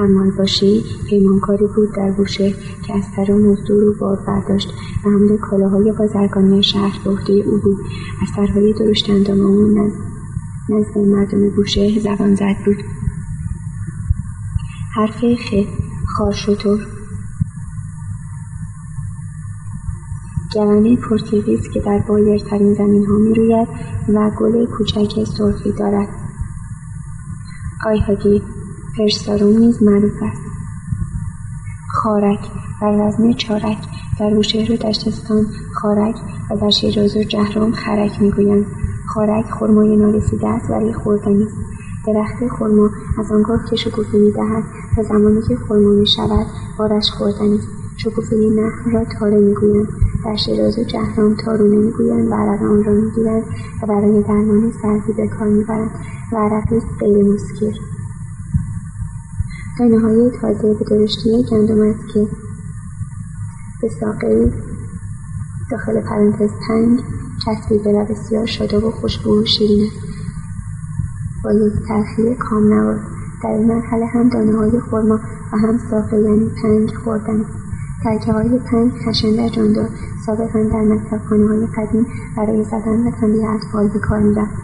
حمال 0.00 0.30
باشی. 0.30 0.84
پیمانکاری 1.08 1.66
بود 1.76 1.94
در 1.96 2.10
بوشه 2.10 2.54
که 2.86 2.94
از 2.94 3.04
سر 3.16 3.32
مزدور 3.32 3.84
و 3.84 3.94
بار 4.00 4.18
برداشت 4.26 4.68
و 5.04 5.10
حمل 5.10 5.36
کالاهای 5.36 5.92
بازرگانی 5.98 6.62
شهر 6.62 7.00
به 7.04 7.10
او 7.46 7.58
بود. 7.62 7.78
از 8.22 8.28
سرهای 8.36 8.72
درشت 8.72 9.10
اندام 9.10 9.40
او 9.40 9.90
نزد 10.68 10.98
مردم 10.98 11.50
بوشه 11.56 12.00
زبان 12.00 12.34
زد 12.34 12.56
بود. 12.64 12.76
حرف 14.94 15.24
خ 15.34 15.54
خارشتر 16.06 16.78
گونه 20.54 20.96
پرتیویز 20.96 21.68
که 21.74 21.80
در 21.80 21.98
بایرترین 22.08 22.74
زمین 22.74 23.06
ها 23.06 23.18
می 23.18 23.34
روید 23.34 23.68
و 24.14 24.30
گل 24.40 24.66
کوچک 24.66 25.24
سرخی 25.24 25.72
دارد. 25.72 26.08
آیهاگی 27.86 28.42
پرسارون 28.96 29.56
نیز 29.56 29.82
معروف 29.82 30.22
است. 30.22 30.42
خارک 31.88 32.40
بر 32.82 33.06
وزن 33.08 33.32
چارک 33.32 33.78
در 34.20 34.34
بوشهر 34.34 34.72
و 34.72 34.76
دشتستان 34.76 35.46
خارک 35.74 36.14
و 36.50 36.56
در 36.56 36.70
شیراز 36.70 37.16
و 37.16 37.22
جهرام 37.22 37.72
خرک 37.72 38.22
می‌گویند. 38.22 38.66
خارک 39.06 39.46
خرمای 39.46 39.96
نارسیده 39.96 40.48
است 40.48 40.70
ولی 40.70 40.92
خوردنی. 40.92 41.42
است 41.42 41.56
درخت 42.06 42.48
خرما 42.58 42.90
از 43.18 43.32
آنگاه 43.32 43.60
که 43.70 43.76
شکوفه 43.76 44.18
می‌دهد 44.18 44.64
تا 44.96 45.02
زمانی 45.02 45.42
که 45.48 45.56
خرما 45.56 45.90
می‌شود 45.90 46.46
بارش 46.78 47.10
خوردنی. 47.18 47.54
است 47.54 47.68
شکوفه 47.96 48.36
نخل 48.36 48.90
را 48.90 49.04
تاره 49.18 49.38
می‌گویند. 49.40 49.88
در 50.24 50.36
شیراز 50.36 50.78
و 50.78 50.84
جهرام 50.84 51.36
تارونه 51.44 51.76
می‌گویند 51.76 52.28
و 52.28 52.34
عرق 52.34 52.62
آن 52.62 52.84
را 52.84 52.92
می‌گیرند 52.92 53.42
و 53.82 53.86
برای 53.86 54.22
درمان 54.22 54.72
سردی 54.82 55.12
به 55.12 55.28
کار 55.28 55.48
می‌برند 55.48 55.90
و 56.32 56.36
عرقی 56.36 56.80
غیر 57.00 57.24
مسکر. 57.24 57.99
دانه 59.80 60.00
های 60.00 60.30
تازه 60.40 60.74
به 60.74 60.84
درشتی 60.90 61.44
گندم 61.50 61.80
است 61.80 62.14
که 62.14 62.26
به 63.82 63.88
ساقه 64.00 64.52
داخل 65.70 66.00
پرانتز 66.00 66.50
تنگ 66.68 67.00
چسبیده 67.44 67.90
و 67.90 68.04
بسیار 68.04 68.46
شاداب 68.46 68.84
و 68.84 68.90
خوشبو 68.90 69.42
و 69.42 69.44
شیرین 69.44 69.86
است 69.86 69.96
با 71.44 71.52
یک 71.52 71.72
تلخی 71.88 72.34
کام 72.34 72.74
نواز 72.74 73.00
در 73.42 73.50
این 73.50 73.66
مرحله 73.66 74.06
هم 74.06 74.28
دانه 74.28 74.56
های 74.56 74.80
خورما 74.80 75.20
و 75.52 75.56
هم 75.56 75.78
ساقه 75.90 76.16
یعنی 76.16 76.50
پنگ 76.62 76.94
خوردن. 77.04 77.44
ترکه 78.04 78.32
های 78.32 78.58
پنگ 78.58 78.92
خشن 79.06 79.36
در 79.36 79.48
جاندار 79.48 79.88
سابقا 80.26 80.62
در 80.62 80.80
مکتبخانه 80.80 81.48
های 81.48 81.66
قدیم 81.66 82.06
برای 82.36 82.64
زدن 82.64 83.06
و 83.06 83.10
تنبیه 83.20 83.48
اطفال 83.50 83.88
به 83.88 83.98
کار 83.98 84.18
می‌رفت. 84.18 84.54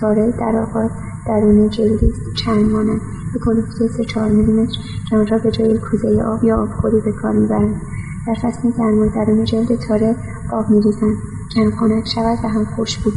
تاره 0.00 0.30
در 0.30 0.56
آغاز 0.56 0.90
درون 1.26 1.70
جلدی 1.70 2.12
چند 2.44 2.70
مانند. 2.70 3.00
به 3.38 3.44
کلوفت 3.44 3.86
سه 3.96 4.04
چهار 4.04 4.28
میلیمتر 4.28 4.78
آن 5.12 5.26
را 5.26 5.38
به 5.38 5.50
جای 5.50 5.78
کوزه 5.78 6.22
آب 6.22 6.44
یا 6.44 6.62
آبخوری 6.62 7.00
به 7.00 7.12
کار 7.12 7.32
می‌برند 7.32 7.80
در 8.26 8.34
فصل 8.34 8.70
گرما 8.70 9.06
درون 9.06 9.44
جلد 9.44 9.78
تاره 9.88 10.16
آب 10.52 10.70
میریزند 10.70 11.16
که 11.54 11.70
خنک 11.80 12.08
شود 12.14 12.38
و 12.44 12.48
هم 12.48 12.64
خوش 12.64 12.98
بود. 12.98 13.14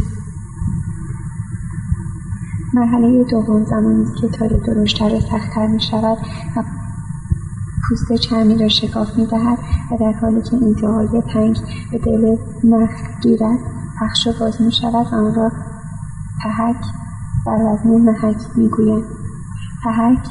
مرحله 2.74 3.24
دوم 3.24 3.66
زمانی 3.66 4.04
است 4.04 4.16
که 4.22 4.28
تاره 4.28 4.62
درشتتر 4.68 5.16
و 5.16 5.20
سختتر 5.20 5.68
می 5.68 5.82
شود 5.82 6.18
و 6.56 6.64
پوست 7.90 8.14
چرمی 8.14 8.58
را 8.58 8.68
شکاف 8.68 9.18
می 9.18 9.26
دهد 9.26 9.58
و 9.92 9.98
در 10.00 10.12
حالی 10.12 10.42
که 10.42 10.56
انتهای 10.56 11.22
پنگ 11.34 11.58
به 11.92 11.98
دل 11.98 12.36
نخ 12.64 12.90
گیرد 13.22 13.60
پخش 14.00 14.28
و 14.28 14.32
باز 14.40 14.62
می 14.62 14.72
شود 14.72 15.08
و 15.12 15.16
آن 15.16 15.36
را 15.36 15.52
پهک 16.44 16.82
بر 17.46 17.54
وزن 17.54 17.90
محک 17.90 18.38
می 18.56 18.70
گویند 19.84 20.18
پهک 20.18 20.28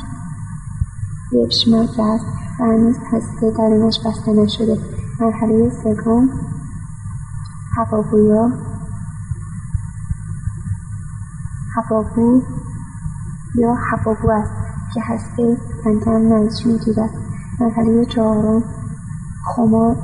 یبشمت 1.33 2.01
است. 2.01 2.27
و 2.61 2.65
هنوز 2.65 2.97
هسته 3.13 3.51
درونش 3.51 4.01
بسته 4.07 4.33
نشده. 4.33 4.79
مرحله 5.21 5.71
سوم. 5.83 6.31
هواگویا 7.77 8.51
هواگو 11.75 12.43
یا 13.55 13.75
هواگو 13.75 14.31
است 14.31 14.53
که 14.95 15.01
هسته 15.01 15.57
کمکم 15.85 16.33
نزش 16.33 16.67
می‌گیرد 16.67 17.11
مرحله 17.61 18.05
چهارم. 18.05 18.63
خمار 19.45 19.97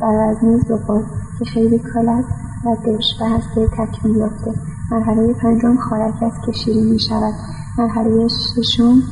بر 0.00 0.32
وزن 0.32 0.58
زبال 0.58 1.04
که 1.38 1.44
خیلی 1.44 1.78
کال 1.78 2.08
است 2.08 2.28
و 2.64 2.76
دش 2.76 3.04
و 3.20 3.24
هسته 3.24 3.68
تکمیل 3.68 4.16
یافته. 4.16 4.54
مرحله 4.90 5.34
پنجم. 5.34 5.76
خارک 5.76 6.22
است 6.22 6.42
که 6.46 6.52
شیرین 6.52 6.92
می 6.92 7.00
شود 7.00 7.34
مرحله 7.78 8.28
ششم 8.28 9.02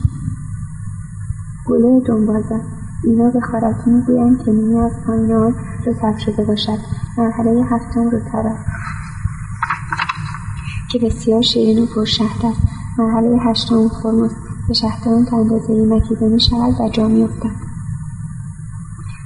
گله 1.67 2.01
دنبازه 2.07 2.61
اینا 3.05 3.31
به 3.31 3.41
خارکی 3.41 3.91
می‌گویند 3.91 4.45
که 4.45 4.53
نیمی 4.53 4.79
از 4.81 4.93
پایین 5.07 5.33
آن 5.33 5.55
رطب 5.87 6.19
شده 6.19 6.45
باشد. 6.45 6.79
مرحله 7.19 7.65
هفتم 7.65 8.11
رطب 8.11 8.57
که 10.91 10.99
بسیار 10.99 11.43
شیرین 11.43 11.83
و 11.83 11.87
پرشهد 11.87 12.47
است. 12.47 12.61
مرحله 12.99 13.39
هشتم 13.39 13.89
خرماست 13.89 14.37
که 14.69 14.75
شهدان 14.75 15.25
تا 15.25 15.37
اندازهای 15.37 15.85
مکیده 15.87 16.29
می 16.29 16.41
شود 16.41 16.81
و 16.81 16.89
جا 16.89 17.09
میافتد. 17.09 17.57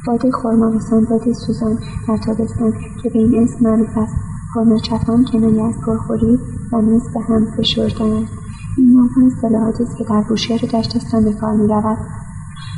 باد 0.07 0.31
خرما 0.43 0.69
رسان 0.69 1.05
باد 1.05 1.33
سوزان 1.33 1.79
در 2.09 2.17
تابستان 2.17 2.73
که 3.03 3.11
به 3.11 3.19
این 3.19 3.43
اسم 3.43 3.71
معروف 3.71 3.99
است. 3.99 4.17
خرماچفان 4.55 5.25
کنایه 5.33 5.65
از 5.65 5.75
پرخوری 5.87 6.39
و 6.73 6.81
نیز 6.81 7.03
به 7.15 7.21
هم 7.21 7.47
فشردن 7.57 8.13
است 8.13 8.48
این 8.79 9.01
موضوع 9.01 9.27
اصطلاحاتی 9.27 9.83
است 9.83 9.97
که 9.97 10.05
در 10.05 10.23
بوشهر 10.29 10.65
و 10.65 10.69
دشتستان 10.69 11.25
به 11.25 11.33
کار 11.33 11.53
می‌رود. 11.53 11.99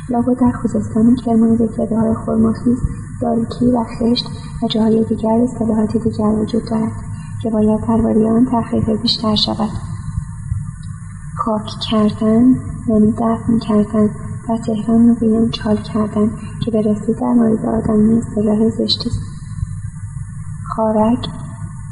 لابد 0.09 0.39
در 0.39 0.51
خوزستان 0.51 1.15
کرمان 1.15 1.57
های 1.77 2.15
خرماخیز 2.25 2.79
دارکی 3.21 3.65
و 3.65 3.83
خشت 3.83 4.25
و 4.63 4.67
جاهای 4.67 5.03
دیگر 5.03 5.41
اصطلاحات 5.43 5.97
دیگر 5.97 6.23
وجود 6.23 6.63
دارد 6.71 6.91
که 7.41 7.49
باید 7.49 7.81
درباره 7.81 8.29
آن 8.29 8.45
تحقیق 8.45 9.01
بیشتر 9.01 9.35
شود. 9.35 9.69
خاک 11.37 11.67
کردن 11.91 12.55
یعنی 12.87 13.11
دفن 13.11 13.59
کردن 13.59 14.09
در 14.49 14.57
تهران 14.57 15.01
می‌گویند 15.01 15.51
چال 15.51 15.77
کردن 15.77 16.31
که 16.65 16.71
به 16.71 16.81
رسید 16.81 17.19
در 17.19 17.33
مورد 17.33 17.65
آدمی 17.65 18.17
اصطلاح 18.17 18.69
زشتی 18.69 19.09
است. 19.09 19.21
خارک 20.75 21.25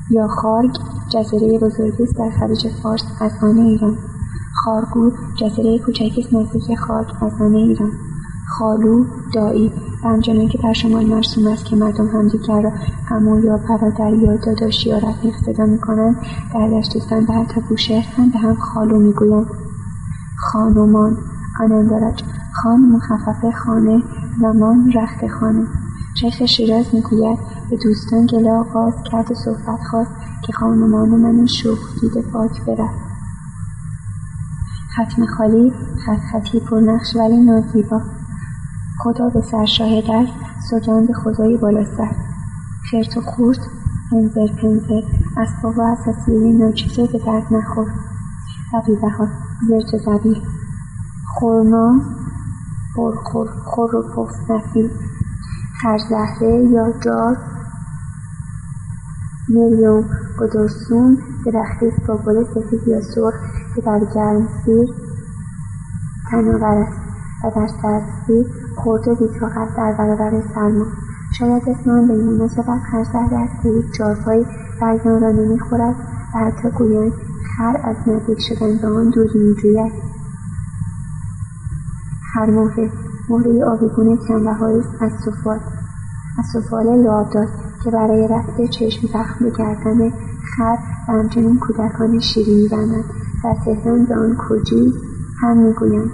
یا 0.10 0.28
خارگ 0.28 0.72
جزیره 1.10 1.60
بزرگی 1.60 2.04
است 2.04 2.18
در 2.18 2.30
خلیج 2.40 2.68
فارس 2.84 3.04
از 3.22 3.32
آن 3.42 3.58
ایران. 3.58 3.98
خارگو 4.64 5.12
جزیره 5.36 5.80
کوچکی 5.80 6.22
است 6.22 6.34
نزدیک 6.34 6.80
خاک 6.80 7.24
از 7.24 7.42
آن 7.42 7.56
ایران. 7.56 7.92
خالو 8.48 9.06
دایی 9.34 9.72
همچنان 10.04 10.48
که 10.48 10.58
در 10.64 10.74
شمال 10.74 11.06
مرسوم 11.06 11.48
است 11.48 11.66
که 11.66 11.76
مردم 11.76 12.08
همدیگر 12.08 12.62
را 12.62 12.72
عمو 13.12 13.40
یا 13.40 13.58
برادر 13.58 14.14
یا 14.14 14.36
داداش 14.36 14.86
یا 14.86 14.98
رفیق 14.98 15.34
صدا 15.46 15.66
می‌کنند 15.66 16.16
در 16.54 16.68
دشتستان 16.68 17.26
و 17.30 17.32
حتی 17.32 17.62
بوشهر 17.70 18.06
هم 18.18 18.30
به 18.30 18.40
هم 18.40 18.56
خالو 18.56 19.00
می‌گویند. 19.00 19.48
خانمان 20.38 21.18
آنندارج 21.60 22.24
خان 22.54 22.80
مخفف 22.80 23.56
خانه 23.66 24.04
و 24.44 24.54
مان 24.54 24.92
رخت 24.96 25.28
خانه. 25.40 25.68
شیخ 26.22 26.46
شیراز 26.46 26.86
می‌گوید 26.94 27.40
به 27.70 27.78
دوستان 27.84 28.26
گله 28.26 28.52
آغاز 28.52 28.94
کرد 29.12 29.32
و 29.32 29.36
صحبت 29.36 29.80
خواست. 29.92 30.12
که 30.42 30.54
خانمان 30.54 31.10
من 31.10 31.46
شوخ 31.46 31.80
دیده 32.02 32.22
پاک 32.22 32.66
برفت 32.66 33.10
ختم 34.94 35.26
خالی 35.26 35.74
خط 36.06 36.20
خطی 36.32 36.60
پرنقش 36.60 37.16
ولی 37.16 37.38
نازیبا 37.38 38.02
خدا 39.00 39.30
به 39.30 39.42
سر 39.42 39.66
شاهد 39.66 40.12
است 40.12 40.34
سوگند 40.70 41.12
خدایی 41.12 41.58
بالا 41.58 41.84
سر 41.84 42.12
خرت 42.92 43.18
و 43.18 43.22
خورد 43.22 43.60
پنزر 44.12 44.48
پنزر 44.62 45.02
اسباب 45.38 45.78
و 45.78 45.82
اساسیه 45.82 46.54
ناچیزه 46.54 47.08
به 47.08 47.20
درد 47.26 47.54
نخور. 47.54 47.88
رقیبه 48.74 49.10
ها 49.10 49.28
زرج 49.68 50.02
زبیل. 50.06 50.42
خورما 51.28 52.02
خور 53.24 53.50
خور 53.66 53.96
و 53.96 54.02
پف 54.02 54.52
نفیل. 54.52 54.90
خرزهره 55.82 56.70
یا 56.72 56.94
جار 57.04 57.38
مریوم 59.50 60.04
گدرسون 60.40 61.18
درختی 61.46 61.88
است 61.88 62.08
با 62.08 62.44
سفید 62.44 62.88
یا 62.88 63.02
سرخ 63.02 63.34
که 63.76 63.82
در 63.82 64.00
گرمسیر 64.16 64.90
تناور 66.32 66.78
است 66.78 66.98
و 67.44 67.52
در 67.56 67.68
سردی 67.82 68.46
خرد 68.76 69.08
و 69.08 69.16
بیتاقت 69.16 69.76
در 69.78 69.96
برابر 69.98 70.42
سرما. 70.56 70.86
شاید 71.38 71.70
اسم 71.70 71.90
آن 71.90 72.08
به 72.08 72.14
این 72.14 72.24
مناسبت 72.24 72.80
خر 72.92 73.04
زده 73.04 73.38
است 73.38 73.64
که 73.64 73.70
هیچ 73.70 73.86
چارپایی 73.98 74.46
برگان 74.82 75.22
را 75.22 75.32
نمی‌خورد 75.32 75.96
و 76.36 76.38
حتی 76.38 76.70
گویند 76.70 77.14
خر 77.58 77.82
از 77.84 77.96
نزدیک 78.08 78.40
شدن 78.40 78.78
به 78.78 78.88
آن 78.88 79.10
دوری 79.10 79.40
میجوید. 79.40 79.92
خرمهره 82.34 82.92
مهره 83.30 83.66
آبیگون 83.66 84.18
کمبهایی 84.28 84.84
از 85.02 85.12
سفال 85.26 85.60
از 86.40 86.46
سفال 86.54 86.86
لعابدار 86.86 87.48
که 87.84 87.92
برای 87.92 88.28
رفع 88.28 88.68
چشم 88.68 89.08
زخم 89.08 89.46
به 89.46 89.52
گردن 89.58 90.10
خر 90.58 90.78
و 91.08 91.12
همچنین 91.12 91.60
کودکان 91.60 92.20
شیری 92.20 92.56
میبندند. 92.56 93.04
در 93.44 93.56
تهران 93.66 94.06
به 94.06 94.16
آن 94.16 94.38
کجی 94.50 94.94
هم 95.42 95.58
می‌گویند. 95.58 96.12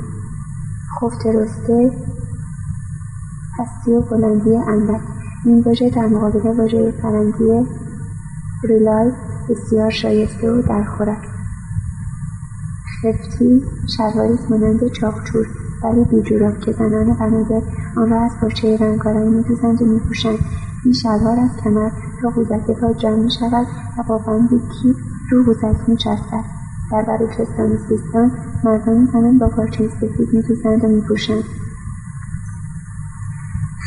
خفت 0.99 1.25
رسته 1.25 1.91
پستی 3.59 3.91
و 3.91 4.01
بلندی 4.01 4.55
اندک. 4.55 5.01
این 5.45 5.61
واژه 5.61 5.89
در 5.89 6.07
مقابل 6.07 6.57
واژه 6.57 6.93
فرنگی 7.01 7.67
ریلای 8.63 9.11
بسیار 9.49 9.91
شایسته 9.91 10.51
و 10.51 10.61
درخورد 10.61 11.21
خفتی 13.01 13.63
شلواریست 13.97 14.51
مانند 14.51 14.87
چاقچور 14.87 15.47
ولی 15.83 16.03
بیجوراب 16.03 16.59
که 16.59 16.71
زنان 16.71 17.13
بنادر 17.13 17.61
آن 17.97 18.09
را 18.09 18.21
از 18.21 18.31
پارچه 18.41 18.77
رنگارنگ 18.77 19.27
میدوزند 19.27 19.81
و 19.81 19.85
میپوشند. 19.85 20.39
این 20.85 20.93
شلوار 20.93 21.39
از 21.39 21.49
کمر 21.63 21.89
تا 22.21 22.29
قوزک 22.29 22.71
پا 22.71 22.93
جمع 22.93 23.15
می‌شود 23.15 23.67
و 23.97 24.03
با 24.07 24.17
بندی 24.17 24.59
کیف 24.59 24.95
رو 25.31 25.43
قوزک 25.43 25.89
میچسبد. 25.89 26.43
در 26.91 27.01
بلوچستان 27.01 27.71
و 27.71 27.77
سیستان 27.89 28.31
مردان 28.63 29.05
زنان 29.05 29.37
با 29.37 29.47
پارچه 29.47 29.89
سفید 29.89 30.33
میدوزند 30.33 30.83
و 30.83 30.87
میپوشند 30.87 31.43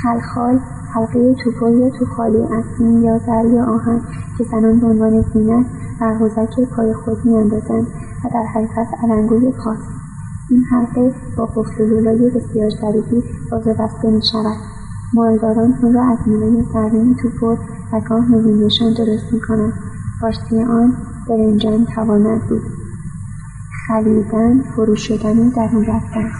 خلخال 0.02 0.60
حلقه 0.94 1.34
توپل 1.34 1.72
یا 1.78 1.90
توخالی 1.90 2.42
از 2.42 2.64
سیم 2.78 3.04
یا 3.04 3.18
زر 3.18 3.44
یا 3.44 3.64
آهن 3.64 4.00
که 4.38 4.44
زنان 4.44 4.80
به 4.80 4.86
عنوان 4.86 5.22
زینت 5.22 5.66
بر 6.00 6.18
قوزک 6.18 6.60
پای 6.76 6.94
خود 6.94 7.24
میاندازند 7.24 7.86
و 8.24 8.28
در 8.34 8.44
حقیقت 8.54 8.88
علنگوی 9.02 9.52
خاص 9.52 9.78
این 10.50 10.64
حلقه 10.64 11.14
با 11.36 11.46
قفل 11.46 11.84
لولای 11.84 12.30
بسیار 12.30 12.70
ظریفی 12.70 13.22
باز 13.50 13.66
و 13.66 13.74
بسته 13.74 14.10
می‌شود. 14.10 14.77
مالداران 15.14 15.74
آن 15.82 15.94
را 15.94 16.04
از 16.04 16.18
میوه 16.26 16.62
زرین 16.72 17.16
توپل 17.16 17.56
و 17.92 18.00
گاه 18.00 18.30
نوینشان 18.30 18.94
درست 18.94 19.32
می‌کنند. 19.32 19.72
فارسی 20.20 20.62
آن 20.62 20.96
برنجان 21.28 21.86
تواند 21.94 22.48
بود. 22.48 22.62
خلیدن 23.88 24.62
فرو 24.62 24.96
شدن 24.96 25.38
و 25.38 25.50
درون 25.50 25.84
رفتن. 25.84 26.30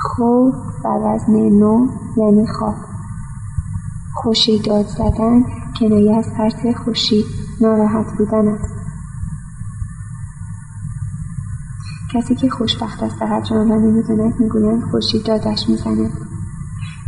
خوف 0.00 0.54
و 0.84 0.88
وزن 0.88 1.32
نو 1.32 1.86
یعنی 2.16 2.46
خواب. 2.46 2.74
خوشی 4.14 4.58
داد 4.58 4.86
زدن 4.86 5.42
کنایه 5.80 6.16
از 6.16 6.26
ترس 6.36 6.76
خوشی 6.84 7.24
ناراحت 7.60 8.06
بودن 8.18 8.48
است 8.48 8.79
کسی 12.14 12.34
که 12.34 12.48
خوشبخت 12.48 13.02
است 13.02 13.22
و 13.22 13.40
جان 13.50 13.68
را 13.68 13.76
نمی‌داند 13.76 14.40
می‌گویند 14.40 14.82
خوشی 14.82 15.22
دادش 15.22 15.68
می‌زند. 15.68 16.10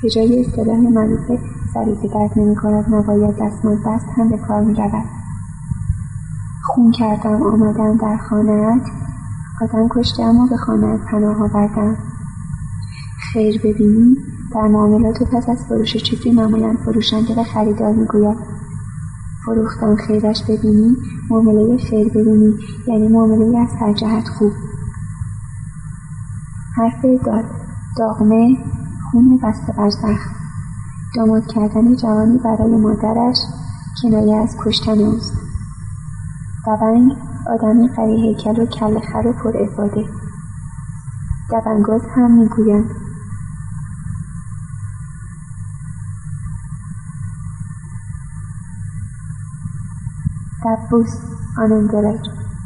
به 0.02 0.10
جای 0.10 0.40
اصطلاح 0.40 0.76
معروف 0.76 1.40
سری 1.74 1.96
که 2.02 2.08
درد 2.08 2.30
نمی‌کند 2.36 2.94
نباید 2.94 3.36
دستمال 3.40 3.76
بست 3.86 4.06
هم 4.16 4.28
به 4.28 4.38
کار 4.38 4.60
می‌رود. 4.60 5.04
خون 6.64 6.90
کردم 6.90 7.42
آمدم 7.42 7.96
در 7.96 8.16
خانهات. 8.16 8.82
آدم 9.60 9.88
کشتم 9.90 10.36
و 10.36 10.48
به 10.48 10.56
خانهات 10.56 11.00
پناه 11.10 11.42
آوردم. 11.42 11.96
خیر 13.32 13.60
ببینی 13.64 14.16
در 14.54 14.68
معاملات 14.68 15.22
و 15.22 15.24
پس 15.24 15.48
از 15.48 15.64
فروش 15.68 15.96
چیزی 15.96 16.30
معمولا 16.30 16.76
فروشنده 16.84 17.34
به 17.34 17.44
خریدار 17.44 17.92
می‌گوید. 17.92 18.38
فروختن 19.46 19.96
خیرش 19.96 20.42
ببینی 20.48 20.96
معامله 21.30 21.76
خیر 21.76 22.08
ببینی 22.08 22.54
یعنی 22.86 23.08
معامله 23.08 23.58
از 23.58 23.68
هر 23.80 23.92
جهت 23.92 24.28
خوب. 24.28 24.52
حرف 26.76 27.04
داد. 27.26 27.44
داغمه 27.98 28.56
خون 29.10 29.38
بسته 29.42 29.72
بر 29.72 29.90
زخم 29.90 30.30
داماد 31.16 31.46
کردن 31.46 31.96
جوانی 31.96 32.38
برای 32.38 32.76
مادرش 32.76 33.36
کنایه 34.02 34.36
از 34.36 34.56
کشتن 34.64 34.98
اوست. 34.98 35.32
دبنگ 36.66 37.12
آدمی 37.46 37.88
قوی 37.88 38.26
هیکل 38.26 38.62
و 38.62 38.66
کل 38.66 39.00
خر 39.00 39.26
و 39.26 39.32
پر 39.32 39.56
افاده. 39.56 40.04
دبنگاز 41.50 42.02
هم 42.16 42.38
می‌گویند. 42.38 42.90
دبوس 50.64 51.16
آنندرک 51.58 52.20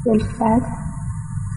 بالفتح 0.04 0.85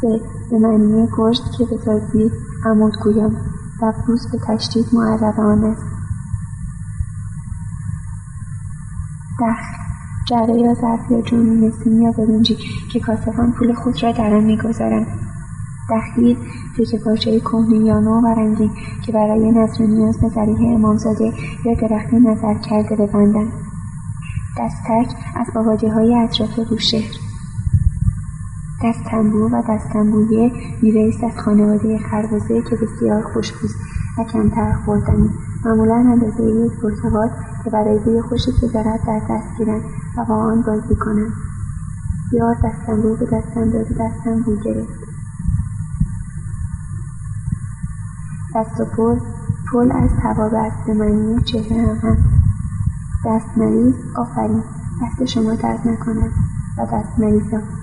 سه 0.02 0.22
به 0.52 0.60
معنی 0.60 1.08
گرز 1.18 1.39
که 1.58 1.66
به 1.66 1.78
تازی 1.78 2.32
عمود 2.66 2.93
گویم. 3.04 3.38
دبوس 3.82 4.28
به 4.32 4.39
تشدید 4.47 4.86
معرب 4.93 5.39
آن 5.39 5.64
است 5.64 5.82
دخ 9.39 9.58
جعبه 10.28 10.54
یا 10.54 10.74
ظرف 10.74 11.12
یا 11.12 11.22
جومی 11.22 11.68
نسیم 11.68 12.02
یا 12.02 12.12
برنجی 12.12 12.58
که 12.91 13.00
کاسبان 13.00 13.52
پول 13.52 13.74
خود 13.74 14.04
را 14.04 14.12
در 14.12 14.34
آن 14.34 14.43
می‌گذارند. 14.43 15.08
دخیل 15.89 16.38
تکه 16.78 16.97
پارچه 16.97 17.39
کهنه 17.39 17.78
یا 17.78 18.00
نو 18.00 18.22
و 18.22 18.28
رنگین 18.28 18.72
که 19.06 19.12
برای 19.12 19.52
نظر 19.52 19.84
نیاز 19.84 20.20
به 20.22 20.30
ذریح 20.30 20.76
امامزاده 20.76 21.34
یا 21.66 21.74
درختی 21.74 22.20
نظر 22.20 22.54
کرده 22.54 22.95
ببندند. 22.95 23.52
دستک 24.60 25.16
از 25.36 25.47
های 25.93 26.16
اطراف 26.16 26.60
بوشهر 26.70 27.29
دستنبو 28.84 29.50
و 29.52 29.62
دستنبویه 29.70 30.52
میوهی 30.82 31.26
از 31.26 31.40
خانواده 31.40 31.98
خربزه 31.98 32.62
که 32.62 32.76
بسیار 32.76 33.22
خوشبوست 33.22 33.76
و 34.18 34.24
کمتر 34.24 34.74
خوردنی. 34.86 35.30
معمولا 35.66 35.96
اندازه 35.96 36.44
یک 36.44 36.72
پرتقال 36.82 37.30
که 37.64 37.70
برای 37.70 38.00
بوی 38.00 38.22
خوشی 38.22 38.52
که 38.62 38.68
دارد 38.68 39.00
در 39.08 39.22
دست 39.30 39.58
گیرند 39.58 39.82
و 40.18 40.26
با 40.26 40.36
آن 40.36 40.62
بازی 40.62 40.96
کنند 40.96 41.32
یار 42.34 42.56
دستنبو 42.64 43.16
به 43.16 43.26
دستم 43.26 43.70
داد 43.70 43.88
دستم 43.88 44.42
بو 44.42 44.56
گرفت. 44.56 45.00
دست 48.56 48.82
و 48.82 48.86
پل 48.86 49.20
پل 49.74 49.92
از 49.92 50.10
است 50.56 50.88
به 50.88 50.94
معنی 50.94 51.42
چهره 51.42 51.96
هم 52.04 52.18
دست 53.26 53.58
مریض 53.58 53.96
آفرین! 54.16 54.64
دست 55.02 55.26
شما 55.26 55.56
درد 55.56 55.88
نکند 55.88 56.32
و 56.78 56.86
دست 56.86 57.20
مریضا 57.20 57.79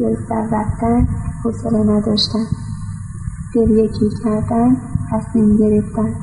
دل 0.00 0.16
سر 0.28 0.48
رفتن 0.52 1.08
حوصله 1.44 1.78
نداشتن. 1.78 2.44
دل 3.54 3.70
یکی 3.70 4.10
کردن 4.24 4.76
تصمیم 5.10 5.56
گرفتن. 5.56 6.14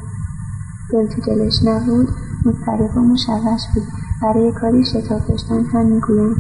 دل 0.91 1.07
تو 1.07 1.21
دلش 1.21 1.53
نبود 1.65 2.07
مضطرب 2.45 2.97
و 2.97 2.99
مشوش 2.99 3.61
بود. 3.73 3.84
برای 4.21 4.51
کاری 4.51 4.86
شتاب 4.86 5.28
داشتن 5.28 5.63
هم 5.65 5.86
می‌گویند 5.86 6.36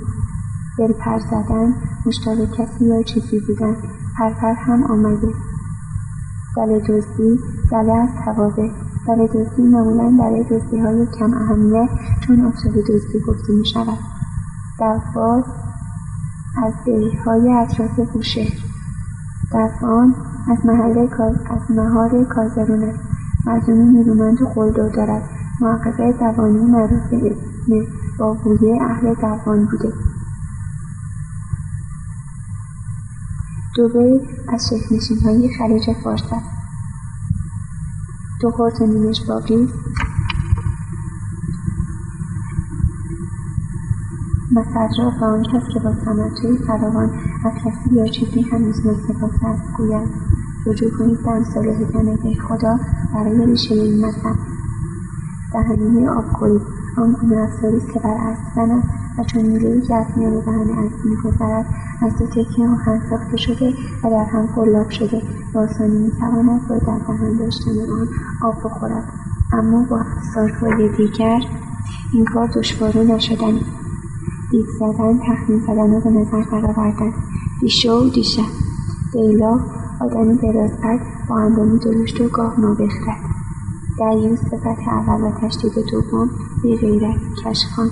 دل 0.77 0.93
پر 0.93 1.19
زدن 1.19 1.73
مشتاق 2.05 2.55
کسی 2.55 2.85
یا 2.85 3.03
چیزی 3.03 3.39
بودن. 3.39 3.75
پرپر 4.17 4.53
هم 4.53 4.83
آمده. 4.83 5.33
دل 6.55 6.79
دزدی 6.79 7.39
دل 7.71 7.89
از 7.89 8.09
توابه 8.25 8.71
دل 9.07 9.27
دزدی 9.27 9.61
معمولا 9.61 10.17
برای 10.19 10.43
دزدی 10.43 10.79
های 10.79 11.07
کم 11.19 11.33
اهمیت 11.33 11.89
چون 12.21 12.45
آفتاب 12.45 12.73
دزدی 12.73 13.19
گفته 13.19 13.53
می 13.53 13.65
شود 13.65 13.97
از 16.63 16.73
های 17.25 17.53
اطراف 17.53 17.99
بوشهر 18.13 18.53
دفعان 19.51 20.15
از 20.51 20.65
محل 20.65 21.07
از 21.49 21.71
مهار 21.71 22.23
کازرون 22.23 22.83
است. 22.83 22.99
مردمی 23.45 23.83
نیرومند 23.83 24.41
و 24.41 24.45
خلدور 24.45 24.89
دارد. 24.89 25.29
محقق 25.61 26.19
دوانی 26.19 26.71
معروف 26.71 27.09
به 27.09 27.17
اسم 27.17 27.87
بابویه 28.19 28.83
اهل 28.83 29.13
دوان 29.13 29.65
بوده. 29.65 29.93
دوبه 33.75 34.21
از 34.53 34.69
شکلنشین 34.69 35.19
های 35.19 35.49
خلیج 35.57 35.83
فارس 36.03 36.23
است. 36.23 36.45
دو 38.41 38.51
خورت 38.51 38.81
نیمش 38.81 39.21
باقی 39.27 39.69
و 44.57 44.63
صدرا 44.63 45.09
به 45.19 45.25
آن 45.25 45.43
کس 45.43 45.63
که 45.73 45.79
با 45.79 45.93
تمتعی 45.93 46.57
فراوان 46.67 47.09
از 47.45 47.53
کسی 47.53 47.95
یا 47.95 48.07
چیزی 48.07 48.41
هنوز 48.41 48.85
مستفاده 48.85 49.47
است 49.47 49.73
گوید. 49.77 50.09
رجوع 50.65 50.91
کنید 50.97 51.23
به 51.23 51.31
امثال 51.31 51.67
حکمت 51.67 52.39
خدا 52.39 52.79
برای 53.13 53.45
ریشه 53.45 53.73
این 53.73 54.05
مذهب. 54.05 54.35
دهنه 55.53 56.09
آب 56.09 56.25
آن 56.97 57.11
گونه 57.21 57.41
افزاری 57.41 57.77
است 57.77 57.93
که 57.93 57.99
بر 57.99 58.09
اسب 58.09 58.55
زند 58.55 58.83
و 59.17 59.23
چون 59.23 59.41
نیرویی 59.41 59.81
که 59.81 59.95
از 59.95 60.05
میان 60.15 60.39
دهن 60.39 60.69
اسب 60.69 61.05
میگذرد 61.05 61.65
از 62.01 62.17
دو 62.19 62.27
تکه 62.27 62.63
آهن 62.63 63.01
ساخته 63.09 63.37
شده 63.37 63.73
و 64.03 64.09
در 64.09 64.23
هم 64.23 64.45
قلاب 64.45 64.89
شده. 64.89 65.21
به 65.53 65.59
آسانی 65.59 65.97
می‌تواند 65.97 66.67
با 66.67 66.77
در 66.77 66.99
دهن 67.07 67.37
داشتن 67.37 67.71
آن 67.71 68.07
آب 68.43 68.55
بخورد. 68.63 69.03
اما 69.53 69.85
با 69.89 69.99
افزارهای 69.99 70.89
دیگر 70.97 71.39
این 72.13 72.25
کار 72.25 72.47
دشوار 72.47 72.97
نشدنی 72.97 73.61
دید 74.51 74.65
زدن 74.79 75.19
تخمین 75.19 75.59
زدن 75.59 75.93
و 75.93 76.01
به 76.01 76.09
نظر 76.09 76.43
درآوردن 76.51 77.13
دیشه 77.61 77.91
و 77.91 78.09
دیشب. 78.09 78.43
لیلا 79.13 79.59
آدمی 80.01 80.37
درازقد 80.37 80.99
با 81.29 81.39
اندامی 81.39 81.79
درشت 81.79 82.21
و 82.21 82.27
گاه 82.27 82.59
نابخرد 82.59 83.21
دریوز 83.99 84.39
صفت 84.39 84.87
اول 84.87 85.21
و 85.23 85.31
تشدید 85.41 85.73
دوم 85.91 86.29
بیغیرت 86.63 87.19
کشخان. 87.45 87.89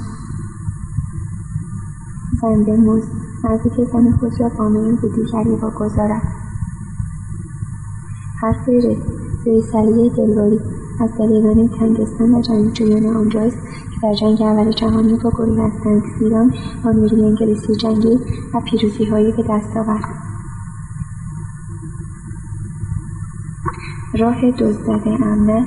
زنده 2.41 2.78
موز. 2.78 3.03
نزدیک 3.43 3.74
زن 3.74 4.12
خود 4.12 4.41
را 4.41 4.49
با 4.49 4.70
میل 4.70 4.95
به 4.95 5.10
دیگری 5.10 5.56
واگذارد 5.56 6.22
حرف 8.41 8.70
ر 8.70 8.95
ریسلیه 9.45 10.10
دلواری 10.10 10.60
از 11.01 11.09
دلیران 11.19 11.67
تنگستان 11.67 12.35
و 12.35 12.41
جنگجویان 12.41 13.15
آنجاست 13.15 13.57
که 13.91 13.99
در 14.03 14.13
جنگ 14.13 14.41
اول 14.41 14.71
جهانی 14.71 15.17
با 15.23 15.29
گروهی 15.29 15.61
از 15.61 15.71
تنگسیران 15.83 16.53
با 16.83 16.91
نیروی 16.91 17.25
انگلیسی 17.25 17.75
جنگید 17.75 18.19
و 18.53 18.59
پیروزیهایی 18.59 19.31
به 19.31 19.43
دست 19.49 19.77
آورد. 19.77 20.05
راه 24.19 24.51
دزدزده 24.51 25.25
امن 25.25 25.65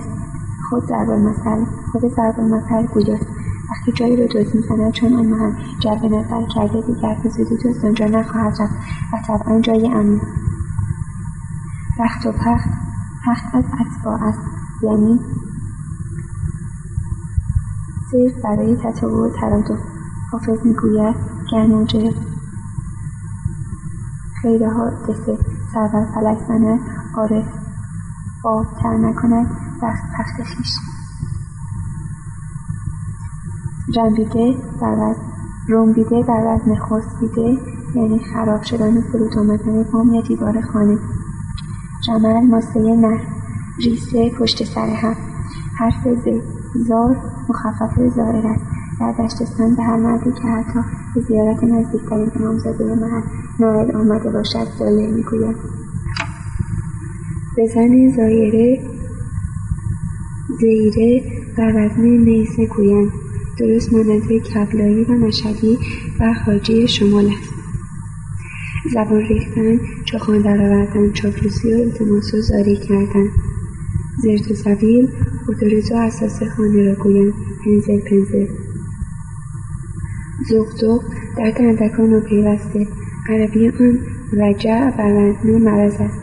خود 0.71 0.85
ضرب 0.85 1.11
المثل 1.11 1.65
خود 1.93 2.03
ضرب 2.09 2.35
المثل 2.39 2.87
گویاست 2.95 3.27
وقتی 3.71 3.93
جایی 3.93 4.17
رو 4.17 4.27
دزد 4.27 4.55
می‌زند 4.55 4.93
چون 4.93 5.13
آن 5.13 5.27
محل 5.27 5.53
جلب 5.81 6.05
نظر 6.05 6.47
کرده 6.55 6.81
دیگر 6.81 7.17
به 7.23 7.29
زودی 7.29 7.57
دزد 7.57 7.87
آنجا 7.87 8.07
نخواهد 8.07 8.53
رفت 8.61 8.75
و 9.13 9.17
طبعا 9.27 9.61
جای 9.61 9.89
امن 9.89 10.21
رخت 12.01 12.27
و 12.27 12.33
پخت 12.33 12.69
پخت 13.27 13.55
از 13.55 13.65
اتباع 13.65 14.23
است. 14.23 14.68
یعنی 14.83 15.21
صرف 18.13 18.45
برای 18.45 18.77
تطابق 18.77 19.15
و 19.15 19.31
ترادف. 19.41 19.79
حافظ 20.33 20.67
می‌گوید 20.67 21.15
گرماجه 21.53 22.15
خیر 24.43 24.69
حادثه 24.69 25.39
سرور 25.75 26.07
فلک 26.15 26.39
زند 26.49 26.81
عارف 27.15 27.47
آب 28.45 28.67
تر 28.83 28.97
نکند. 28.97 29.47
دست 29.83 30.03
پخت 30.19 30.55
خویش 30.55 30.69
رنبیده 33.97 34.57
بر 34.81 34.93
وزن 34.93 35.23
رنبیده 35.69 36.23
بر 36.23 36.45
وزن 36.47 36.77
یعنی 37.95 38.19
خراب 38.19 38.63
شدن 38.63 38.97
و 38.97 39.01
فرود 39.01 39.39
آمدن 39.39 39.83
بام 39.83 40.15
یا 40.15 40.21
دیوار 40.21 40.61
خانه. 40.61 40.99
جمل 42.07 42.47
ماسه 42.47 42.81
نر 42.81 43.38
ریسه 43.85 44.31
پشت 44.39 44.65
سر 44.65 44.87
هم. 44.87 45.17
حرف 45.79 46.09
ز 46.25 46.29
زار 46.89 47.17
مخفف 47.49 48.15
زائر 48.17 48.47
است. 48.47 48.65
در 49.01 49.15
دشتستان 49.19 49.77
به 49.77 49.83
هر 49.83 49.97
مردی 49.97 50.33
که 50.33 50.49
حتی 50.49 50.81
به 51.15 51.21
زیارت 51.21 51.65
نزدیکترین 51.65 52.31
امامزاده 52.37 52.85
محل 52.85 53.23
نائل 53.61 53.97
آمده 53.97 54.31
باشد 54.31 54.67
زایر 54.79 55.11
می‌گویند 55.11 55.57
به 57.57 57.67
زن 57.67 58.13
زایره 58.17 58.83
زیره 60.61 61.23
بر 61.57 61.73
وزن 61.77 62.03
نیزه 62.03 62.67
گویند. 62.67 63.13
درست 63.59 63.93
مانند 63.93 64.33
کبلایی 64.33 65.05
و 65.05 65.13
مشهدی 65.13 65.79
و 66.21 66.33
حاجی 66.47 66.89
شمال 66.89 67.27
است. 67.27 67.53
زبان 68.95 69.21
ریختن 69.21 69.81
چخان 70.05 70.43
درآوردن 70.43 71.13
چاپلوسی 71.13 71.75
و 71.75 71.77
التماس 71.77 72.35
و 72.35 72.41
زاری 72.41 72.77
کردن. 72.77 73.29
زرت 74.23 74.51
و 74.51 74.55
زبیل. 74.55 75.09
اتوریز 75.49 75.93
و 75.93 75.95
اساس 75.95 76.43
خانه 76.43 76.83
را 76.85 76.95
گویند. 76.95 77.33
پنزل 77.65 78.01
پنزل. 78.01 78.47
زغزغ 80.49 81.03
در 81.37 81.51
دندکان 81.51 82.13
و 82.13 82.21
پیوسته. 82.21 82.87
عربی 83.29 83.69
آن 83.69 83.99
وجع 84.33 84.91
بر 84.91 85.13
وزن 85.13 85.59
مرض 85.59 85.95
است. 86.01 86.21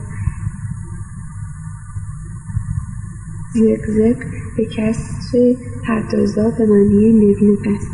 زق 3.87 4.17
به 4.57 4.65
کسر 4.65 5.55
پردازا 5.87 6.49
به 6.49 6.65
معنی 6.65 7.13
نقنق 7.13 7.75
است. 7.75 7.87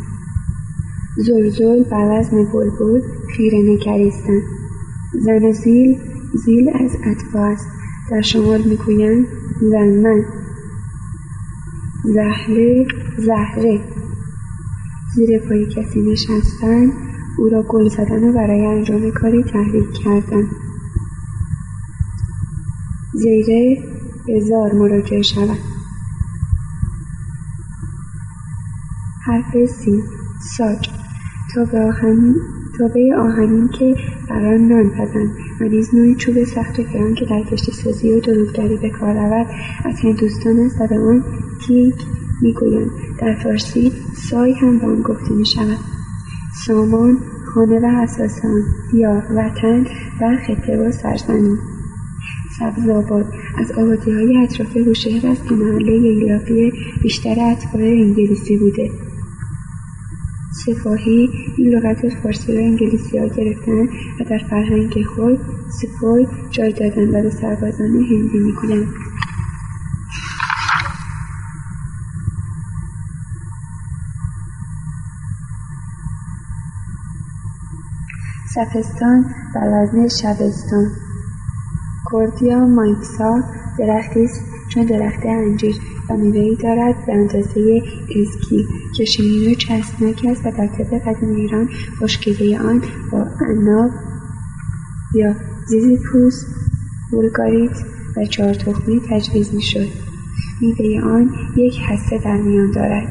زلزل 1.16 1.84
بر 1.90 2.20
وزن 2.20 2.44
بلبل. 2.44 3.00
خیره 3.36 3.58
نگریستن. 3.58 4.40
زن 5.20 5.52
زیل 5.52 5.98
زیل 6.34 6.70
از 6.74 6.96
اطفا 7.04 7.44
است. 7.44 7.66
در 8.10 8.20
شمال 8.20 8.62
می‌گویند 8.62 9.26
زنمن 9.70 10.24
زهره 12.04 12.86
زهره. 13.18 13.80
زیر 15.14 15.38
پای 15.38 15.66
کسی 15.66 16.00
نشستن 16.00 16.92
او 17.38 17.48
را 17.48 17.62
گل 17.68 17.88
زدن 17.88 18.24
و 18.24 18.32
برای 18.32 18.66
انجام 18.66 19.10
کاری 19.10 19.42
تحریک 19.42 19.92
کردن. 20.04 20.46
زیره 23.14 23.78
هزار 24.28 24.72
مراجعه 24.72 25.22
شود. 25.22 25.58
حرف 29.24 29.66
سی. 29.66 30.02
ساج. 30.56 30.88
تابه 32.78 33.16
آهنین 33.18 33.68
که 33.68 33.94
بر 34.30 34.46
آن 34.46 34.68
نان 34.68 34.90
پزند 34.90 35.41
نیز 35.68 35.94
نوعی 35.94 36.14
چوب 36.14 36.44
سخت 36.44 36.78
و 36.78 36.82
گران 36.82 37.14
که 37.14 37.24
در 37.24 37.56
سازی 37.56 38.12
و 38.12 38.20
دروغگری 38.20 38.76
به 38.76 38.90
کار 38.90 39.14
رود 39.14 39.46
از 39.84 40.00
هندوستان 40.00 40.58
است 40.58 40.80
و 40.80 40.86
به 40.86 40.98
آن 40.98 41.24
می‌گویند. 42.42 42.90
در 43.18 43.34
فارسی 43.34 43.92
سای 44.30 44.52
هم 44.52 44.78
به 44.78 44.86
آن 44.86 45.02
گفته 45.02 45.34
می‌شود. 45.34 45.78
سامان 46.66 47.18
خانه 47.54 47.80
و 47.80 47.86
اساسان 48.02 48.62
یا 48.94 49.22
وطن 49.36 49.86
و 50.20 50.36
خطه 50.46 50.76
و 50.76 50.92
سرزمین. 50.92 51.58
سبزآباد 52.58 53.26
از 53.58 53.72
های 54.12 54.38
اطراف 54.42 54.76
بوشهر 54.76 55.26
است 55.26 55.48
که 55.48 55.54
محله 55.54 55.92
ییلاقی 55.92 56.72
بیشتر 57.02 57.30
اتباع 57.30 57.82
انگلیسی 57.82 58.56
بوده. 58.56 58.90
سپاهی 60.52 61.28
این 61.56 61.74
لغت 61.74 62.08
فارسی 62.08 62.52
را 62.52 62.62
ها 63.20 63.26
گرفتن 63.26 63.82
و 64.20 64.24
در 64.30 64.38
فرهنگ 64.50 65.04
خود 65.16 65.38
سپای 65.80 66.26
جای 66.50 66.72
دادن 66.72 67.08
و 67.08 67.22
به 67.22 67.30
سربازان 67.30 67.90
هندی 67.90 68.38
می‌گویند. 68.38 68.88
سپستان 78.54 79.24
بر 79.54 79.82
وزن 79.82 80.08
شبستان. 80.08 80.86
کردیا 82.12 82.66
مایکسا 82.66 83.40
درختی 83.78 84.28
چون 84.74 84.84
درخت 84.84 85.26
انجیر 85.26 85.76
و 86.10 86.16
میوهای 86.16 86.56
دارد 86.56 87.06
به 87.06 87.12
اندازه 87.12 87.82
اسکی 88.16 88.66
که 88.96 89.04
شیرین 89.04 89.52
و 89.52 89.54
چسبناک 89.54 90.26
است 90.28 90.46
و 90.46 90.50
در 90.50 90.66
طب 90.66 90.98
قدیم 90.98 91.34
ایران 91.34 91.68
خشکیده 92.00 92.58
آن 92.58 92.82
با 93.12 93.26
عناب 93.48 93.90
یا 95.14 95.34
زیزیپوس 95.66 96.44
بولگاریت 97.10 97.76
و 98.16 98.24
چهارتخمه 98.24 99.00
تجویز 99.10 99.54
می‌شد. 99.54 99.88
میوه 100.60 101.04
آن 101.04 101.30
یک 101.56 101.78
هسته 101.88 102.18
در 102.24 102.36
میان 102.36 102.70
دارد. 102.70 103.08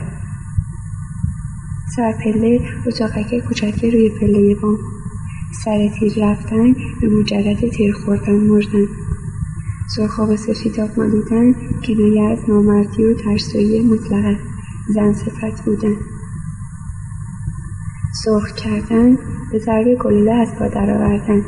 سرپله 1.96 2.60
اتاقک 2.88 3.40
کوچک 3.48 3.86
روی 3.86 4.10
پله 4.10 4.56
بام 4.56 4.78
سر 5.66 5.90
تیر 6.00 6.14
رفتن 6.18 6.74
به 7.02 7.08
مجرد 7.08 7.70
تیر 7.70 7.94
خوردن 7.94 8.36
مردن. 8.36 8.88
سرخاب 9.96 10.30
و 10.30 10.36
سفیداب 10.36 10.90
مالیدن 11.00 11.56
کنایه 11.84 12.24
از 12.24 12.50
نامردی 12.50 13.04
و 13.04 13.14
ترسایی 13.14 13.82
مطلق 13.82 14.38
زن 14.90 15.14
صفت 15.14 15.66
بودن. 15.66 15.96
سرخ 18.24 18.52
کردن 18.52 19.18
به 19.52 19.60
ضرب 19.60 19.98
گلوله 20.00 20.32
از 20.32 20.56
پا 20.56 20.68
درآوردن. 20.68 21.46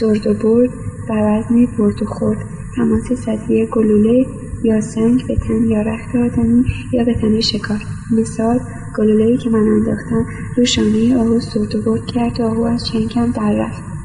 سرد 0.00 0.26
و 0.26 0.34
برد 0.34 0.70
بر 1.08 1.38
وزن 1.38 1.66
برد 1.78 2.02
و 2.02 2.06
خورد. 2.06 2.38
تماس 2.76 3.12
سطحی 3.12 3.66
گلوله 3.66 4.26
یا 4.64 4.80
سنگ 4.80 5.26
به 5.26 5.36
تن 5.36 5.64
یا 5.64 5.82
رخت 5.82 6.16
آدمی 6.16 6.64
یا 6.92 7.04
به 7.04 7.14
تن 7.14 7.40
شکار. 7.40 7.82
مثال 8.12 8.60
گلولهای 8.98 9.36
که 9.36 9.50
من 9.50 9.68
انداختم 9.68 10.26
رو 10.56 10.64
شانه 10.64 11.16
آهو 11.16 11.40
سرد 11.40 11.74
و 11.74 11.82
برد 11.82 12.06
کرد 12.06 12.40
و 12.40 12.44
آهو 12.44 12.62
از 12.62 12.86
چنگم 12.86 13.30
در 13.30 13.52
رفت. 13.52 13.95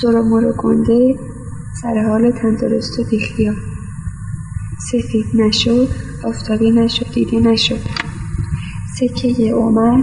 سر 0.00 0.16
و 0.16 0.52
گنده 0.58 1.18
سر 1.82 2.08
حال 2.08 2.30
تندرست 2.30 2.98
و 2.98 3.04
بیخیال 3.10 3.56
سفید 4.90 5.26
نشد 5.34 5.88
آفتابی 6.24 6.70
نشد 6.70 7.12
دیده 7.14 7.40
نشد. 7.40 7.80
سکه 8.98 9.54
عمر 9.54 10.02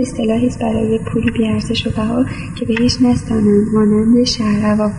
اصطلاحی 0.00 0.50
برای 0.60 0.98
پولی 0.98 1.30
بیارزش 1.30 1.86
و 1.86 1.90
بها 1.90 2.24
که 2.54 2.66
به 2.66 2.74
هیچ 2.78 3.02
نستانند 3.02 3.68
مانند 3.74 4.24
شهروا. 4.24 4.90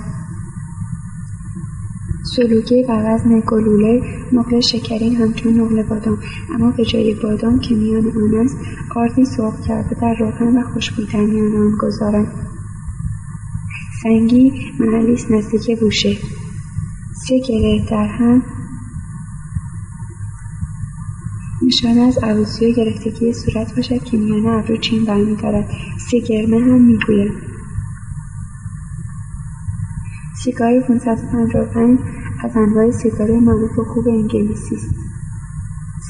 سلوگه 2.36 2.86
و 2.89 2.91
وزن 2.91 3.44
گلوله 3.48 4.02
نقل 4.34 4.60
شکرین 4.60 5.16
همچون 5.16 5.60
نقل 5.60 5.84
بادام. 5.84 6.18
اما 6.56 6.72
به 6.72 6.86
جای 6.86 7.14
بادام 7.24 7.60
که 7.60 7.76
میان 7.76 8.06
آن 8.06 8.46
است 8.46 8.58
آردی 8.96 9.26
سرخ 9.26 9.68
کرده 9.68 9.96
در 10.02 10.16
روغن 10.20 10.58
و 10.58 10.64
خوشبو 10.74 11.02
در 11.14 11.22
میان 11.22 11.56
آن 11.56 11.78
گذارند. 11.82 12.53
سنگی 14.04 14.54
محلی 14.80 15.14
است 15.14 15.32
نزدیک 15.32 15.80
بوشه 15.80 16.18
سه 17.28 17.39
گره 17.39 17.86
در 17.89 18.08
هم. 18.08 18.43
نشانه 21.68 22.01
از 22.01 22.18
عروسی 22.18 22.72
و 22.72 22.76
گرفتگی 22.76 23.34
صورت 23.34 23.76
باشد 23.76 24.04
که 24.04 24.18
میان 24.18 24.45
ابرو 24.45 24.78
چین 24.78 25.06
برمیدارد. 25.06 25.70
سه 26.12 26.20
گرمه 26.20 26.60
هم 26.60 26.82
می‌گوید. 26.82 27.32
سیگار 30.43 30.80
555 30.80 31.99
از 32.43 32.58
انواع 32.58 32.91
سیگار 32.91 33.32
معروف 33.32 33.80
و 33.80 33.84
خوب 33.84 34.08
انگلیسی 34.08 34.76
است. 34.76 34.95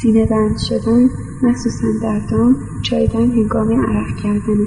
سینه 0.02 0.26
بند 0.26 0.58
شدن 0.58 1.10
مخصوصا 1.44 1.88
در 2.02 2.20
دام 2.20 2.56
چاییدن 2.82 3.32
هنگام 3.32 3.86
عرق 3.86 4.16
کردن. 4.24 4.58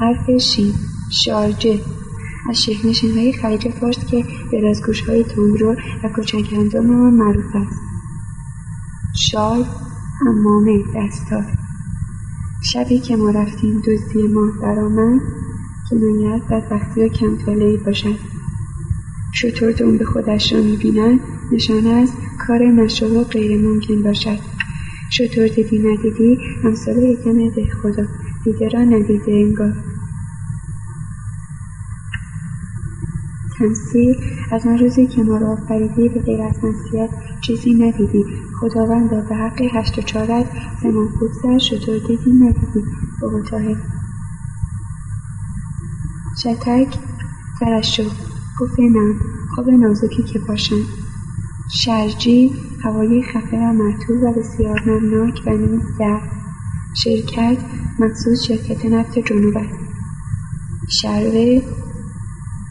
حرف 0.00 0.30
شین. 0.30 0.74
شارجه 1.22 1.80
از 2.50 2.68
های 3.14 3.32
خلیج 3.32 3.68
فارس 3.68 4.06
که 4.06 4.24
به 4.50 4.74
های 5.08 5.24
تندرو 5.24 5.76
و 6.04 6.08
کوچک 6.08 6.48
اندام 6.52 6.90
آن 6.90 7.14
معروف 7.14 7.54
است. 7.54 7.80
شال 9.30 9.64
حمامه 10.26 10.82
دستار. 10.96 11.44
شبی 12.72 12.98
که 12.98 13.16
ما 13.16 13.30
رفتیم 13.30 13.82
دزدی 13.86 14.22
ماه 14.22 14.50
برآمد 14.62 15.20
کنایت 15.90 16.42
بدبختی 16.50 17.00
و 17.02 17.08
کمتالهای 17.08 17.76
باشد. 17.76 18.18
شطور 19.34 19.72
دنب 19.72 20.04
خودش 20.04 20.52
را 20.52 20.62
می‌بیند 20.62 21.20
نشانه 21.52 21.90
از 21.90 22.12
کار 22.46 22.62
و 23.02 23.24
غیر 23.24 23.68
ممکن 23.68 24.02
باشد. 24.02 24.38
شطور 25.10 25.46
دیدی 25.46 25.78
ندیدی 25.78 26.38
همسال 26.64 26.96
یکم 26.96 27.48
ده 27.48 27.68
خدا 27.82 28.06
دیده 28.44 28.68
را 28.68 28.80
ندیده 28.80 29.32
انگار. 29.32 29.93
تمثیل 33.58 34.16
از 34.50 34.66
آن 34.66 34.78
روزی 34.78 35.06
که 35.06 35.22
ما 35.22 35.36
را 35.36 35.52
آفریدی 35.52 36.08
به 36.08 36.20
غیر 36.20 36.42
از 36.42 36.64
مسیحیت 36.64 37.10
چیزی 37.40 37.74
ندیدی. 37.74 38.24
خداوندا 38.60 39.20
به 39.20 39.34
حق 39.34 39.62
هشت 39.72 39.98
و 39.98 40.02
چارت 40.02 40.46
زمان 40.82 41.08
بگذر 41.08 41.58
شطور 41.58 41.98
دیدی 41.98 42.32
ندیدی. 42.32 42.84
بابا 43.22 43.42
طاهر 43.42 43.76
شتک 46.42 46.98
سرش 47.60 47.96
شد 47.96 48.10
گفت 48.60 48.80
نه 48.80 49.14
خواب 49.54 49.70
نازکی 49.70 50.22
که 50.22 50.38
باشن 50.38 50.82
شرجی 51.68 52.52
هوای 52.84 53.22
خفه 53.22 53.56
و 53.56 53.72
مرتوب 53.72 54.22
و 54.22 54.32
بسیار 54.32 54.82
نمناک 54.90 55.42
و 55.46 55.50
نیز 55.50 55.82
گرم 55.98 56.22
شرکت 56.96 57.58
مخصوص 57.98 58.44
شرکت 58.48 58.84
نفت 58.84 59.18
جنوب 59.18 59.56
است 59.56 59.78
شروه 60.88 61.62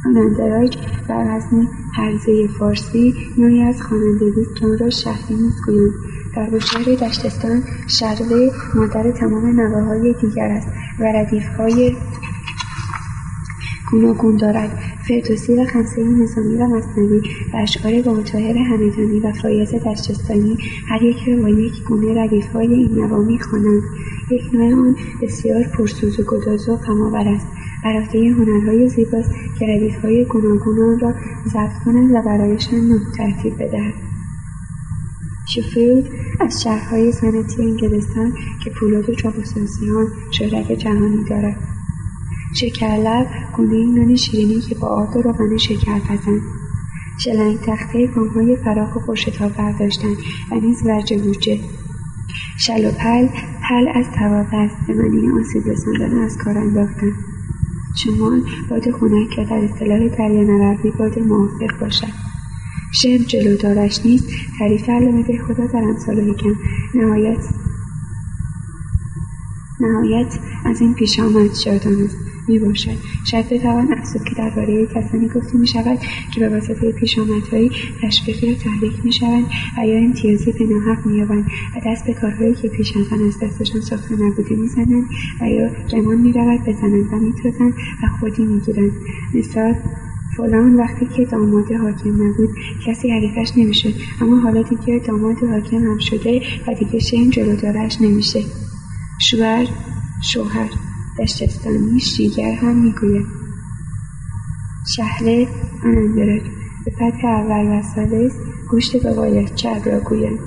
خوانندهاش 0.03 0.69
بر 1.09 1.37
وزن 1.37 1.67
هرزه 1.95 2.47
فارسی 2.59 3.13
نوعی 3.37 3.61
از 3.61 3.81
خوانندگی 3.81 4.41
است 4.41 4.55
که 4.55 4.65
آن 4.65 4.77
را 4.77 4.89
شهری 4.89 5.35
می‌گویند 5.35 5.93
در 6.35 6.49
بوشهر 6.49 6.83
دشتستان 6.83 7.63
شروه 7.87 8.51
مادر 8.75 9.11
تمام 9.11 9.61
نواهای 9.61 10.15
دیگر 10.21 10.47
است 10.47 10.67
و 10.99 11.03
ردیفهای 11.03 11.95
گوناگون 13.91 14.37
دارد. 14.37 14.79
فردوسی 15.07 15.55
و 15.55 15.65
خمسه 15.65 16.03
نظامی 16.03 16.55
و 16.55 16.67
مصنوی 16.67 17.21
و 17.53 17.57
اشعار 17.57 18.01
باباطاهر 18.01 18.57
همدانی 18.57 19.19
و 19.19 19.33
فایز 19.41 19.75
دشتستانی 19.75 20.57
هر 20.87 21.03
یک 21.03 21.17
را 21.27 21.41
با 21.41 21.49
یک 21.49 21.83
گونه 21.87 22.23
ردیفهای 22.23 22.73
این 22.73 22.99
نوا 22.99 23.17
می‌خوانند 23.17 23.81
یک 24.31 24.41
نوع 24.53 24.73
آن 24.73 24.95
بسیار 25.21 25.63
پرسوز 25.63 26.19
و 26.19 26.23
گداز 26.23 26.69
و 26.69 26.75
غمآور 26.75 27.27
است. 27.27 27.47
برافته 27.83 28.19
هنرهای 28.19 28.89
زیباست 28.89 29.31
که 29.59 29.65
ردیفهای 29.65 30.25
گوناگون 30.25 30.99
را 30.99 31.13
ضبط 31.47 31.83
کند 31.85 32.11
و 32.11 32.21
برایشان 32.21 32.79
نوع 32.79 32.99
ترتیب 33.17 33.55
بدهد. 33.55 33.93
شفیلد 35.47 36.05
از 36.39 36.63
شهرهای 36.63 37.11
صنعتی 37.11 37.61
انگلستان 37.61 38.33
که 38.63 38.69
پولاد 38.69 39.09
و 39.09 39.15
چاپوسازی 39.15 39.89
آن 39.97 40.07
شهرت 40.31 40.71
جهانی 40.71 41.23
دارد. 41.29 41.57
شکرلب 42.55 43.27
گونه 43.57 43.99
نان 43.99 44.15
شیرینی 44.15 44.61
که 44.61 44.75
با 44.75 44.87
آرد 44.87 45.17
و 45.17 45.21
روغن 45.21 45.57
شکرپزند 45.57 46.41
شلنگ 47.23 47.59
تخته 47.59 48.07
گامهای 48.07 48.55
فراخ 48.55 48.95
و 48.95 48.99
خوشتاب 48.99 49.51
برداشتن 49.57 50.13
و 50.51 50.55
نیز 50.55 50.85
ورج 50.85 51.13
بوجه 51.13 51.59
شل 52.57 52.91
پل 53.69 53.87
از 53.93 54.05
توابه 54.19 54.57
است 54.57 54.75
به 54.87 54.93
معنی 54.93 55.39
آسیب 55.39 55.67
رساندن 55.67 56.17
از 56.17 56.37
کار 56.37 56.57
انداختن 56.57 57.11
شمال 57.95 58.41
باد 58.69 58.91
خنک 58.91 59.29
که 59.29 59.43
در 59.43 59.57
اصطلاح 59.57 60.07
دریان 60.07 60.49
عربی 60.49 60.91
باد 60.91 61.19
موافق 61.19 61.79
باشد. 61.81 62.23
جلو 63.01 63.57
دارش 63.57 64.05
نیست 64.05 64.25
تعریف 64.59 64.89
علامه 64.89 65.23
به 65.23 65.37
خدا 65.37 65.65
در 65.65 65.83
امثال 65.83 66.29
حکم 66.29 66.55
نهایت 66.95 67.45
نهایت 69.79 70.39
از 70.65 70.81
این 70.81 70.93
پیش 70.93 71.19
آمد 71.19 71.53
شادان 71.53 72.09
می‌باشد 72.47 72.97
شاید 73.31 73.49
بتوان 73.49 73.93
افزود 73.93 74.23
که 74.23 74.35
درباره 74.37 74.85
کسانی 74.85 75.27
گفته 75.27 75.57
می‌شود 75.57 75.99
که 76.33 76.39
به 76.39 76.49
واسطه 76.49 76.91
پیشامدهایی 76.91 77.71
تشویقی 78.01 78.47
یا 78.47 78.55
تحریک 78.55 78.93
می‌شوند 79.03 79.45
و 79.77 79.87
یا 79.87 79.97
امتیازی 79.97 80.51
به 80.51 80.65
ناحق 80.65 81.05
مییابند 81.05 81.45
و 81.75 81.79
دست 81.85 82.05
به 82.05 82.13
کارهایی 82.13 82.55
که 82.55 82.67
پیش 82.67 82.97
از 82.97 83.19
آن 83.19 83.27
از 83.27 83.39
دستشان 83.39 83.81
ساخته 83.81 84.15
نبوده 84.15 84.55
می‌زنند 84.55 85.05
و 85.41 85.45
یا 85.49 85.69
گمان 85.91 86.17
می‌رود 86.17 86.59
بزنند 86.67 87.13
و 87.13 87.15
میتازند 87.15 87.73
و 87.73 88.07
خودی 88.19 88.45
می‌گیرند. 88.45 88.91
مثال 89.33 89.75
فلان 90.37 90.75
وقتی 90.75 91.05
که 91.17 91.25
داماد 91.25 91.71
حاکم 91.71 92.23
نبود 92.23 92.49
کسی 92.87 93.09
حریفش 93.09 93.57
نمی‌شد 93.57 93.93
اما 94.21 94.39
حالا 94.39 94.61
دیگه 94.61 95.01
داماد 95.07 95.43
حاکم 95.43 95.77
هم 95.77 95.97
شده 95.99 96.41
و 96.67 96.73
دیگه 96.73 96.99
شیم 96.99 97.29
جلودارش 97.29 98.01
نمیشه. 98.01 98.43
شوهر 99.29 99.67
شوهر. 100.21 100.92
دشتستانی 101.19 101.99
شیگر 101.99 102.51
هم 102.51 102.75
می‌گوید. 102.75 103.25
شهله 104.95 105.47
آنندرک. 105.83 106.43
به 106.85 106.91
فتح 106.91 107.27
اول 107.27 107.79
و 107.79 107.81
سالس 107.95 108.33
گوشت 108.69 109.07
باید 109.07 109.55
چرب 109.55 109.89
را 109.89 109.99
گوید 109.99 110.39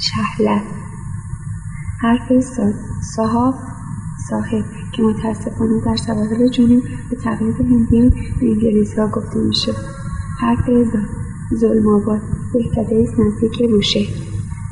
شهله 0.00 0.62
حرف 2.00 2.40
ساد 2.40 2.74
صاحب 3.16 3.54
صاحب 4.30 4.64
که 4.92 5.02
متاسفانه 5.02 5.80
در 5.86 5.96
سواحل 5.96 6.48
جنوب 6.48 6.82
به 7.10 7.16
تقلید 7.16 7.56
هندیان 7.60 8.08
به 8.40 8.46
انگلیسی 8.46 8.96
ها 8.96 9.06
گفته 9.06 9.38
می‌شد. 9.38 9.76
حرف 10.40 10.66
زاد 10.66 11.06
ظلم 11.54 11.88
آباد. 11.88 12.22
است 12.76 13.20
نزدیک 13.20 13.70
بوشه 13.70 14.00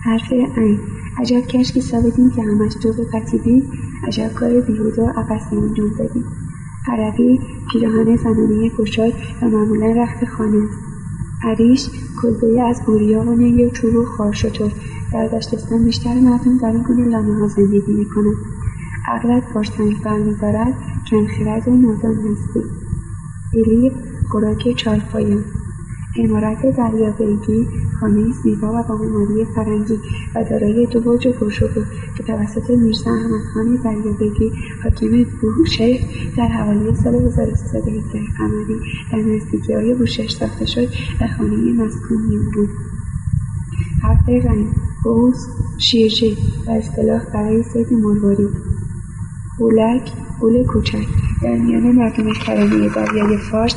حرف 0.04 0.32
عین. 0.32 0.80
عجب 1.18 1.40
کشکی 1.40 1.80
سابدیم 1.80 2.30
که 2.30 2.42
همش 2.42 2.72
دو 2.82 2.92
به 2.92 3.04
پتیبی 3.04 3.62
عجب 4.06 4.32
کار 4.34 4.60
بیهوده 4.60 5.02
و 5.02 5.12
عبسی 5.16 5.56
انجام 5.56 5.90
دادیم 5.98 6.24
عربی 6.88 7.40
پیراهن 7.72 8.16
زنانه 8.16 8.68
گشاد 8.68 9.12
و 9.42 9.48
معمولا 9.48 10.02
رخت 10.02 10.24
خانه 10.24 10.56
است. 10.56 10.78
عریش 11.44 11.90
کلبه 12.22 12.62
از 12.62 12.82
بوریا 12.86 13.20
و 13.20 13.34
ننگ 13.34 13.66
و 13.66 13.70
چوب 13.70 13.94
و 13.94 14.04
خارشتر 14.04 14.72
در 15.12 15.28
دشتستان 15.28 15.84
بیشتر 15.84 16.14
مردم 16.14 16.58
در 16.58 16.68
این 16.68 16.82
گونه 16.82 17.08
لانه 17.08 17.34
ها 17.40 17.48
زندگی 17.48 17.92
می‌کنند. 17.92 18.36
عقلت 19.08 19.52
باشتنگ 19.54 20.02
برمیدارد 20.02 20.74
کمخرد 21.10 21.68
و 21.68 21.76
نادان 21.76 22.14
هستی. 22.14 22.60
الیق 23.54 23.92
خوراک 24.30 24.76
چارپایان 24.76 25.44
عمارت 26.18 26.76
دریابیگی 26.76 27.66
خانه 28.00 28.32
زیبا 28.42 28.68
و 28.68 28.82
با 28.82 28.96
معماری 28.96 29.44
فرنگی 29.44 29.98
و 30.34 30.44
دارای 30.44 30.86
دو 30.86 31.00
برج 31.00 31.28
پرشکوه 31.28 31.84
که 32.16 32.22
توسط 32.22 32.70
میرزا 32.70 33.10
احمدخان 33.10 33.76
دریابیگی 33.84 34.52
حاکم 34.84 35.24
بوشهر 35.40 36.00
در 36.36 36.48
حوالی 36.48 36.94
سال 36.94 37.14
1317 37.14 38.20
قمری 38.38 38.80
در 39.12 39.18
نزدیکیهای 39.18 39.94
بوشهر 39.94 40.28
ساخته 40.28 40.66
شد 40.66 40.88
و 41.20 41.28
خانه 41.38 41.72
مسکونی 41.72 42.38
بود. 42.54 42.68
حرف 44.02 44.28
رنگ 44.28 44.66
بوز 45.04 45.46
شیرجه 45.78 46.36
و 46.66 46.70
اصطلاح 46.70 47.24
برای 47.34 47.62
سید 47.62 47.92
مرواری 47.92 48.48
بولک 49.58 50.12
گل 50.40 50.64
کوچک. 50.64 51.06
در 51.42 51.56
میان 51.56 51.92
مردم 51.92 52.32
کرانه 52.32 52.88
دریای 52.88 53.38
فارس 53.50 53.76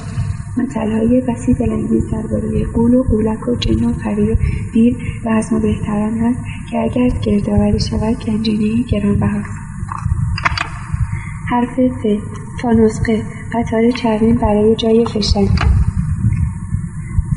مثلهای 0.58 1.22
وسیع 1.22 1.56
دلانگیز 1.56 2.10
درباره 2.12 2.66
قول 2.74 2.94
و 2.94 3.04
قولک 3.04 3.48
و 3.48 3.56
جن 3.56 3.84
و 3.84 3.94
پری 3.94 4.32
و 4.32 4.36
دیر 4.74 4.98
و 5.26 5.30
از 5.30 5.54
ما 5.54 5.60
بهتران 5.60 6.18
هست 6.18 6.40
که 6.72 6.78
اگر 6.80 7.10
گردآوری 7.10 7.80
شود 7.80 8.26
گنجینهای 8.26 8.84
گرانبهاست 8.84 9.62
حرف 11.50 11.80
ف 11.80 12.06
فانوسقه 12.62 13.24
قطار 13.54 13.92
چرمین 13.92 14.36
برای 14.36 14.76
جای 14.76 15.06
فشن. 15.06 15.46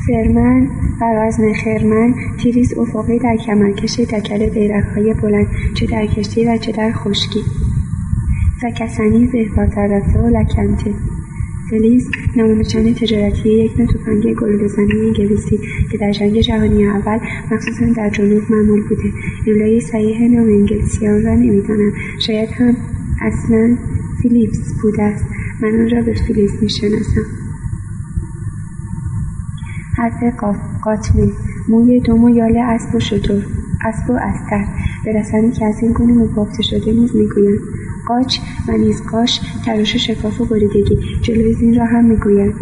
فرمن 0.07 0.67
بر 1.01 1.27
وزن 1.27 1.53
خرمن 1.53 2.13
تیریز 2.43 2.73
افقی 2.77 3.19
در 3.19 3.37
کمرکش 3.45 3.99
دکل 3.99 4.49
بیرقهای 4.49 5.13
بلند 5.13 5.47
چه 5.75 5.85
در 5.85 6.05
کشتی 6.05 6.45
و 6.45 6.57
چه 6.57 6.71
در 6.71 6.91
خشکی. 6.91 7.39
فکسنی 8.61 9.27
زهباتر 9.27 9.87
رفته 9.87 10.19
و 10.19 10.27
لکنته 10.27 10.93
فلیز 11.69 12.09
نشان 12.35 12.93
تجارتی 12.93 13.49
یک 13.49 13.79
نوع 13.79 13.87
توفنگ 13.87 14.33
گلولهزنی 14.33 14.99
انگلیسی 15.05 15.59
که 15.91 15.97
در 15.97 16.11
جنگ 16.11 16.39
جهانی 16.39 16.87
اول 16.87 17.19
مخصوصا 17.51 17.85
در 17.97 18.09
جنوب 18.09 18.43
معمول 18.49 18.81
بوده. 18.81 19.09
املای 19.47 19.79
صحیح 19.79 20.27
نام 20.27 20.47
انگلیسی 20.49 21.07
آن 21.07 21.23
را 21.23 21.33
نمی‌دانم 21.33 21.91
شاید 22.27 22.49
هم 22.49 22.75
اصلا 23.21 23.77
فیلیپس 24.21 24.73
بوده 24.81 25.03
است. 25.03 25.25
من 25.61 25.69
آن 25.69 25.89
را 25.89 26.01
به 26.01 26.13
فیلیس 26.27 26.51
می‌شناسم. 26.61 27.25
حرف 29.97 30.35
قاف 30.39 30.57
موی 31.69 31.99
دم 31.99 32.23
و 32.23 32.29
یال 32.29 32.57
اسب 32.57 32.95
و 32.95 32.99
شتر 32.99 33.45
اسب 33.85 34.09
و 34.09 34.13
استر. 34.13 34.65
به 35.05 35.19
رسمی 35.19 35.51
که 35.51 35.65
از 35.65 35.75
این 35.81 35.91
گونه 35.91 36.13
مبافته 36.13 36.63
شده 36.63 36.91
نیز 36.91 37.15
می‌گویند 37.15 37.59
قاچ 38.07 38.37
و 38.67 38.71
نیز 38.71 39.01
قاش 39.11 39.39
تراش 39.65 39.95
شکاف 39.95 40.41
و 40.41 40.45
بریدگی. 40.45 40.97
جلوی 41.21 41.53
زین 41.53 41.75
را 41.75 41.85
هم 41.85 42.05
می‌گویند 42.05 42.53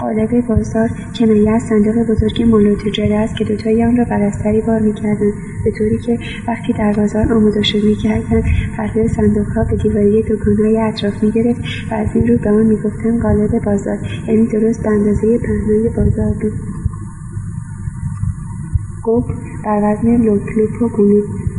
قالب 0.00 0.46
بازار 0.48 0.88
کنایه 1.18 1.50
از 1.50 1.62
صندوق 1.62 1.94
بزرگ 2.10 2.42
مال 2.42 2.74
تجاره 2.74 3.14
است 3.14 3.36
که 3.36 3.44
دوتای 3.44 3.84
آن 3.84 3.96
را 3.96 4.04
بر 4.04 4.22
استری 4.22 4.60
بار 4.60 4.80
می‌کردند. 4.80 5.32
به 5.64 5.70
طوری 5.78 5.98
که 5.98 6.18
وقتی 6.48 6.72
در 6.72 6.92
بازار 6.92 7.32
آموزش 7.32 7.74
می‌کردند 7.74 8.44
پرده 8.76 9.08
صندوقها 9.08 9.64
به 9.70 9.76
دیواری 9.76 10.22
دکانهای 10.22 10.78
اطراف 10.78 11.22
می‌گرفت 11.22 11.60
و 11.90 11.94
از 11.94 12.08
این 12.14 12.26
رو 12.26 12.38
به 12.38 12.50
آن 12.50 12.66
می‌گفتند 12.66 13.22
قالب 13.22 13.64
بازار. 13.64 13.98
یعنی 14.28 14.46
درست 14.46 14.82
به 14.82 14.90
اندازه 14.90 15.38
پهنای 15.38 15.88
بازار 15.96 16.34
بود. 16.42 16.52
قب 19.04 19.24
بر 19.64 19.80
وزن 19.82 20.16
لپ 20.16 20.82
و 20.82 20.88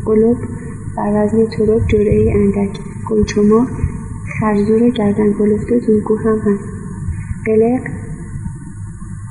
قلوب 0.05 0.37
بر 0.97 1.25
وزن 1.25 1.45
ترک 1.45 1.93
ای 1.93 2.33
اندک 2.33 2.79
گلچماق 3.09 3.67
خرزور 4.39 4.89
گردن 4.89 5.31
گلفته 5.31 5.79
زورگو 5.79 6.15
هم 6.15 6.39
هست. 6.39 6.69
قلق 7.45 7.81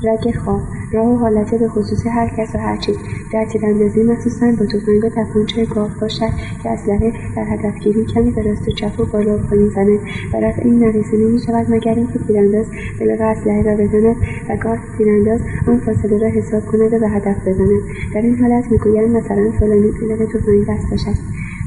رگ 0.04 0.36
خواب. 0.44 0.60
راه 0.92 1.06
و 1.06 1.16
حالت 1.16 1.54
به 1.54 1.68
خصوص 1.68 2.06
هر 2.06 2.28
کس 2.38 2.54
و 2.54 2.58
هر 2.58 2.76
چیز. 2.76 2.96
در 3.32 3.44
تیراندازی 3.44 4.02
مخصوصا 4.02 4.46
با 4.46 4.66
تفنگ 4.66 5.04
و 5.04 5.08
تپانچه 5.08 5.64
گاف 5.64 5.90
باشد 6.00 6.30
که 6.62 6.70
اسلحه 6.70 7.12
در 7.36 7.44
هدفگیری 7.44 8.04
کمی 8.04 8.30
به 8.30 8.42
راست 8.42 8.68
و 8.68 8.70
چپ 8.70 9.00
و 9.00 9.04
بالا 9.04 9.34
و 9.34 9.38
پایین 9.38 9.68
زند. 9.68 9.98
و 10.32 10.36
رفع 10.36 10.62
این 10.64 10.84
نقیصه 10.84 11.16
نمی‌شود 11.16 11.66
مگر 11.70 11.94
اینکه 11.94 12.18
تیرانداز 12.26 12.66
بلاغ 13.00 13.20
اسلحه 13.20 13.62
را 13.62 13.74
بزند 13.74 14.16
و 14.48 14.56
گاه 14.64 14.78
تیرانداز 14.98 15.40
آن 15.68 15.78
فاصله 15.78 16.18
را 16.18 16.28
حساب 16.28 16.66
کند 16.66 16.92
و 16.92 16.98
به 16.98 17.08
هدف 17.08 17.48
بزند. 17.48 17.80
در 18.14 18.20
این 18.20 18.38
حالت 18.38 18.72
می‌گویند 18.72 19.16
مثلا 19.16 19.50
فلانی 19.58 19.90
بلاغ 20.00 20.28
تفنگ 20.32 20.66
دستش 20.68 21.08
است 21.08 21.22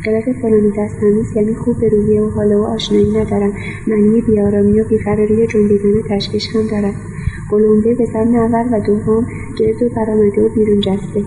قلق 0.05 0.31
فلانی 0.41 0.71
دستم 0.77 1.23
یعنی 1.35 1.55
خوب 1.55 1.79
به 1.79 1.89
روحیه 1.89 2.21
و 2.21 2.29
حاله 2.29 2.55
و 2.55 2.61
آشنایی 2.61 3.11
ندارم. 3.11 3.53
معنی 3.87 4.21
بیآرامی 4.21 4.81
و 4.81 4.83
بیقراری 4.83 5.47
جنبیدن 5.47 6.01
تشویش 6.09 6.55
هم 6.55 6.67
دارد 6.67 6.95
قلمبه 7.51 7.95
به 7.95 8.05
ضمن 8.05 8.35
اول 8.35 8.67
و 8.71 8.79
دوم 8.79 9.25
گرد 9.59 9.83
و 9.83 9.89
برآمده 9.89 10.41
و 10.41 10.49
بیرون 10.49 10.79
جسته. 10.79 11.23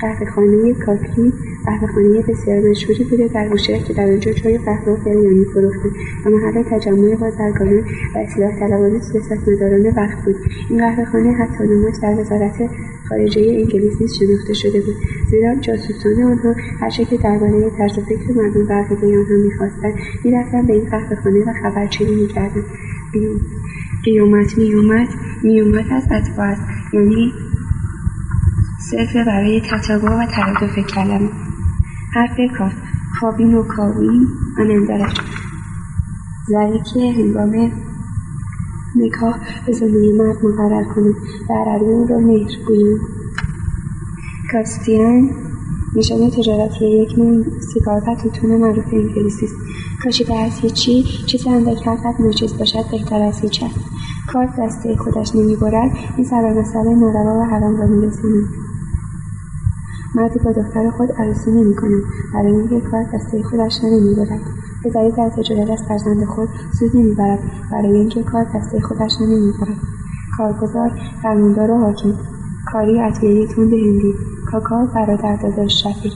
قهوهخانه 0.00 0.74
کاکی 0.74 1.32
قهوهخانه 1.66 2.22
بسیار 2.28 2.70
مشهوری 2.70 3.04
بوده 3.04 3.28
در 3.28 3.48
بوشهر 3.48 3.78
که 3.78 3.94
در 3.94 4.04
آنجا 4.04 4.32
چای 4.32 4.58
قهوه 4.58 4.92
و 4.92 4.96
بریانی 4.96 5.44
فروختند 5.44 5.92
و 6.26 6.30
محل 6.30 6.62
تجمع 6.62 7.14
بازرگانان 7.14 7.84
و 8.14 8.18
اصلاح 8.18 8.58
طلبان 8.60 9.00
سیاستمداران 9.00 9.86
وقت 9.96 10.24
بود. 10.24 10.36
این 10.70 10.78
قهوهخانه 10.78 11.32
حتی 11.32 11.64
نماش 11.64 11.94
در 12.02 12.20
وزارت 12.20 12.70
خارجه 13.08 13.40
انگلیس 13.40 14.00
نیز 14.00 14.14
شناخته 14.18 14.54
شده 14.54 14.80
بود. 14.80 14.96
زیرا 15.30 15.54
جاسوسان 15.54 16.22
آنها 16.22 16.54
هرچه 16.80 17.04
که 17.04 17.16
درباره 17.16 17.70
طرز 17.78 17.98
فکر 17.98 18.32
مردم 18.36 18.66
و 18.68 18.72
عقیده 18.72 19.06
آنها 19.06 19.36
می‌خواستند 19.44 19.94
می‌رفتند 20.24 20.66
به 20.66 20.72
این 20.72 20.84
قهوهخانه 20.90 21.38
و 21.38 21.52
خبرچینی 21.62 22.14
می‌کردند. 22.14 22.64
قیومت 24.04 24.58
میومد 24.58 25.08
میومد 25.42 25.84
از 25.90 26.04
اتباع 26.10 26.46
است 26.46 26.62
یعنی 26.92 27.32
صرف 28.90 29.16
برای 29.26 29.62
تتابع 29.70 30.08
و 30.08 30.26
ترادف 30.26 30.78
کلمه. 30.94 31.30
حرف 32.14 32.40
کاف. 32.58 32.72
کابین 33.20 33.54
و 33.54 33.62
نندرش 34.58 35.14
زری 36.48 36.80
که 36.94 37.12
هنگام 37.12 37.72
نکاح 38.96 39.38
به 39.66 39.72
زندگی 39.72 40.12
مرد 40.12 40.44
مقرر 40.44 40.84
کنند 40.84 41.14
و 41.50 41.52
عربی 41.52 41.84
اون 41.84 42.08
را 42.08 42.18
مهر 42.18 42.50
گویند 42.66 43.00
کاستیان 44.52 45.30
نشان 45.96 46.30
تجارتی 46.30 46.84
یک 46.84 47.18
نوع 47.18 47.44
سیگار 47.60 48.02
و 48.06 48.14
توتون 48.14 48.56
معروف 48.56 48.92
انگلیسی 48.92 49.46
است. 49.46 49.54
کاشیده 50.02 50.34
از 50.34 50.60
هیچی 50.60 51.04
چیزی 51.26 51.50
اندک 51.50 51.88
حقیقت 51.88 52.20
ناچیز 52.20 52.58
باشد 52.58 52.90
بهتر 52.90 53.22
از 53.22 53.40
هیچ. 53.40 53.64
کار 54.32 54.46
دسته 54.58 54.96
خودش 54.96 55.34
نمی‌برد. 55.34 55.90
این 56.16 56.26
سر 56.26 56.52
مسئله 56.60 56.94
ناروا 56.94 57.40
و 57.40 57.42
حرام 57.42 57.76
را 57.76 57.86
میرساند. 57.86 58.63
مردی 60.14 60.38
با 60.38 60.52
دختر 60.52 60.90
خود 60.90 61.12
عروسی 61.12 61.50
نمی‌کند 61.50 62.02
برای 62.34 62.52
اینکه 62.52 62.80
کار 62.80 63.04
دسته 63.14 63.42
خودش 63.42 63.80
را 63.82 63.88
نمی‌برد 63.90 64.40
پدری 64.84 65.12
در 65.12 65.28
تجارت 65.28 65.70
از 65.70 65.82
فرزند 65.88 66.24
خود 66.24 66.48
سود 66.78 66.96
نمی‌برد 66.96 67.38
برای 67.72 67.96
اینکه 67.96 68.22
کار 68.22 68.46
دسته 68.54 68.80
خودش 68.80 69.12
را 69.20 69.26
نمی‌برد 69.26 69.76
کارگزار 70.36 70.90
فرماندار 71.22 71.70
و 71.70 71.78
حاکم. 71.78 72.14
کاری 72.66 73.00
ادویه 73.00 73.46
تند 73.46 73.72
هندی. 73.72 74.14
کاکا 74.46 74.86
برادر 74.94 75.36
داداش 75.36 75.82
شفیق. 75.82 76.12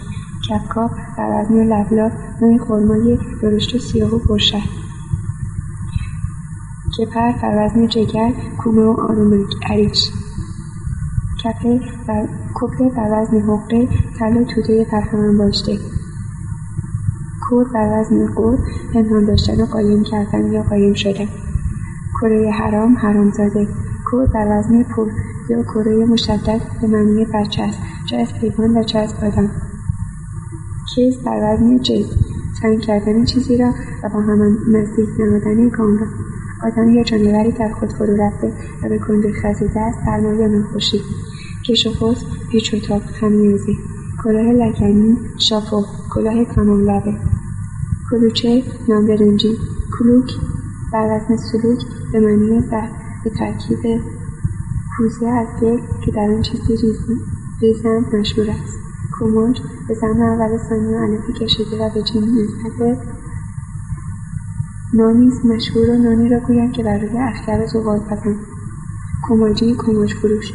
کپکا 0.50 0.90
بر 1.18 1.42
وزن 1.42 1.54
لبلا 1.54 2.10
نوع 2.42 2.58
خرمای 2.58 3.18
درشت 3.42 3.74
و 3.74 3.78
سیاه 3.78 4.14
و 4.14 4.18
پرشهر 4.18 4.68
کپر 6.98 7.32
بر 7.42 7.86
جگر 7.86 8.32
کومه 8.58 8.82
و 8.82 9.00
آرومک 9.00 9.46
عریش 9.70 10.10
کپه 11.44 11.80
کپه 12.54 12.90
بر 12.96 13.08
وزن 13.12 13.40
حقه 13.40 13.88
تل 14.18 14.36
و 14.36 14.44
توده 14.44 14.84
پرخم 14.84 15.38
باشته 15.38 15.78
کور 17.48 17.68
بر 17.74 18.00
وزن 18.00 18.26
قور 18.34 18.58
پنهان 18.94 19.24
داشتن 19.24 19.60
و 19.60 19.66
قایم 19.66 20.02
کردن 20.02 20.52
یا 20.52 20.62
قایم 20.62 20.94
شدن. 20.94 21.28
کره 22.20 22.50
حرام 22.50 22.96
حرامزاده 22.96 23.68
کور 24.10 24.26
بر 24.26 24.46
وزن 24.50 24.82
پول 24.82 25.10
یا 25.50 25.62
کره 25.62 26.06
مشدد 26.06 26.60
به 26.80 26.86
معنی 26.86 27.24
برچسب 27.24 27.78
چه 28.10 28.16
از 28.16 28.32
حیوان 28.32 28.74
و 28.74 28.78
از 28.78 29.14
آدم. 29.22 29.50
کیز 30.94 31.18
بر 31.18 31.54
وزن 31.54 31.78
جز 31.78 32.06
تنگ 32.62 32.80
کردن 32.80 33.24
چیزی 33.24 33.56
را 33.56 33.74
و 34.04 34.08
با 34.08 34.20
همان 34.20 34.58
نزدیک 34.72 35.08
نهادن 35.18 35.68
گام 35.68 35.98
را. 35.98 36.06
آدم 36.64 36.88
یا 36.88 37.02
جانوری 37.02 37.52
در 37.52 37.68
خود 37.68 37.92
فرو 37.92 38.16
رفته 38.16 38.52
و 38.82 38.88
به 38.88 38.98
کندی 38.98 39.32
خزیده 39.32 39.80
است 39.80 39.98
سرما 40.04 40.32
یا 40.32 40.46
ناخوشی 40.46 41.00
کش 41.68 41.86
و 41.86 41.92
فوز 41.92 42.24
پیچ 42.50 42.74
و 42.74 42.78
تاب 42.78 43.02
خمیازی 43.20 43.78
کلاه 44.24 44.52
لگنی 44.52 45.16
شافو 45.38 45.84
کلاه 46.14 46.44
کانون 46.44 46.82
لبه 46.90 47.14
کلوچه 48.10 48.62
نامبرنجی 48.88 49.56
کلوک 49.98 50.30
بر 50.92 51.20
سلوک 51.36 51.78
به 52.12 52.20
معنی 52.20 52.60
به 53.24 53.30
ترکیب 53.38 54.00
پوزه 54.96 55.26
از 55.26 55.48
گل 55.62 55.78
که 56.04 56.10
در 56.10 56.30
آن 56.30 56.42
چیزی 56.42 56.76
ریزند 57.62 58.14
مشهور 58.14 58.50
است. 58.50 58.78
کماج 59.20 59.60
به 59.88 59.94
زن 59.94 60.22
اول 60.22 60.58
ثانی 60.68 60.94
و 60.94 60.98
علفی 60.98 61.32
کشیده 61.32 61.86
و 61.86 61.90
به 61.94 62.02
چین 62.02 62.22
نسبت 62.22 62.98
نانیز 64.94 65.46
مشهور 65.46 65.90
و 65.90 65.98
نانی 65.98 66.28
را 66.28 66.40
گویند 66.40 66.72
که 66.72 66.82
بر 66.82 66.98
روی 66.98 67.18
اخگر 67.18 67.66
زغال 67.66 67.98
زدن. 67.98 68.36
کماجی 69.28 69.74
کماج 69.78 70.14
فروش. 70.14 70.52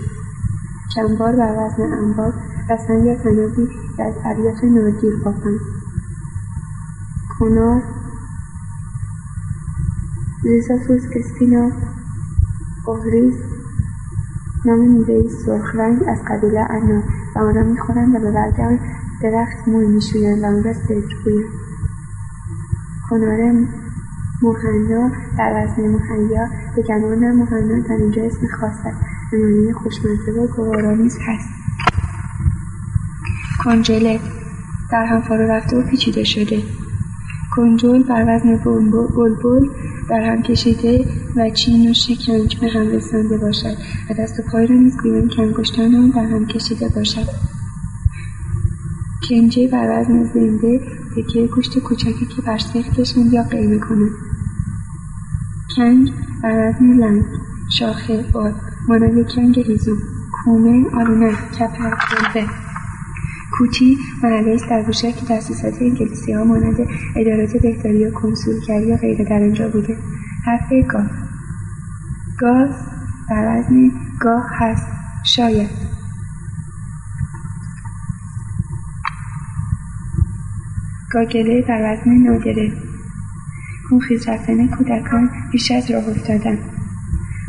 کمبار 0.95 1.35
بر 1.35 1.55
وزن 1.57 1.93
انبار 1.93 2.33
و 2.69 2.77
سنگ 2.87 3.17
تنابی 3.17 3.69
از 3.99 4.13
ابیات 4.25 4.63
نارگیل 4.63 5.23
بافند 5.25 5.59
کنار 7.39 7.81
ریزافوس 10.43 11.01
اسپینا 11.15 11.71
قهریز 12.85 13.33
نام 14.65 14.79
میوهای 14.79 15.29
رنگ 15.73 16.03
از 16.07 16.17
قبیله 16.27 16.59
انار 16.59 17.03
و 17.35 17.39
آن 17.39 17.55
را 17.55 17.63
می‌خورند 17.63 18.15
و 18.15 18.19
به 18.19 18.31
برگ 18.31 18.79
درخت 19.21 19.67
موی 19.67 19.87
میشویند 19.87 20.43
و 20.43 20.45
آن 20.45 20.63
را 20.63 20.73
سدر 20.73 20.95
گویند. 21.25 21.49
کنار 23.09 23.67
مهنا 24.41 25.11
در 25.37 25.63
وزن 25.63 25.87
مهیا 25.87 26.47
به 26.75 26.81
گمان 26.81 27.31
مهنا 27.31 27.87
در 27.87 27.95
اینجا 27.95 28.23
اسم 28.23 28.47
خاص 28.47 28.85
است. 28.85 29.12
معنی 29.37 29.73
خوشمزه 29.73 30.31
و 30.31 30.47
گوارآمیز 30.47 31.17
هست. 31.27 31.49
کنجله 33.63 34.19
در 34.91 35.05
هم 35.05 35.21
فرو 35.21 35.51
رفته 35.51 35.77
و 35.77 35.81
پیچیده 35.89 36.23
شده. 36.23 36.63
کنجل 37.55 38.03
بر 38.03 38.25
وزن 38.27 38.57
بلبل 38.57 39.67
در 40.09 40.21
هم 40.21 40.41
کشیده 40.41 41.05
و 41.35 41.49
چین 41.49 41.91
و 41.91 41.93
شکنج 41.93 42.59
به 42.59 42.67
هم 42.67 42.87
رسانده 42.87 43.37
باشد 43.37 43.77
و 44.09 44.13
دست 44.13 44.39
و 44.39 44.43
پای 44.51 44.67
را 44.67 44.75
نیز 44.75 44.97
گویان 44.97 45.27
که 45.27 45.41
انگشتان 45.41 45.95
آن 45.95 46.09
در 46.09 46.25
هم 46.25 46.45
کشیده 46.45 46.89
باشد. 46.89 47.27
کنجه 49.29 49.67
بر 49.67 50.01
وزن 50.01 50.23
زنده 50.23 50.81
تکه 51.15 51.47
گوشت 51.47 51.79
کوچکی 51.79 52.25
که 52.35 52.41
بر 52.41 52.57
سیخ 52.57 52.99
کشند 52.99 53.33
یا 53.33 53.43
قیمه 53.43 53.79
کنند. 53.79 54.11
کنگ 55.75 56.11
بر 56.43 56.69
وزن 56.69 56.93
لنگ 56.93 57.23
شاخه 57.79 58.25
باد. 58.33 58.72
مانند 58.87 59.31
کنگ 59.35 59.59
هیزم 59.59 59.97
کومه 60.31 60.85
آرونک 60.95 61.51
کپر 61.51 61.89
کلبه 61.89 62.47
کوتی 63.57 63.97
محله 64.23 64.53
است 64.53 64.69
در 64.69 64.91
که 65.11 65.25
تأسیسات 65.25 65.73
ها 66.29 66.43
مانند 66.43 66.87
ادارات 67.15 67.57
بهداری 67.57 68.05
و 68.05 68.11
کنسولگری 68.11 68.87
یا 68.87 68.97
غیره 68.97 69.25
در 69.25 69.43
آنجا 69.43 69.69
بوده. 69.69 69.97
حرف 70.45 70.71
گاه 70.91 71.09
گاز 72.39 72.69
بر 73.29 73.59
وزن 73.59 73.91
گاه 74.19 74.45
هست. 74.53 74.87
شاید. 75.23 75.69
گاگله 81.11 81.61
بر 81.61 81.93
وزن 81.93 82.11
نادره. 82.11 82.71
خونخیز 83.89 84.29
رفتن 84.29 84.67
کودکان 84.67 85.29
بیش 85.51 85.71
از 85.71 85.91
راه 85.91 86.09
افتادن. 86.09 86.72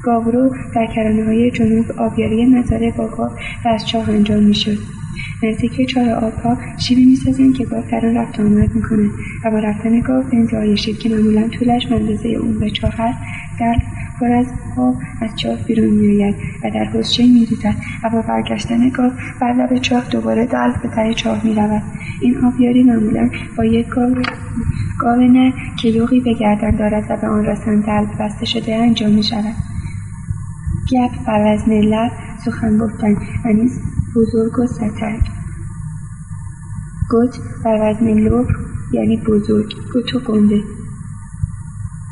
گاورو 0.04 0.50
در 0.74 0.86
کرانه 0.94 1.24
های 1.24 1.50
جنوب 1.50 1.84
آبیاری 1.98 2.46
مزارع 2.46 2.90
با 2.90 3.08
گاو 3.08 3.30
و 3.64 3.68
از 3.68 3.88
چاه 3.88 4.10
انجام 4.10 4.42
می‌شد. 4.42 4.78
نزدیک 5.42 5.88
چاه 5.88 6.10
آبها 6.10 6.58
شیبی 6.78 7.04
می‌سازند 7.04 7.54
که 7.56 7.64
گاو 7.64 7.82
در 7.92 8.06
آن 8.06 8.16
رفت 8.16 8.40
آمد 8.40 8.74
می‌کند 8.74 9.10
و 9.44 9.50
با 9.50 9.58
رفتن 9.58 10.00
گاو 10.00 10.22
به 10.22 10.36
انتهای 10.36 10.76
شیب 10.76 10.96
که 10.96 11.08
معمولا 11.08 11.48
طولش 11.48 11.86
به 11.86 12.34
اون 12.34 12.58
به 12.58 12.70
چاه 12.70 13.00
است 13.00 13.18
در 13.60 13.76
پر 14.20 14.32
از 14.32 14.46
آب 14.76 14.94
از 15.22 15.30
چاه 15.36 15.58
بیرون 15.68 15.94
میآید 15.94 16.34
و 16.64 16.70
در 16.70 16.84
حوضچه 16.84 17.22
میریزد 17.22 17.74
و 18.04 18.10
با 18.10 18.22
برگشتن 18.22 18.88
گاو 18.88 19.10
بر 19.40 19.52
لب 19.52 19.78
چاه 19.78 20.08
دوباره 20.10 20.46
دلو 20.46 20.72
به 20.82 20.88
ته 20.88 21.14
چاه 21.14 21.46
می‌رود. 21.46 21.82
این 22.22 22.36
آبیاری 22.44 22.82
معمولا 22.82 23.30
با 23.56 23.64
یک 23.64 23.88
گاو 23.88 24.14
گاو 25.00 25.20
نه 25.20 25.52
که 25.82 25.88
یوغی 25.88 26.20
به 26.20 26.34
گردن 26.40 26.76
دارد 26.76 27.04
و 27.10 27.16
به 27.16 27.26
آن 27.26 27.46
رسن 27.46 27.80
دلو 27.80 28.06
بسته 28.20 28.46
شده 28.46 28.74
انجام 28.74 29.10
می‌شود. 29.10 29.73
گپ 30.90 31.26
بر 31.26 31.54
وزن 31.54 31.72
لب 31.72 32.12
سخن 32.44 32.78
گفتن. 32.78 33.14
و 33.44 33.48
نیز 33.48 33.80
بزرگ 34.16 34.58
و 34.58 34.66
سترگ. 34.66 35.22
گوت 37.10 37.38
بر 37.64 37.78
وزن 37.82 38.08
یعنی 38.92 39.16
بزرگ. 39.16 39.74
گوت 39.92 40.14
و 40.14 40.20
گنده. 40.20 40.62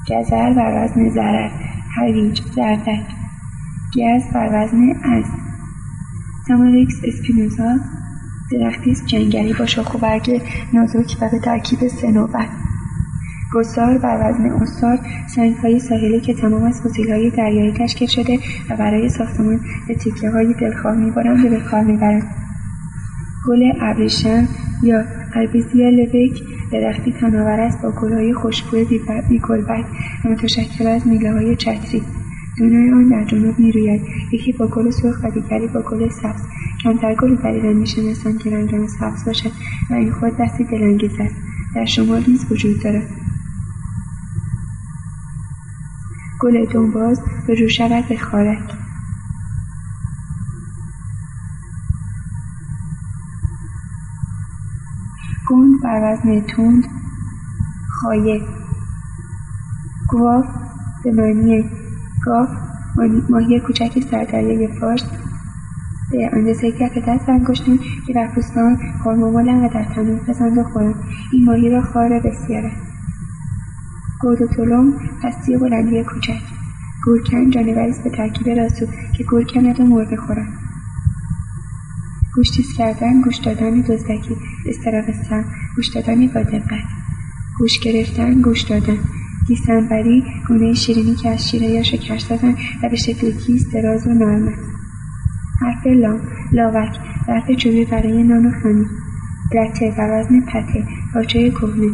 گزر 0.08 0.52
بر 0.54 0.84
وزن 0.84 1.08
زرر 1.08 1.50
هویج 1.96 2.42
زردک. 2.42 3.06
گز 3.94 4.32
بر 4.34 4.48
وزن 4.52 4.90
از. 5.04 5.24
تاماریکس 6.48 6.94
اسپینوزا 7.04 7.76
درختی 8.50 8.90
است 8.90 9.06
جنگلی 9.06 9.52
با 9.52 9.66
شاخ 9.66 9.94
و 9.94 9.98
برگ 9.98 10.42
نازک 10.72 11.16
و 11.22 11.28
به 11.30 11.38
ترکیب 11.38 11.88
سنوبر. 11.88 12.61
گسار 13.54 13.98
بر 13.98 14.30
وزن 14.30 14.50
استار 14.62 14.98
های 15.62 15.78
ساحلی 15.78 16.20
که 16.20 16.34
تمام 16.34 16.62
از 16.62 16.80
های 17.08 17.30
دریایی 17.30 17.72
تشکیل 17.72 18.08
شده 18.08 18.38
و 18.70 18.76
برای 18.76 19.08
ساختمان 19.08 19.60
به 19.88 20.30
های 20.30 20.54
دلخواه 20.60 20.96
میبارند 20.96 21.50
به 21.50 21.60
کار 21.60 21.84
می‌برند. 21.84 22.22
گل 23.48 23.72
ابریشم 23.80 24.48
یا 24.82 25.04
البیزیا 25.34 25.88
لبک 25.88 26.42
درختی 26.72 27.12
تناور 27.12 27.60
است 27.60 27.82
با 27.82 27.90
گلهای 27.90 28.34
خوشبو 28.34 28.76
بیگلبک 29.28 29.84
و 30.24 30.28
متشکل 30.28 30.86
از 30.86 31.06
میله 31.06 31.32
های 31.32 31.56
چتری. 31.56 32.02
دونای 32.58 32.92
آن 32.92 33.08
در 33.08 33.24
جنوب 33.24 33.58
می‌روید. 33.58 34.02
یکی 34.32 34.52
با 34.52 34.66
گل 34.66 34.90
سرخ 34.90 35.20
و 35.24 35.30
دیگری 35.30 35.66
با 35.66 35.82
گل 35.82 36.08
سبز. 36.08 36.42
کمتر 36.84 37.14
گلی 37.14 37.36
در 37.36 37.50
ایران 37.50 37.72
می‌شناسند 37.72 38.38
که 38.38 38.50
رنگ 38.50 38.86
سبز 38.86 39.24
باشد 39.26 39.50
و 39.90 39.94
این 39.94 40.12
خود 40.12 40.32
دستی 40.40 40.64
دلانگیز 40.64 41.20
است. 41.20 41.34
در 41.74 41.84
شمال 41.84 42.24
نیز 42.28 42.46
وجود 42.50 42.82
دارد. 42.82 43.21
گل 46.42 46.66
دنباز 46.72 47.20
رو 47.48 47.68
شود 47.68 48.08
به 48.08 48.16
خارک 48.16 48.58
گوند 55.48 55.82
بر 55.82 56.00
وزن 56.02 56.40
تند 56.40 56.84
خایه. 57.88 58.40
گواف 60.08 60.44
به 61.04 61.12
معنی 61.12 61.64
گاف 62.24 62.48
ماهی 63.30 63.60
کوچکی 63.60 64.00
سردریای 64.00 64.68
فارس. 64.80 65.02
به 66.10 66.30
اندازه 66.32 66.72
کف 66.72 66.98
دست 67.08 67.28
انگشتان 67.28 67.78
که 68.06 68.12
در 68.12 68.28
پوستان 68.34 68.78
خرمامالند 69.04 69.64
و 69.64 69.74
در 69.74 69.84
تنور 69.84 70.18
پسند 70.18 70.62
خورند 70.62 70.94
این 71.32 71.44
ماهی 71.44 71.70
را 71.70 71.82
خار 71.82 72.20
بسیار 72.20 72.66
است 72.66 72.91
گودوتولوم 74.22 74.92
پستی 75.22 75.54
و 75.54 75.58
بلندی 75.58 76.04
کوچک. 76.04 76.42
گورکن 77.04 77.50
جانوری 77.50 77.90
است 77.90 78.04
به 78.04 78.10
ترکیب 78.10 78.48
راسو 78.48 78.86
که 79.16 79.24
گور 79.24 79.44
کند 79.44 79.80
و 79.80 79.84
مرغ 79.84 80.14
خورد 80.26 80.46
گوشتیز 82.34 82.66
کردن 82.78 83.20
گوش 83.20 83.36
دادن 83.36 83.80
دزدکی 83.80 84.36
استراق 84.66 85.04
سم 85.28 85.44
گوش 85.76 85.88
دادن 85.94 86.26
با 86.26 86.42
دقت. 86.42 86.84
گوش 87.58 87.80
گرفتن 87.80 88.40
گوش 88.40 88.60
دادن. 88.60 88.98
دیسنبری 89.48 90.24
گونه 90.48 90.74
شیرینی 90.74 91.14
که 91.14 91.28
از 91.28 91.48
شیره 91.48 91.66
یا 91.66 91.82
شکر 91.82 92.18
سازن 92.18 92.54
و 92.82 92.88
به 92.88 92.96
شکل 92.96 93.30
کیس 93.30 93.74
دراز 93.74 94.06
و 94.06 94.10
نرم 94.10 94.48
است 94.48 94.70
حرف 95.60 95.86
لام 95.86 96.20
لاوک. 96.52 96.96
ظرف 97.26 97.50
چوبی 97.50 97.84
برای 97.84 98.22
نان 98.22 98.46
و 98.46 98.50
خمیر 98.50 98.86
لته 99.54 99.94
و 99.98 100.00
وزن 100.00 100.40
پته 100.40 100.86
پاچه 101.14 101.50
کهنه. 101.50 101.90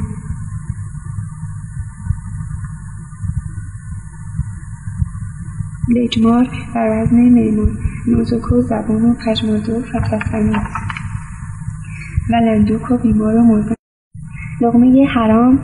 لجمار 5.97 6.49
بر 6.75 7.03
وزن 7.03 7.17
میمون. 7.17 7.69
نازک 8.09 8.53
و 8.53 8.61
زبون 8.61 9.05
و 9.05 9.15
پژمرده 9.27 9.73
و 9.73 9.83
و 12.31 12.37
لندوک 12.37 12.91
و 12.91 12.99
بیمار 12.99 13.37
و 13.37 13.43
مرده. 13.43 13.75
لغمه 14.61 15.07
حرام. 15.07 15.59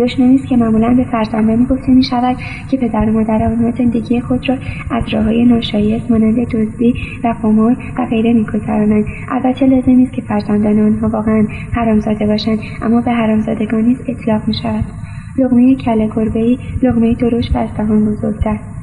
دشمنی 0.00 0.34
است 0.34 0.46
که 0.46 0.56
معمولا 0.56 0.94
به 0.94 1.04
فرزندانی 1.04 1.66
گفته 1.66 1.92
می 1.92 2.02
شود 2.02 2.36
که 2.70 2.76
پدر 2.76 3.10
و 3.10 3.12
مادر 3.12 3.42
آنها 3.42 3.70
زندگی 3.70 4.20
خود 4.20 4.48
را 4.48 4.56
از 4.90 5.08
راههای 5.12 5.44
ناشایست 5.44 6.10
مانند 6.10 6.48
دزدی 6.48 6.94
و 7.24 7.34
قمار 7.42 7.76
و 7.98 8.06
غیره 8.10 8.32
میگذرانند. 8.32 9.04
البته 9.28 9.66
لازم 9.66 9.90
نیست 9.90 10.12
که 10.12 10.22
فرزندان 10.22 10.80
آنها 10.80 11.08
واقعا 11.08 11.46
حرامزاده 11.72 12.26
باشند 12.26 12.58
اما 12.82 13.00
به 13.00 13.12
حرامزادگان 13.12 13.84
نیز 13.84 13.98
اطلاق 14.08 14.48
می 14.48 14.54
شود 14.54 14.84
لغمه 15.38 15.74
کله 15.74 16.10
ای 16.34 16.58
لغمه 16.82 17.14
درشت 17.14 17.54
و 17.54 17.58
از 17.58 17.74
دهان 17.76 18.04
بزرگتر. 18.04 18.77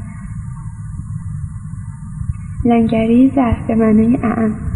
لنگری 2.66 3.32
ظرف 3.36 3.68
به 3.68 3.76
معنای 3.76 4.18
اعم 4.24 4.75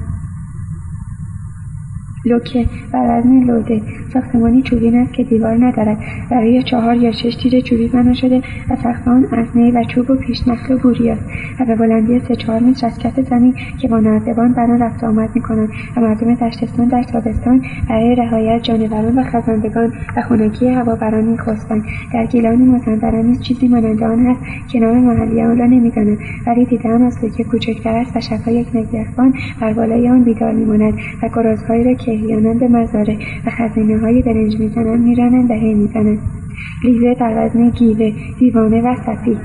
لوکه 2.25 2.65
بر 2.93 3.19
وزن 3.19 3.43
لوده. 3.43 3.81
ساختمانی 4.13 4.61
چوبین 4.61 4.95
است 4.95 5.13
که 5.13 5.23
دیوار 5.23 5.65
ندارد. 5.65 5.97
برای 6.31 6.63
چهار 6.63 6.95
یا 6.95 7.11
شش 7.11 7.35
تیر 7.35 7.61
چوبی 7.61 7.87
بنا 7.87 8.13
شده 8.13 8.41
و 8.69 8.75
سقف 8.75 9.07
آن 9.07 9.25
از 9.31 9.47
نی 9.55 9.71
و 9.71 9.83
چوب 9.83 10.09
و 10.09 10.15
پیشنخل 10.15 10.73
و 10.73 10.77
بوری 10.77 11.09
است. 11.09 11.25
و 11.59 11.65
به 11.65 11.75
بلندی 11.75 12.19
سه 12.19 12.35
چهار 12.35 12.59
متر 12.59 12.87
از 12.87 12.99
کف 12.99 13.19
زمین 13.19 13.53
که 13.77 13.87
با 13.87 13.99
نردبان 13.99 14.55
آن 14.59 14.81
رفت 14.81 15.03
آمد 15.03 15.29
می‌کنند. 15.35 15.69
و 15.97 16.01
مردم 16.01 16.35
دشتستان 16.35 16.87
در 16.87 17.03
تابستان 17.03 17.61
برای 17.89 18.15
رهایی 18.15 18.59
جانوران 18.59 19.19
و 19.19 19.23
خزندگان 19.23 19.93
و 20.17 20.21
خنکی 20.21 20.67
هوا 20.67 20.95
بر 20.95 21.15
آن 21.15 21.23
میخسبند 21.23 21.83
در 22.13 22.25
گیلان 22.25 22.65
مازندران 22.65 23.25
نیز 23.25 23.41
چیزی 23.41 23.67
مانند 23.67 24.03
آن 24.03 24.25
هست 24.25 24.41
که 24.71 24.79
نام 24.79 24.97
محلی 24.97 25.41
آن 25.41 25.57
را 25.57 25.65
نمی‌دانند. 25.65 26.17
ولی 26.47 26.65
دیدهام 26.65 27.03
از 27.03 27.23
لوکه 27.23 27.43
کوچکتر 27.43 27.95
است 27.95 28.17
و 28.17 28.21
شبها 28.21 28.51
یک 28.51 28.67
نگهبان 28.73 29.33
بر 29.61 29.73
بالای 29.73 30.09
آن 30.09 30.23
بیدار 30.23 30.51
میماند 30.51 30.93
و 31.23 31.29
گرازهایی 31.35 31.83
را 31.83 31.93
که 31.93 32.08
به 32.59 32.67
مزارع 32.67 33.15
و 33.45 33.49
خزینه 33.49 33.97
های 33.97 34.21
برنج 34.21 34.59
می‌زنند 34.59 35.51
و 35.51 35.53
هی 35.53 35.73
می‌زنند. 35.73 36.19
لیوه 36.83 37.13
در 37.13 37.45
وزن 37.45 37.69
گیوه 37.69 38.11
دیوانه 38.39 38.81
و 38.81 38.95
صفی 38.95 39.37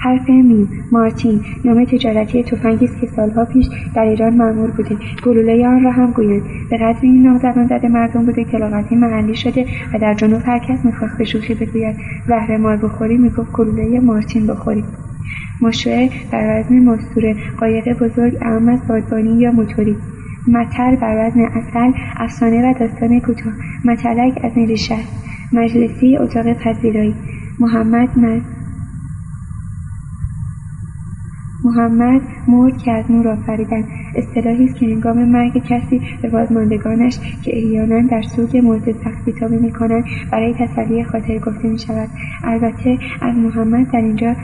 حرف 0.00 0.30
میم 0.30 0.68
مارتین 0.92 1.40
نام 1.64 1.84
تجارتی 1.84 2.42
تفنگی 2.42 2.84
است 2.84 3.00
که 3.00 3.06
سالها 3.06 3.44
پیش 3.44 3.66
در 3.94 4.02
ایران 4.02 4.34
معمول 4.34 4.70
بوده. 4.70 4.96
گلوله 5.24 5.66
آن 5.66 5.84
را 5.84 5.90
هم 5.90 6.10
گویند. 6.10 6.42
به 6.70 6.76
قدر 6.76 6.98
این 7.02 7.22
نام 7.22 7.38
زبان 7.38 7.66
زده 7.66 7.88
مردم 7.88 8.26
بوده 8.26 8.44
که 8.44 8.58
لغتی 8.58 8.96
محلی 8.96 9.34
شده 9.34 9.66
و 9.94 9.98
در 9.98 10.14
جنوب 10.14 10.42
هر 10.44 10.58
کس 10.58 10.84
می‌خواست 10.84 11.18
به 11.18 11.24
شوخی 11.24 11.54
بگوید. 11.54 11.96
زهر 12.26 12.56
مار 12.56 12.76
بخوری 12.76 13.16
می‌گفت 13.16 13.52
گلوله 13.52 14.00
مارتین 14.00 14.46
بخوری. 14.46 14.84
مشوع 15.62 16.08
بر 16.32 16.60
وزن 16.60 16.78
مستوره 16.78 17.36
قایق 17.60 17.98
بزرگ 17.98 18.36
اعم 18.40 18.68
از 18.68 18.80
بادبانی 18.88 19.38
یا 19.38 19.52
موتوری. 19.52 19.96
متل 20.48 20.96
بر 20.96 21.26
وزن 21.26 21.40
اصل 21.40 21.92
افسانه 22.16 22.70
و 22.70 22.78
داستان 22.78 23.20
کوتاه. 23.20 23.52
متلک 23.84 24.40
از 24.44 24.52
ریشه 24.56 24.96
مجلسی 25.52 26.16
اتاق 26.16 26.52
پذیرایی. 26.52 27.14
محمد 27.60 28.18
مز 28.18 28.42
محمد 31.64 32.22
مرد 32.48 32.78
که 32.78 32.92
از 32.92 33.10
نور 33.10 33.28
آفریدن. 33.28 33.84
اصطلاحی 34.16 34.64
است 34.64 34.76
که 34.76 34.86
هنگام 34.86 35.24
مرگ 35.28 35.62
کسی 35.68 36.00
به 36.22 36.28
بازماندگانش 36.28 37.18
که 37.44 37.56
احیانا 37.56 38.08
در 38.08 38.22
سوگ 38.22 38.56
مرد 38.56 38.92
سختی 38.92 39.32
تابی 39.40 39.56
می‌کنند 39.56 40.04
برای 40.32 40.54
تسلی 40.54 41.04
خاطر 41.04 41.38
گفته 41.38 41.68
می 41.68 41.78
شود 41.78 42.08
البته 42.44 42.98
از 43.22 43.36
محمد 43.36 43.86
در 43.92 44.00
اینجا 44.00 44.34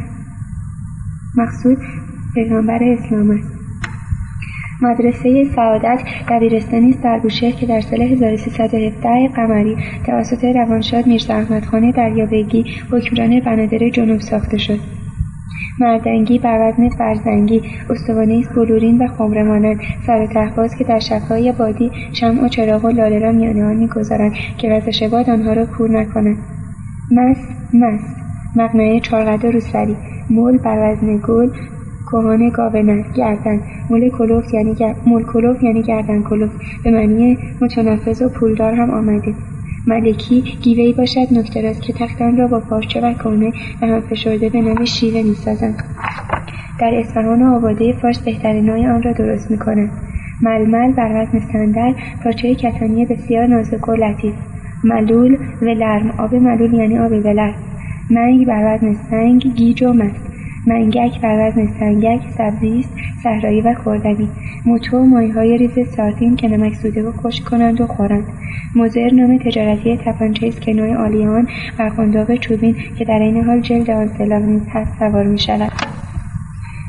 مقصود 1.36 1.78
پیغمبر 2.34 2.78
اسلام 2.82 3.30
است. 3.30 3.57
مدرسه 4.82 5.44
سعادت 5.44 6.02
دبیرستانی 6.30 6.92
بوشهر 7.22 7.50
که 7.50 7.66
در 7.66 7.80
سال 7.80 8.02
1317 8.02 9.28
قمری 9.28 9.76
توسط 10.06 10.44
روانشاد 10.44 11.06
میرزا 11.06 11.34
احمدخان 11.34 11.90
دریابیگی 11.90 12.64
حکمران 12.92 13.40
بنادر 13.40 13.88
جنوب 13.88 14.20
ساخته 14.20 14.58
شد. 14.58 14.78
مردنگی 15.80 16.38
بر 16.38 16.68
وزن 16.68 16.88
فرزنگی 16.88 17.62
استوانهای 17.90 18.40
است 18.40 18.54
بلورین 18.54 18.98
و 18.98 19.06
خمره 19.06 19.42
مانند 19.42 19.80
سر 20.06 20.26
و 20.56 20.68
که 20.78 20.84
در 20.84 20.98
شبهای 20.98 21.52
بادی 21.52 21.90
شمع 22.12 22.44
و 22.44 22.48
چراغ 22.48 22.84
و 22.84 22.88
لاله 22.88 23.18
را 23.18 23.32
میان 23.32 23.62
آن 23.62 23.76
می‌گذارند 23.76 24.32
که 24.58 24.70
وزش 24.70 25.02
باد 25.02 25.30
آنها 25.30 25.52
را 25.52 25.66
کور 25.66 25.90
نکند 25.90 26.36
مست 27.10 27.48
مست 27.74 28.16
مقنعه 28.56 29.00
چارقد 29.00 29.46
روسری 29.46 29.96
مول 30.30 30.58
بر 30.58 30.92
وزن 30.92 31.20
گل 31.28 31.50
کهان 32.10 32.48
گاو 32.48 32.72
گردن. 33.16 33.60
مول 33.90 34.10
کلوف 34.10 34.54
یعنی 34.54 34.76
مول 35.06 35.22
کلوف 35.22 35.62
یعنی 35.62 35.82
گردن 35.82 36.22
کلوف. 36.22 36.50
به 36.84 36.90
معنی 36.90 37.38
متنفذ 37.60 38.22
و 38.22 38.28
پولدار 38.28 38.74
هم 38.74 38.90
آمده. 38.90 39.34
ملکی 39.86 40.40
گیوهای 40.62 40.92
باشد 40.92 41.26
نکتراست 41.32 41.82
که 41.82 41.92
تختن 41.92 42.36
را 42.36 42.46
با 42.46 42.60
پارچه 42.60 43.00
و 43.00 43.12
کهنه 43.12 43.52
و 43.82 43.86
هم 43.86 44.00
فشرده 44.00 44.48
به 44.48 44.60
نام 44.60 44.84
شیوه 44.84 45.22
می‌سازند. 45.22 45.82
در 46.80 46.94
اصفهان 46.94 47.42
و 47.42 47.56
آباده 47.56 47.92
فارس 47.92 48.18
بهترینهای 48.18 48.86
آن 48.86 49.02
را 49.02 49.12
درست 49.12 49.50
می‌کنند. 49.50 49.90
ململ 50.42 50.92
بر 50.92 51.22
وزن 51.22 51.40
صندل 51.52 51.92
پارچه 52.24 52.54
کتانی 52.54 53.06
بسیار 53.06 53.46
نازک 53.46 53.88
و 53.88 53.92
لطیف. 53.92 54.34
ملول 54.84 55.36
ولرم 55.62 56.10
آب 56.18 56.34
ملول 56.34 56.74
یعنی 56.74 56.98
آب 56.98 57.12
ولرم. 57.12 57.54
منگ 58.10 58.46
بر 58.46 58.74
وزن 58.74 58.94
سنگ 59.10 59.42
گیج 59.56 59.82
و 59.82 59.92
مست. 59.92 60.27
منگک 60.68 61.20
بر 61.20 61.48
وزن 61.48 61.66
سنگک 61.80 62.20
سبزی 62.38 62.78
است 62.78 62.92
صحرایی 63.22 63.60
و 63.60 63.74
خوردنی 63.74 64.28
موتو 64.66 65.06
ماهیهای 65.06 65.58
ریز 65.58 65.88
سارتین 65.96 66.36
که 66.36 66.48
نمک 66.48 66.74
سوده 66.74 67.02
و 67.02 67.12
خشک 67.12 67.44
کنند 67.44 67.80
و 67.80 67.86
خورند. 67.86 68.24
مزر 68.76 69.10
نام 69.12 69.38
تجارتی 69.38 69.96
تپانچه 69.96 70.46
است 70.46 70.60
که 70.60 70.72
نوع 70.72 70.96
آن 70.96 71.48
بر 71.78 72.36
چوبین 72.36 72.76
که 72.98 73.04
در 73.04 73.18
این 73.18 73.44
حال 73.44 73.60
جلد 73.60 73.90
آن 73.90 74.08
سلاح 74.08 74.42
نیز 74.42 74.62
هست 74.68 74.98
سوار 74.98 75.24
می‌شود 75.24 75.72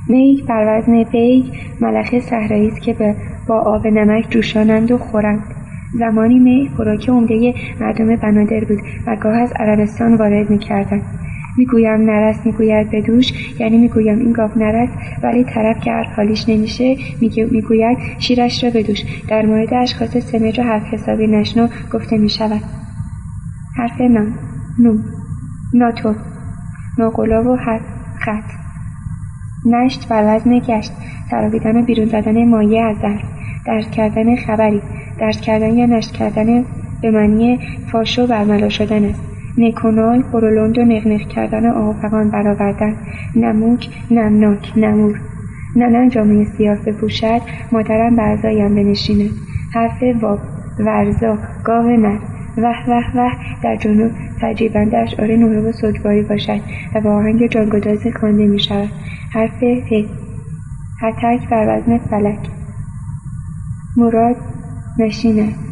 میگ 0.08 0.46
بر 0.46 0.78
وزن 0.78 1.04
بیگ 1.04 1.46
ملخ 1.82 2.20
صحرایی 2.20 2.68
است 2.68 2.82
که 2.82 3.16
با 3.48 3.60
آب 3.60 3.88
نمک 3.88 4.26
جوشانند 4.30 4.92
و 4.92 4.98
خورند. 4.98 5.44
زمانی 5.94 6.40
می 6.40 6.70
خوراک 6.76 7.10
عمده 7.10 7.54
مردم 7.80 8.16
بنادر 8.16 8.60
بود 8.60 8.80
و 9.08 9.16
گاه 9.16 9.38
از 9.38 9.54
عربستان 9.56 10.16
وارد 10.16 10.50
می‌کردند. 10.50 11.02
می‌گویم 11.58 12.02
نرس 12.02 12.46
می‌گوید 12.46 12.92
بدوش. 12.92 13.60
یعنی 13.60 13.78
می‌گویم 13.78 14.20
این 14.20 14.32
گاو 14.32 14.50
نرس 14.56 14.90
ولی 15.24 15.44
طرف 15.44 15.80
که 15.80 15.92
حالیش 16.16 16.50
نمیشه 16.50 16.96
می‌گوید 17.52 17.98
شیرش 18.20 18.64
را 18.64 18.70
بدوش. 18.70 19.00
در 19.28 19.46
مورد 19.46 19.74
اشخاص 19.74 20.18
سمج 20.18 20.60
و 20.60 20.64
حرف 20.64 20.84
حسابی 20.94 21.28
نشنو 21.28 21.68
گفته 21.94 22.18
می‌شود. 22.18 22.62
حرف 23.76 24.02
نام 24.02 24.36
نو. 24.80 24.98
ناتو. 25.74 26.16
ناقلا 26.98 27.44
و 27.44 27.56
حرف 27.56 27.82
خط. 28.20 28.52
نشت 29.66 30.08
بر 30.08 30.36
وزن 30.36 30.60
گشت. 30.60 30.92
تراویدن 31.30 31.78
و 31.78 31.86
بیرون 31.86 32.06
زدن 32.06 32.50
مایه 32.50 32.82
از 32.82 32.98
ظرف 32.98 33.22
درس 33.66 33.90
کردن 33.90 34.36
خبری. 34.36 34.82
درس 35.20 35.42
کردن 35.42 35.78
یا 35.78 35.86
نشت 35.86 36.12
کردن 36.12 36.66
به 37.02 37.12
معنی 37.12 37.60
فاشو 37.92 38.28
برملا 38.28 38.70
شدن 38.70 39.06
است. 39.06 39.39
نکونال 39.58 40.22
پرولند 40.22 40.78
و 40.78 40.82
نقنق 40.82 41.28
کردن 41.28 41.66
آهوفغان 41.66 42.32
برآوردن. 42.32 42.96
نموک 43.36 43.90
نمناک 44.12 44.78
نمور. 44.78 45.20
ننم 45.76 46.10
جامعه 46.10 46.46
سیاه 46.46 46.78
بپوشد 46.86 47.42
مادرم 47.72 48.16
برزایم 48.16 48.76
بنشیند 48.76 49.32
حرف 49.74 50.04
واب 50.22 50.40
ورزا 50.80 51.38
گاو 51.64 51.90
نر 51.90 52.20
وح 52.58 52.90
وح 52.90 53.16
وح 53.16 53.34
در 53.64 53.76
جنوب 53.76 54.12
تجریبند 54.42 54.96
اشعار 54.96 55.36
نوره 55.36 55.62
و 55.62 55.72
سجباری 55.72 56.22
باشد 56.22 56.60
و 56.96 57.02
با 57.02 57.16
آهنگ 57.16 57.48
جانگدازی 57.48 58.12
خوانده 58.12 58.48
می 58.48 58.60
شود 58.60 58.90
حرف 59.34 59.64
ه 59.64 60.06
هتک 61.02 61.50
بر 61.50 61.78
وزن 61.78 61.98
فلک. 61.98 62.40
مراد 63.98 64.36
نشینه. 65.00 65.69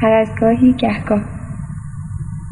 هر 0.00 0.12
از 0.12 0.28
گاهی 0.40 0.72
گهگاه. 0.72 1.22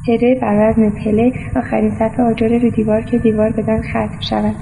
هره 0.09 0.39
بر 0.43 0.71
وزن 0.71 0.91
پله 0.91 1.33
آخرین 1.57 1.91
سطح 1.91 2.23
آجر 2.23 2.59
رو 2.59 2.71
دیوار 2.71 3.03
که 3.03 3.19
دیوار 3.19 3.51
بدن 3.51 3.83
ختم 3.83 4.21
شود. 4.21 4.55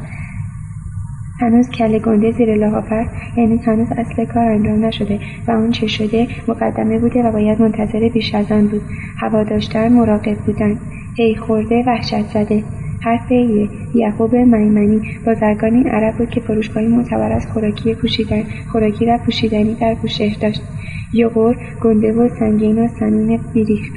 هنوز 1.40 1.70
کله 1.70 1.98
گنده 1.98 2.30
زیر 2.30 2.54
لحاف 2.54 2.92
یعنی 3.36 3.60
هنوز 3.66 3.92
اصل 3.92 4.24
کار 4.24 4.48
انجام 4.48 4.84
نشده 4.84 5.20
و 5.48 5.50
اون 5.50 5.70
چه 5.70 5.86
شده 5.86 6.26
مقدمه 6.48 6.98
بوده 6.98 7.22
و 7.22 7.32
باید 7.32 7.60
منتظر 7.60 8.08
بیش 8.08 8.34
از 8.34 8.52
آن 8.52 8.66
بود. 8.66 8.82
هوا 9.20 9.44
داشتن 9.44 9.92
مراقب 9.92 10.36
بودن. 10.36 10.78
هی 11.18 11.36
خورده 11.36 11.84
وحشت 11.86 12.26
زده. 12.26 12.64
حرف 13.04 13.26
ایه 13.28 13.68
یعقوب 13.94 14.34
میمنی. 14.34 15.00
بازرگانی 15.26 15.82
عرب 15.82 16.14
بود 16.18 16.30
که 16.30 16.40
فروشگاهی 16.40 16.88
معتبر 16.88 17.32
از 17.32 17.46
خوراکی 17.46 17.94
پوشیدن. 17.94 18.42
خوراکی 18.72 19.06
و 19.06 19.18
پوشیدنی 19.18 19.74
در 19.74 19.94
بوشهر 19.94 20.36
داشت. 20.40 20.62
یغور 21.12 21.56
گنده 21.80 22.12
و 22.12 22.28
سنگین 22.28 22.78
و 22.78 22.88
سمین 22.88 23.40
بیریخت. 23.54 23.92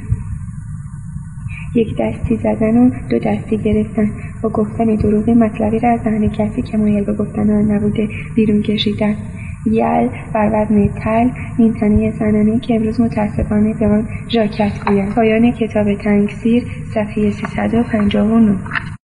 یک 1.75 1.97
دستی 1.99 2.35
زدن 2.35 2.77
و 2.77 2.89
دو 3.09 3.19
دستی 3.19 3.57
گرفتن 3.57 4.11
با 4.43 4.49
گفتن 4.49 4.95
دروغ 4.95 5.29
مطلبی 5.29 5.79
را 5.79 5.89
از 5.89 5.99
ذهن 5.99 6.29
کسی 6.29 6.61
که 6.61 6.77
مایل 6.77 7.03
به 7.03 7.13
گفتن 7.13 7.49
آن 7.49 7.71
نبوده 7.71 8.09
بیرون 8.35 8.61
کشیدن 8.61 9.15
یل 9.65 10.09
بر 10.33 10.49
وزن 10.53 10.87
تل 10.87 11.29
این 11.57 11.73
تنه 11.73 12.59
که 12.59 12.75
امروز 12.75 13.01
متاسفانه 13.01 13.73
به 13.73 13.87
آن 13.87 14.07
ژاکت 14.29 14.85
گویند. 14.87 15.15
پایان 15.15 15.51
کتاب 15.51 15.93
تنگسیر 15.93 16.63
صفحه 16.93 17.31
359 17.31 18.57